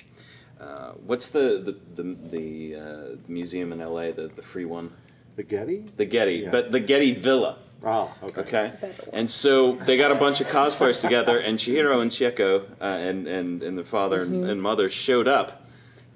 [0.60, 1.62] uh, what's the
[1.96, 4.12] the the, the uh, museum in L.A.
[4.12, 4.92] the the free one,
[5.36, 5.86] the Getty.
[5.98, 6.50] the Getty, Yeah.
[6.52, 7.58] but the Getty Villa.
[7.84, 8.42] Oh, okay.
[8.42, 8.74] Okay.
[9.12, 13.28] And so they got a bunch of cosplayers together, and Chihiro and Chieko uh, and,
[13.28, 15.66] and, and the father and, and mother showed up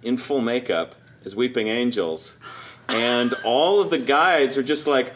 [0.04, 0.94] in full makeup
[1.26, 2.38] as weeping angels.
[2.90, 5.16] And all of the guides were just like,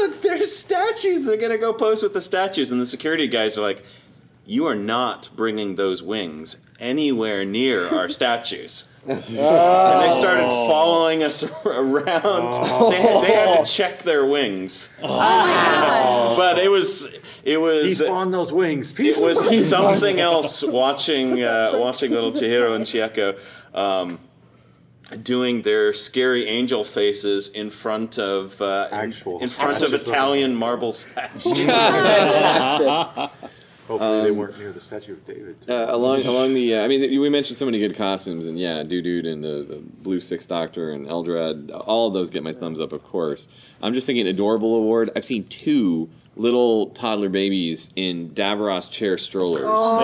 [0.00, 1.24] look, there's statues.
[1.24, 2.70] They're going to go pose with the statues.
[2.70, 3.84] And the security guys are like,
[4.46, 8.86] you are not bringing those wings anywhere near our statues.
[9.06, 12.92] And they started following us around.
[12.92, 14.88] They, had, they had to check their wings.
[15.00, 17.08] But it was
[17.42, 18.92] it was Despawn those wings.
[18.98, 23.38] it was something else watching uh, watching little Chihiro and Chieko
[23.74, 24.18] um,
[25.22, 29.94] doing their scary angel faces in front of uh, in- Actual in, front of.
[29.94, 31.44] Italian marble statues.
[31.60, 33.50] Fantastic.
[33.86, 35.58] Hopefully they weren't near the statue of David.
[35.62, 35.72] too.
[35.72, 38.82] Uh, along along the, uh, I mean, we mentioned so many good costumes, and yeah,
[38.82, 42.52] Doo Dude and the, the Blue Six Doctor and Eldrad, all of those get my
[42.52, 43.48] thumbs up, of course.
[43.82, 45.10] I'm just thinking Adorable Award.
[45.16, 49.64] I've seen two little toddler babies in Davros chair strollers.
[49.66, 49.98] Oh,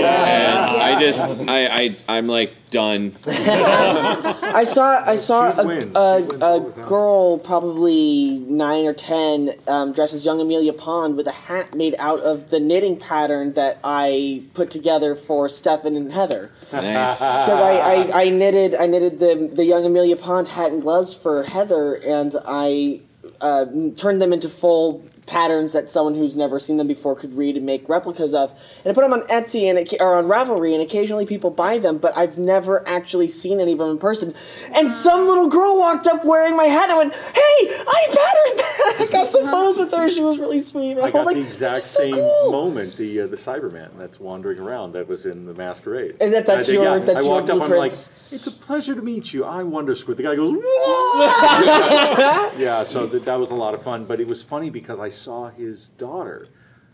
[0.00, 3.14] And I just, I, I, I'm like done.
[3.26, 6.88] I saw I saw a, a, a all the time.
[6.88, 11.94] girl probably nine or ten um, dressed as young Amelia Pond with a hat made
[11.98, 16.50] out of the knitting pattern that I put together for Stefan and Heather.
[16.72, 17.20] Nice.
[17.44, 21.14] Because I, I, I knitted I knitted the the young Amelia Pond hat and gloves
[21.14, 23.00] for Heather and I
[23.40, 23.66] uh,
[23.96, 27.64] turned them into full patterns that someone who's never seen them before could read and
[27.66, 28.50] make replicas of.
[28.84, 31.78] And I put them on Etsy and it, or on Ravelry, and occasionally people buy
[31.78, 34.34] them, but I've never actually seen any of them in person.
[34.72, 38.96] And some little girl walked up wearing my hat and went, "Hey, I patterned that."
[39.00, 40.08] I got some photos with her.
[40.08, 40.92] She was really sweet.
[40.92, 42.96] And I, I got was like, the exact so same cool." moment.
[42.96, 46.16] The uh, the Cyberman that's wandering around that was in the masquerade.
[46.20, 47.62] And that- that's did- your- yeah, that's I your walked up.
[47.62, 47.92] I'm like,
[48.30, 49.44] it's a pleasure to meet you.
[49.44, 50.16] I'm Wonder Squid.
[50.18, 52.84] The guy goes, "Whoa!" yeah.
[52.84, 54.04] So th- that was a lot of fun.
[54.04, 56.48] But it was funny because I saw his daughter.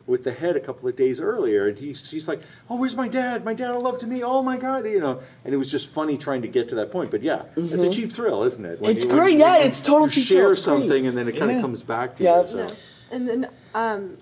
[0.07, 3.07] With the head a couple of days earlier, and he's, she's like, "Oh, where's my
[3.07, 3.45] dad?
[3.45, 4.25] My dad will love to me.
[4.25, 6.91] Oh my God, you know." And it was just funny trying to get to that
[6.91, 7.13] point.
[7.13, 7.93] But yeah, it's a Mhm.
[7.93, 8.81] cheap thrill, isn't it?
[8.83, 10.81] It's great, yeah, it's total you cheap share thrill, it's great.
[10.81, 11.61] something, and then it kind of Yeah.
[11.63, 12.41] comes back to Yeah.
[12.43, 12.49] you.
[12.49, 12.67] So.
[13.13, 14.17] And then um,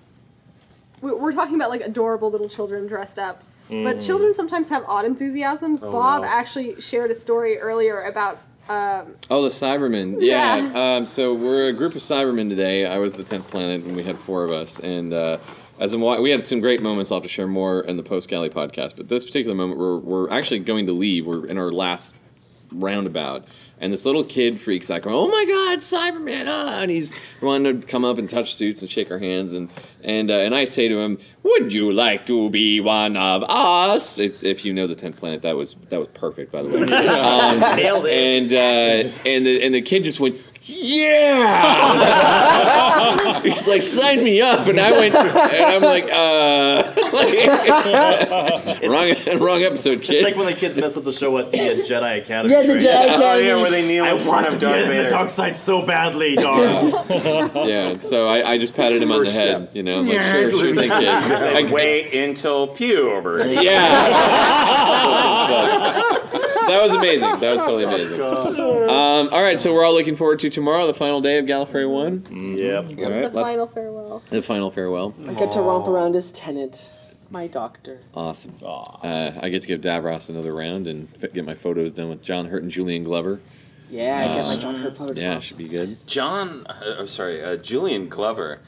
[1.01, 3.43] we- we're talking about like adorable little children dressed up.
[3.69, 4.05] But Mm.
[4.05, 5.83] children sometimes have odd enthusiasms.
[5.83, 6.27] Oh, Bob no.
[6.27, 8.37] actually shared a story earlier about
[8.69, 10.17] um, Oh, the Cybermen.
[10.21, 10.71] Yeah.
[10.97, 12.85] Um, so we're a group of Cybermen today.
[12.85, 14.79] I was the tenth planet, and we had four of us.
[14.79, 15.39] And uh,
[15.79, 17.11] as I'm, we had some great moments.
[17.11, 18.95] I'll have to share more in the post galley podcast.
[18.95, 21.25] But this particular moment, we're we're actually going to leave.
[21.25, 22.13] We're in our last
[22.71, 23.45] roundabout,
[23.79, 26.79] and this little kid freaks out, going, "Oh my God, Cyberman!" Ah!
[26.81, 29.69] And he's wanting to come up and touch suits and shake our hands, and
[30.03, 34.17] and uh, and I say to him, "Would you like to be one of us?"
[34.17, 36.81] If, if you know the tenth planet, that was that was perfect, by the way.
[36.83, 38.13] Um, Nailed it.
[38.13, 40.37] And uh, and the, and the kid just went.
[40.63, 42.19] Yeah!
[43.41, 46.83] He's like, sign me up, and I went, and I'm like, uh,
[48.87, 50.15] wrong, wrong episode, kid.
[50.17, 52.53] It's like when the kids mess up the show at the uh, Jedi Academy.
[52.53, 52.83] Yeah, the right?
[52.83, 55.03] Jedi Oh yeah, where they kneel I in front want of to Darth in Vader.
[55.03, 56.91] the dark side so badly, darn.
[57.67, 59.75] yeah, so I, I just patted him on the First head, step.
[59.75, 61.23] you know, like, sure, sure thing, kid.
[61.23, 63.53] Said, I- Wait until puberty.
[63.63, 63.79] Yeah.
[66.69, 67.39] That was amazing.
[67.39, 68.21] That was totally amazing.
[68.21, 71.89] Um, all right, so we're all looking forward to tomorrow, the final day of Gallifrey
[71.89, 72.25] One.
[72.57, 72.85] Yep.
[72.99, 74.23] All right, the let- final farewell.
[74.29, 75.13] the final farewell.
[75.27, 76.89] I get to romp around as Tennant,
[77.29, 77.99] my doctor.
[78.13, 78.55] Awesome.
[78.63, 82.21] Uh, I get to give Davros another round and f- get my photos done with
[82.21, 83.39] John Hurt and Julian Glover.
[83.89, 85.19] Yeah, I get my Uh, John Hurt photo.
[85.19, 86.05] Yeah, should be good.
[86.07, 88.59] John, uh, oh, sorry, uh, Julian Glover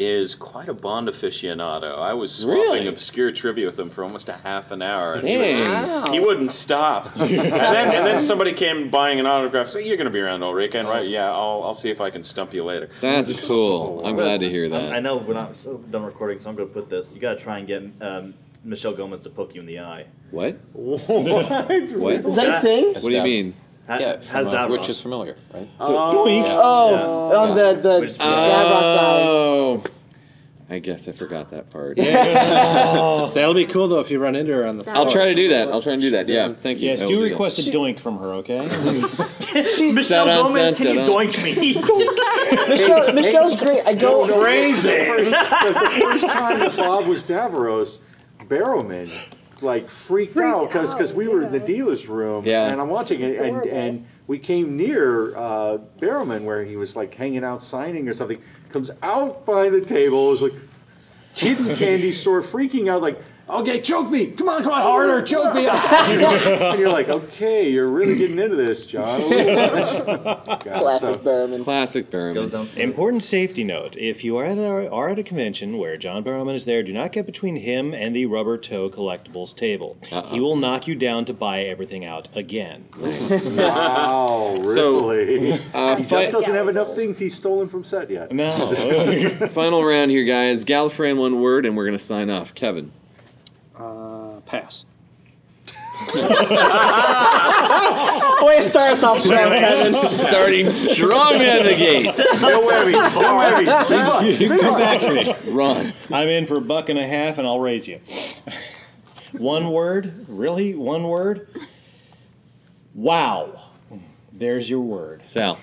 [0.00, 1.98] is quite a Bond aficionado.
[1.98, 2.86] I was swapping Really?
[2.88, 5.12] obscure trivia with him for almost a half an hour.
[5.14, 5.58] And he, Dang.
[5.58, 7.14] would just- he wouldn't stop.
[7.16, 9.68] and, then, and then somebody came buying an autograph.
[9.68, 11.06] So you're going to be around all weekend, right?
[11.06, 12.88] Yeah, I'll, I'll see if I can stump you later.
[13.02, 14.02] That's cool.
[14.06, 14.92] I'm glad to hear I'm- that.
[14.94, 17.14] I know we're not so done recording, so I'm going to put this.
[17.14, 18.32] You got to try and get um,
[18.64, 20.06] Michelle Gomez to poke you in the eye.
[20.30, 20.56] What?
[20.72, 21.08] What?
[21.92, 22.14] What?
[22.24, 22.94] Is that a thing?
[22.94, 23.54] What do you mean?
[23.90, 24.70] Ha- Yeah, has from, uh, Davros.
[24.70, 25.68] which is familiar, right?
[25.80, 26.46] Doink.
[26.46, 26.56] Yeah.
[26.58, 29.22] Oh, on the the Which- Davros side.
[29.26, 29.82] Oh,
[30.72, 31.96] I guess I forgot that part.
[31.96, 34.88] That'll be cool though if you run into her on the.
[34.92, 35.66] I'll try to do that.
[35.72, 36.28] I'll try and do that.
[36.28, 36.88] Yeah, thank you.
[36.90, 38.60] Yes, I do request a doink from her, okay?
[39.52, 41.26] Michelle Dun-dun, Gomez, can you dun-dun.
[41.26, 41.74] doink me?
[42.68, 43.84] Michelle, Michelle's great.
[43.84, 44.24] I go.
[44.28, 47.98] The first, the, the first time that Bob was Davros,
[48.44, 49.10] Barrowman
[49.62, 52.66] like freaked, out because out, we were in the dealer's room Yeah.
[52.68, 57.14] and I'm watching it and, and we came near uh, Barrowman where he was like
[57.14, 58.40] hanging out signing or something.
[58.68, 60.54] Comes out behind the table, was like
[61.34, 63.20] kid in candy store, freaking out like.
[63.60, 64.26] Okay, choke me!
[64.26, 65.22] Come on, come on, harder!
[65.22, 65.66] Choke me!
[65.68, 69.04] and you're like, okay, you're really getting into this, John.
[69.20, 70.04] A little.
[70.04, 71.64] God, Classic so- Barrowman.
[71.64, 72.68] Classic Goes down.
[72.76, 76.54] Important safety note: If you are at a, are at a convention where John Barrowman
[76.54, 79.98] is there, do not get between him and the rubber toe collectibles table.
[80.10, 80.30] Uh-uh.
[80.30, 82.88] He will knock you down to buy everything out again.
[83.60, 85.52] Wow, So, really?
[85.74, 88.32] Uh, he fi- just doesn't have enough things he's stolen from set yet.
[88.32, 88.74] No.
[89.52, 90.64] final round here, guys.
[90.64, 92.54] Gallifrey in one word, and we're gonna sign off.
[92.54, 92.92] Kevin.
[94.50, 94.84] Pass.
[96.14, 96.22] Way
[98.58, 100.08] to start us off strong, Kevin.
[100.08, 102.18] Starting strong out of the gate.
[102.40, 103.68] No worries, no worries.
[103.86, 104.82] Three bucks, three Come bucks.
[104.82, 105.12] back to
[105.44, 105.52] me.
[105.52, 105.92] Ron.
[106.10, 108.00] I'm in for a buck and a half, and I'll raise you.
[109.32, 110.24] one word?
[110.28, 110.74] Really?
[110.74, 111.46] One word?
[112.94, 113.68] Wow.
[114.32, 115.24] There's your word.
[115.26, 115.58] Sal.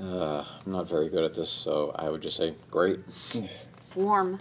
[0.00, 3.00] Uh, I'm not very good at this, so I would just say great.
[3.96, 4.38] Warm.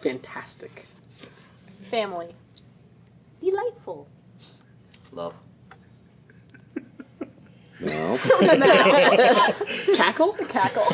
[0.00, 0.86] Fantastic.
[1.94, 2.34] Family.
[3.40, 4.08] Delightful.
[5.12, 5.36] Love.
[7.78, 8.18] No.
[9.94, 10.32] Cackle?
[10.48, 10.92] Cackle.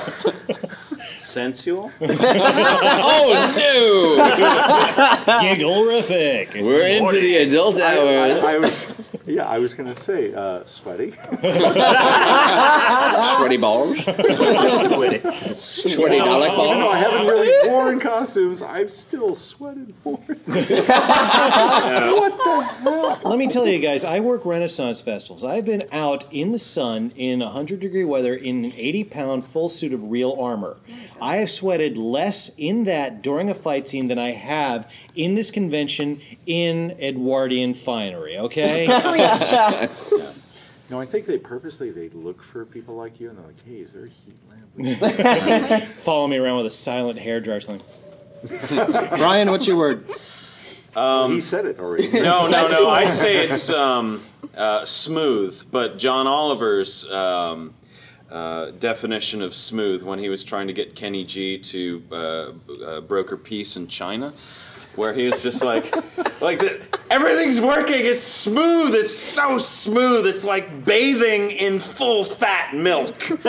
[1.16, 1.90] Sensual?
[2.02, 4.16] oh no!
[5.40, 6.62] Gigglerific.
[6.62, 8.44] We're into the adult I, hours.
[8.44, 8.93] I, I was,
[9.31, 11.12] Yeah, I was gonna say uh, sweaty.
[13.39, 13.97] Sweaty balls.
[13.98, 15.20] Sweaty.
[15.55, 16.77] Sweaty Dalek balls.
[16.77, 20.19] though I haven't really worn costumes, I've still sweated more.
[22.11, 23.20] What the hell?
[23.24, 25.44] Let me tell you guys, I work Renaissance festivals.
[25.44, 29.69] I've been out in the sun in 100 degree weather in an 80 pound full
[29.69, 30.78] suit of real armor.
[31.20, 35.51] I have sweated less in that during a fight scene than I have in this
[35.51, 38.86] convention in Edwardian finery, okay?
[40.91, 43.77] No, I think they purposely they look for people like you, and they're like, "Hey,
[43.77, 47.87] is there a heat lamp?" Follow me around with a silent hair dryer or something.
[49.17, 50.05] Brian, what's your word?
[50.97, 52.11] he said it already.
[52.11, 52.89] No, no, no.
[52.89, 54.25] I'd say it's um,
[54.57, 57.75] uh, smooth, but John Oliver's um,
[58.29, 62.15] uh, definition of smooth when he was trying to get Kenny G to uh,
[62.85, 64.33] uh, broker peace in China,
[65.01, 65.94] where he was just like,
[66.43, 66.78] like the,
[67.10, 68.05] everything's working.
[68.05, 68.94] It's smooth.
[68.94, 70.27] It's so smooth.
[70.27, 73.16] It's like bathing in full fat milk.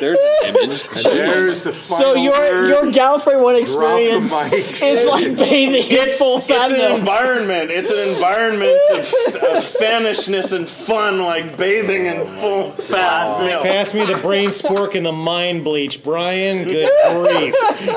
[0.00, 0.88] There's an image.
[1.02, 2.68] There's the final So your word.
[2.68, 4.80] your Gallifrey One experience mic.
[4.82, 7.70] is like bathing in It's, full fat it's an environment.
[7.70, 13.64] It's an environment of, of fanishness and fun, like bathing in full fat milk.
[13.64, 16.64] Pass me the brain spork and the mind bleach, Brian.
[16.64, 17.54] Good grief.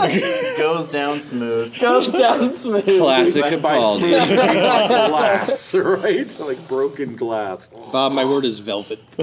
[0.57, 1.77] Goes down smooth.
[1.79, 2.85] Goes down smooth.
[2.99, 3.99] Classic By- by Capaldi.
[3.99, 6.39] smooth, you mean like glass, right?
[6.39, 7.69] Like broken glass.
[7.91, 8.99] Bob, my word is velvet.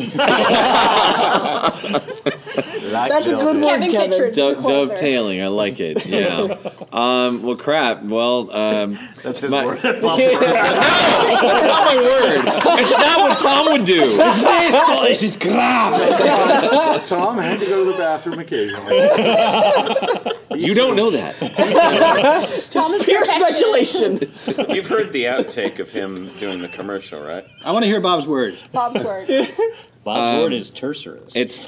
[2.94, 4.10] That's a good word, Kevin Kevin.
[4.10, 4.34] Kittredge.
[4.34, 4.68] Do- closer.
[4.88, 6.04] dovetailing, I like it.
[6.06, 6.56] Yeah.
[6.92, 8.02] um, well, crap.
[8.04, 9.78] Well, um, That's his my- word.
[9.78, 12.44] That's Bob's that's not my word.
[12.80, 14.12] It's not what Tom would do.
[14.16, 17.04] Scottish is crap.
[17.04, 19.08] Tom had to go to the bathroom occasionally.
[20.64, 21.36] You don't know that.
[22.70, 24.16] Tom Pure perfection.
[24.16, 24.74] speculation.
[24.74, 27.46] You've heard the outtake of him doing the commercial, right?
[27.64, 28.58] I want to hear Bob's word.
[28.72, 29.28] Bob's word.
[30.04, 31.34] Bob's word is terserus.
[31.34, 31.66] It's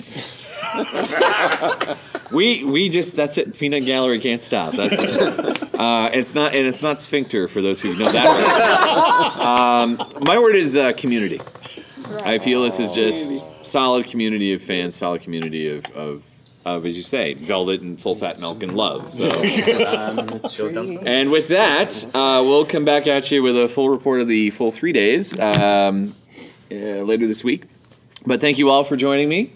[2.30, 3.56] we we just that's it.
[3.56, 4.74] Peanut Gallery can't stop.
[4.74, 4.92] That's
[5.74, 8.26] uh, it's not and it's not sphincter for those who know that.
[8.26, 9.82] Right.
[9.82, 11.40] Um, my word is uh, community.
[12.24, 16.22] I feel this is just solid community of fans, solid community of, of
[16.66, 19.12] of as you say, velvet and full fat milk and love.
[19.12, 19.30] So.
[19.40, 21.02] Goes down smooth.
[21.06, 24.50] And with that, uh, we'll come back at you with a full report of the
[24.50, 26.16] full three days um,
[26.70, 27.64] uh, later this week.
[28.26, 29.52] But thank you all for joining me.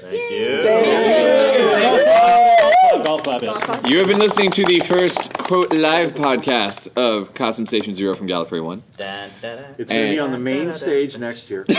[0.00, 0.62] Thank you.
[3.04, 3.90] Golf clap, yes.
[3.90, 8.26] You have been listening to the first quote live podcast of Costume Station Zero from
[8.28, 8.82] Gallifrey One.
[8.98, 9.62] Da, da, da.
[9.78, 11.64] It's going to be on the main stage next year.
[11.68, 11.78] Followed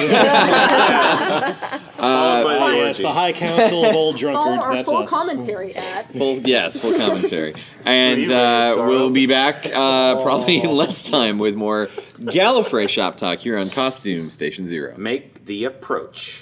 [1.96, 4.66] by the Yeah, it's the High Council of Old Drunkards.
[4.68, 5.10] or That's full us.
[5.12, 6.12] commentary at.
[6.18, 7.54] Full yes, full commentary,
[7.86, 11.90] and uh, we'll be back uh, probably in less time with more
[12.20, 14.98] Gallifrey shop talk here on Costume Station Zero.
[14.98, 16.41] Make the approach.